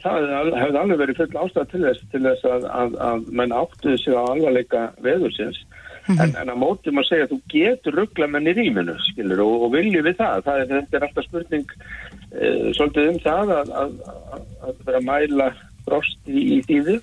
Það, 0.03 0.29
það 0.33 0.53
hefði 0.62 0.81
alveg 0.83 1.01
verið 1.03 1.20
full 1.22 1.41
ástæð 1.43 1.70
til 1.72 1.83
þess, 1.87 2.05
til 2.12 2.22
þess 2.26 2.47
að, 2.49 2.68
að, 2.83 2.97
að 3.09 3.26
menn 3.41 3.57
áttuðu 3.57 3.99
sig 4.03 4.16
á 4.16 4.22
alvarleika 4.22 4.85
veðursins. 5.05 5.61
En, 6.09 6.33
en 6.41 6.49
að 6.49 6.57
móti 6.57 6.93
maður 6.95 7.09
segja 7.11 7.26
að 7.26 7.33
þú 7.35 7.39
getur 7.53 7.97
ruggla 7.99 8.29
menn 8.33 8.49
í 8.49 8.55
rýminu 8.57 8.95
skilur 9.05 9.43
og, 9.45 9.66
og 9.66 9.74
vilju 9.74 10.01
við 10.07 10.16
það, 10.16 10.45
það 10.47 10.61
er, 10.62 10.70
þetta 10.70 10.97
er 10.97 11.05
alltaf 11.05 11.26
spurning 11.26 11.74
uh, 11.74 12.68
svolítið 12.79 13.11
um 13.11 13.18
það 13.26 13.53
að, 13.59 13.72
að, 13.83 13.93
að, 14.09 14.47
að 14.62 14.81
vera 14.87 15.03
að 15.03 15.09
mæla 15.11 15.49
frost 15.85 16.33
í, 16.33 16.45
í 16.57 16.59
þýðu. 16.68 16.97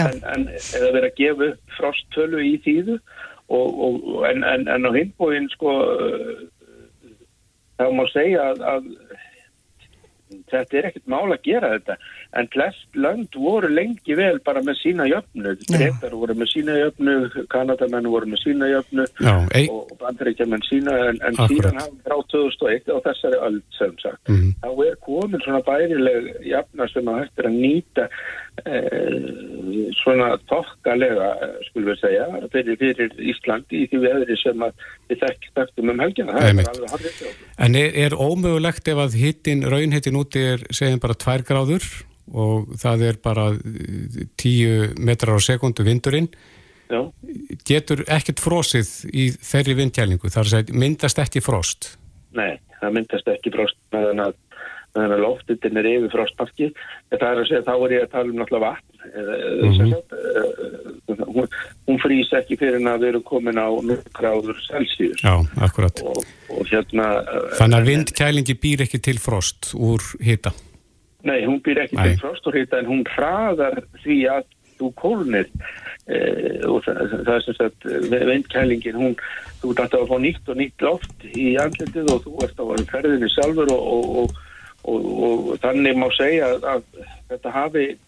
En, 0.00 0.22
en 0.32 0.48
eða 0.56 0.92
vera 0.96 1.10
að 1.10 1.20
gefa 1.20 1.50
frosttölu 1.76 2.42
í 2.48 2.54
þýðu. 2.64 2.98
Og, 3.46 3.82
og, 3.86 4.06
en, 4.26 4.40
en, 4.42 4.64
en 4.72 4.88
á 4.88 4.90
hinbóin 4.96 5.50
sko 5.52 5.76
uh, 5.92 6.32
þá 7.76 7.86
má 7.92 8.04
segja 8.10 8.50
að, 8.54 8.64
að 8.72 8.88
þetta 10.50 10.78
er 10.80 10.88
ekkert 10.90 11.06
mál 11.06 11.30
að 11.32 11.42
gera 11.46 11.70
þetta. 11.76 11.96
En 12.36 12.48
flest 12.52 12.98
lönd 12.98 13.36
voru 13.36 13.68
lengi 13.72 14.16
vel 14.18 14.38
bara 14.44 14.62
með 14.66 14.80
sína 14.82 15.06
jöfnu. 15.10 15.54
Gretar 15.70 16.14
voru 16.18 16.34
með 16.34 16.50
sína 16.52 16.76
jöfnu, 16.80 17.14
Kanadamenn 17.52 18.08
voru 18.10 18.26
með 18.30 18.42
sína 18.42 18.68
jöfnu 18.70 19.06
Já, 19.20 19.34
ei, 19.54 19.68
og, 19.70 19.90
bandaríkjaman 20.00 20.62
sína 20.68 20.94
en, 21.10 21.18
en 21.26 21.38
síðan 21.50 21.78
frá 22.04 22.16
2001 22.32 22.90
og 22.94 23.02
þessari 23.06 23.40
öll 23.48 23.60
sem 23.78 23.94
sagt 24.02 24.28
Mhm. 24.28 24.54
þá 24.62 24.68
er 24.86 24.96
komin 25.04 25.40
svona 25.44 25.62
bærileg 25.66 26.28
jafna 26.46 26.88
sem 26.92 27.04
að 27.08 27.18
hægt 27.20 27.38
er 27.38 27.48
að 27.50 27.58
nýta 27.60 28.08
eh, 28.66 29.55
svona 30.00 30.32
tokkalega 30.50 31.28
eh, 31.44 31.54
skulum 31.68 31.90
við 31.92 32.00
segja 32.02 32.26
fyrir, 32.52 32.76
fyrir 32.80 33.14
Íslandi 33.32 33.82
í 33.84 33.86
því 33.92 34.02
veðri 34.04 34.36
sem 34.40 34.66
við 35.10 35.22
þekk- 35.22 35.48
þekktum 35.58 35.92
um 35.94 36.02
helgina 36.04 36.36
er 36.40 36.60
en 37.58 37.78
er, 37.80 37.94
er 38.06 38.16
ómögulegt 38.18 38.88
ef 38.92 39.00
að 39.06 39.16
hittin, 39.20 39.64
raunhittin 39.68 40.18
úti 40.20 40.44
er 40.54 40.66
segjum 40.74 41.02
bara 41.02 41.18
2 41.26 41.46
gráður 41.48 41.88
og 42.34 42.72
það 42.82 43.04
er 43.06 43.18
bara 43.22 43.48
uh, 43.54 44.20
10 44.42 44.96
metrar 44.98 45.38
á 45.38 45.40
sekundu 45.46 45.84
vindurinn, 45.86 46.26
Já. 46.90 47.00
getur 47.66 48.02
ekkert 48.10 48.42
frosið 48.42 48.90
í 49.14 49.28
þeirri 49.42 49.76
vindkælingu, 49.78 50.30
þar 50.30 50.44
að 50.46 50.52
segja 50.56 50.80
myndast 50.82 51.22
ekki 51.22 51.42
frost. 51.42 51.92
Nei, 52.34 52.58
það 52.80 52.96
myndast 52.98 53.30
ekki 53.30 53.52
frost 53.54 53.78
meðan 53.94 54.24
að, 54.26 54.34
meðan 54.96 55.14
að 55.16 55.22
loftutin 55.24 55.80
er 55.80 55.88
yfir 55.92 56.12
frostmarki. 56.16 56.68
Það 57.14 57.26
er 57.30 57.40
að 57.42 57.48
segja, 57.50 57.62
þá 57.66 57.72
er 57.76 57.94
ég 57.96 58.04
að 58.06 58.12
tala 58.16 58.30
um 58.34 58.38
náttúrulega 58.42 58.72
vatn. 58.72 58.95
Mm. 59.14 59.72
-hmm. 59.72 61.26
hún, 61.36 61.48
hún 61.86 61.98
frýs 62.02 62.32
ekki 62.36 62.58
fyrir 62.60 62.82
að 62.82 63.02
við 63.04 63.08
erum 63.12 63.24
komin 63.26 63.60
á 63.60 63.68
0 63.68 63.98
gráður 64.16 64.58
Celsius. 64.66 65.22
Já, 65.22 65.34
akkurat. 65.62 66.02
Og, 66.02 66.24
og 66.50 66.66
hérna... 66.70 67.22
eh, 67.22 67.56
Þannig 67.60 67.78
að 67.78 67.90
vindkælingi 67.90 68.56
býr 68.62 68.86
ekki 68.86 69.02
til 69.02 69.18
frost 69.22 69.72
úr 69.74 70.02
hita. 70.24 70.52
Nei, 71.26 71.40
hún 71.46 71.60
býr 71.64 71.84
ekki 71.84 71.98
Nei. 71.98 72.12
til 72.12 72.22
frost 72.22 72.46
og 72.46 72.56
hita 72.56 72.80
en 72.80 72.90
hún 72.90 73.04
hraðar 73.16 73.82
því 74.04 74.18
að 74.36 74.46
þú 74.76 74.90
kólnir 75.00 75.46
eh, 76.06 76.62
og 76.68 76.82
það, 76.84 77.14
það 77.24 77.34
er 77.34 77.44
sem 77.46 77.56
sagt 77.56 77.86
vindkælingin, 78.30 78.98
hún, 79.00 79.14
þú 79.62 79.72
ert 79.74 79.94
að 79.96 80.10
fá 80.10 80.18
nýtt 80.22 80.50
og 80.52 80.60
nýtt 80.60 80.84
loft 80.84 81.28
í 81.32 81.54
andlitið 81.60 82.12
og 82.12 82.26
þú 82.26 82.34
ert 82.44 82.60
á 82.60 82.64
ferðinni 82.92 83.30
sjálfur 83.32 83.72
og, 83.72 83.86
og, 83.94 84.10
og, 84.16 84.42
og, 84.84 85.06
og 85.52 85.62
þannig 85.64 85.96
má 85.98 86.10
segja 86.14 86.52
að, 86.52 86.68
að 86.74 87.06
þetta 87.32 87.54
hafi 87.56 87.86
ef 87.86 87.96
ef 87.96 87.96
að 87.96 88.04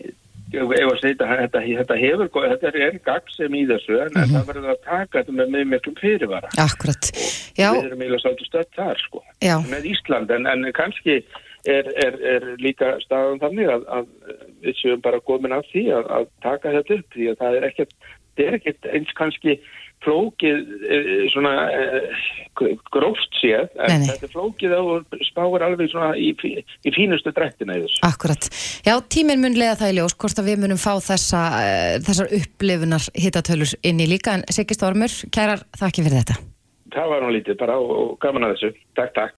segja 0.00 0.35
þetta, 0.52 1.26
þetta, 1.26 1.60
þetta 1.62 1.96
hefur 2.00 2.28
þetta 2.30 2.68
er, 2.70 2.76
er 2.86 2.98
gaggsem 3.04 3.54
í 3.54 3.64
þessu 3.66 3.98
en 4.02 4.12
Mhm. 4.14 4.34
það 4.34 4.46
verður 4.50 4.70
að 4.74 4.84
taka 4.84 5.18
þetta 5.22 5.32
með, 5.32 5.48
með 5.54 5.64
miklum 5.72 5.96
fyrirvara 6.00 6.48
Akkurat. 6.58 7.10
Já, 7.56 7.72
við 7.72 7.86
erum 7.86 8.00
eiginlega 8.00 8.22
svolítið 8.22 8.46
stödd 8.50 8.72
þar 8.76 8.98
sko 9.02 9.22
já, 9.42 9.56
með 9.70 9.84
Ísland 9.92 10.30
en, 10.30 10.46
en 10.46 10.72
kannski 10.72 11.16
er, 11.66 11.88
er, 12.04 12.14
er 12.22 12.56
líka 12.62 12.98
staðan 13.02 13.40
þannig 13.42 13.68
að, 13.72 13.82
að 13.88 14.06
við 14.62 14.78
séum 14.82 15.00
bara 15.02 15.20
komin 15.20 15.52
að 15.56 15.66
því 15.72 15.84
að, 15.96 16.06
að 16.18 16.28
taka 16.42 16.72
þetta 16.76 16.94
upp 17.00 17.16
því 17.16 17.30
að 17.32 17.40
það 17.42 17.56
er 17.56 17.68
ekkert, 17.70 17.94
það 18.36 18.46
er 18.46 18.58
ekkert 18.60 18.86
eins 18.92 19.12
kannski 19.18 19.60
flókið 20.06 20.62
eh, 20.86 21.26
svona 21.34 21.52
eh, 21.74 22.24
gróft 22.94 23.36
séð 23.40 23.66
en 23.74 23.90
Nei, 23.90 23.98
nei. 24.00 24.08
þetta 24.08 24.28
er 24.28 24.32
flókið 24.32 24.74
og 24.78 25.18
spáir 25.28 25.64
alveg 25.66 25.90
svona 25.92 26.14
í, 26.16 26.30
í 26.32 26.94
fínustu 26.94 27.32
drættina 27.36 27.76
í 27.76 27.84
þessu. 27.84 28.00
akkurat. 28.06 28.48
Já, 28.86 28.94
tíminn 29.12 29.42
mun 29.42 29.58
leiða 29.58 29.76
það 29.82 29.92
í 29.92 29.96
ljós 29.98 30.16
hvort 30.16 30.40
að 30.40 30.48
við 30.52 30.62
munum 30.64 30.80
fá 30.80 30.94
þessa, 31.04 31.42
uh, 31.60 31.96
þessar 32.06 32.32
upplifunar 32.38 33.08
hittatölur 33.18 33.76
inn 33.84 34.00
í 34.00 34.08
líka 34.08 34.38
en 34.38 34.46
Siggi 34.48 34.78
Stormur, 34.78 35.12
kærar 35.34 35.66
þakki 35.76 36.06
fyrir 36.06 36.22
þetta. 36.22 36.38
Það 36.96 37.10
var 37.12 37.24
nú 37.26 37.34
lítið 37.34 37.58
bara 37.60 37.76
og, 37.82 37.90
og 37.92 38.16
gaman 38.22 38.46
að 38.48 38.54
þessu. 38.56 38.72
Takk, 38.96 39.12
takk. 39.18 39.36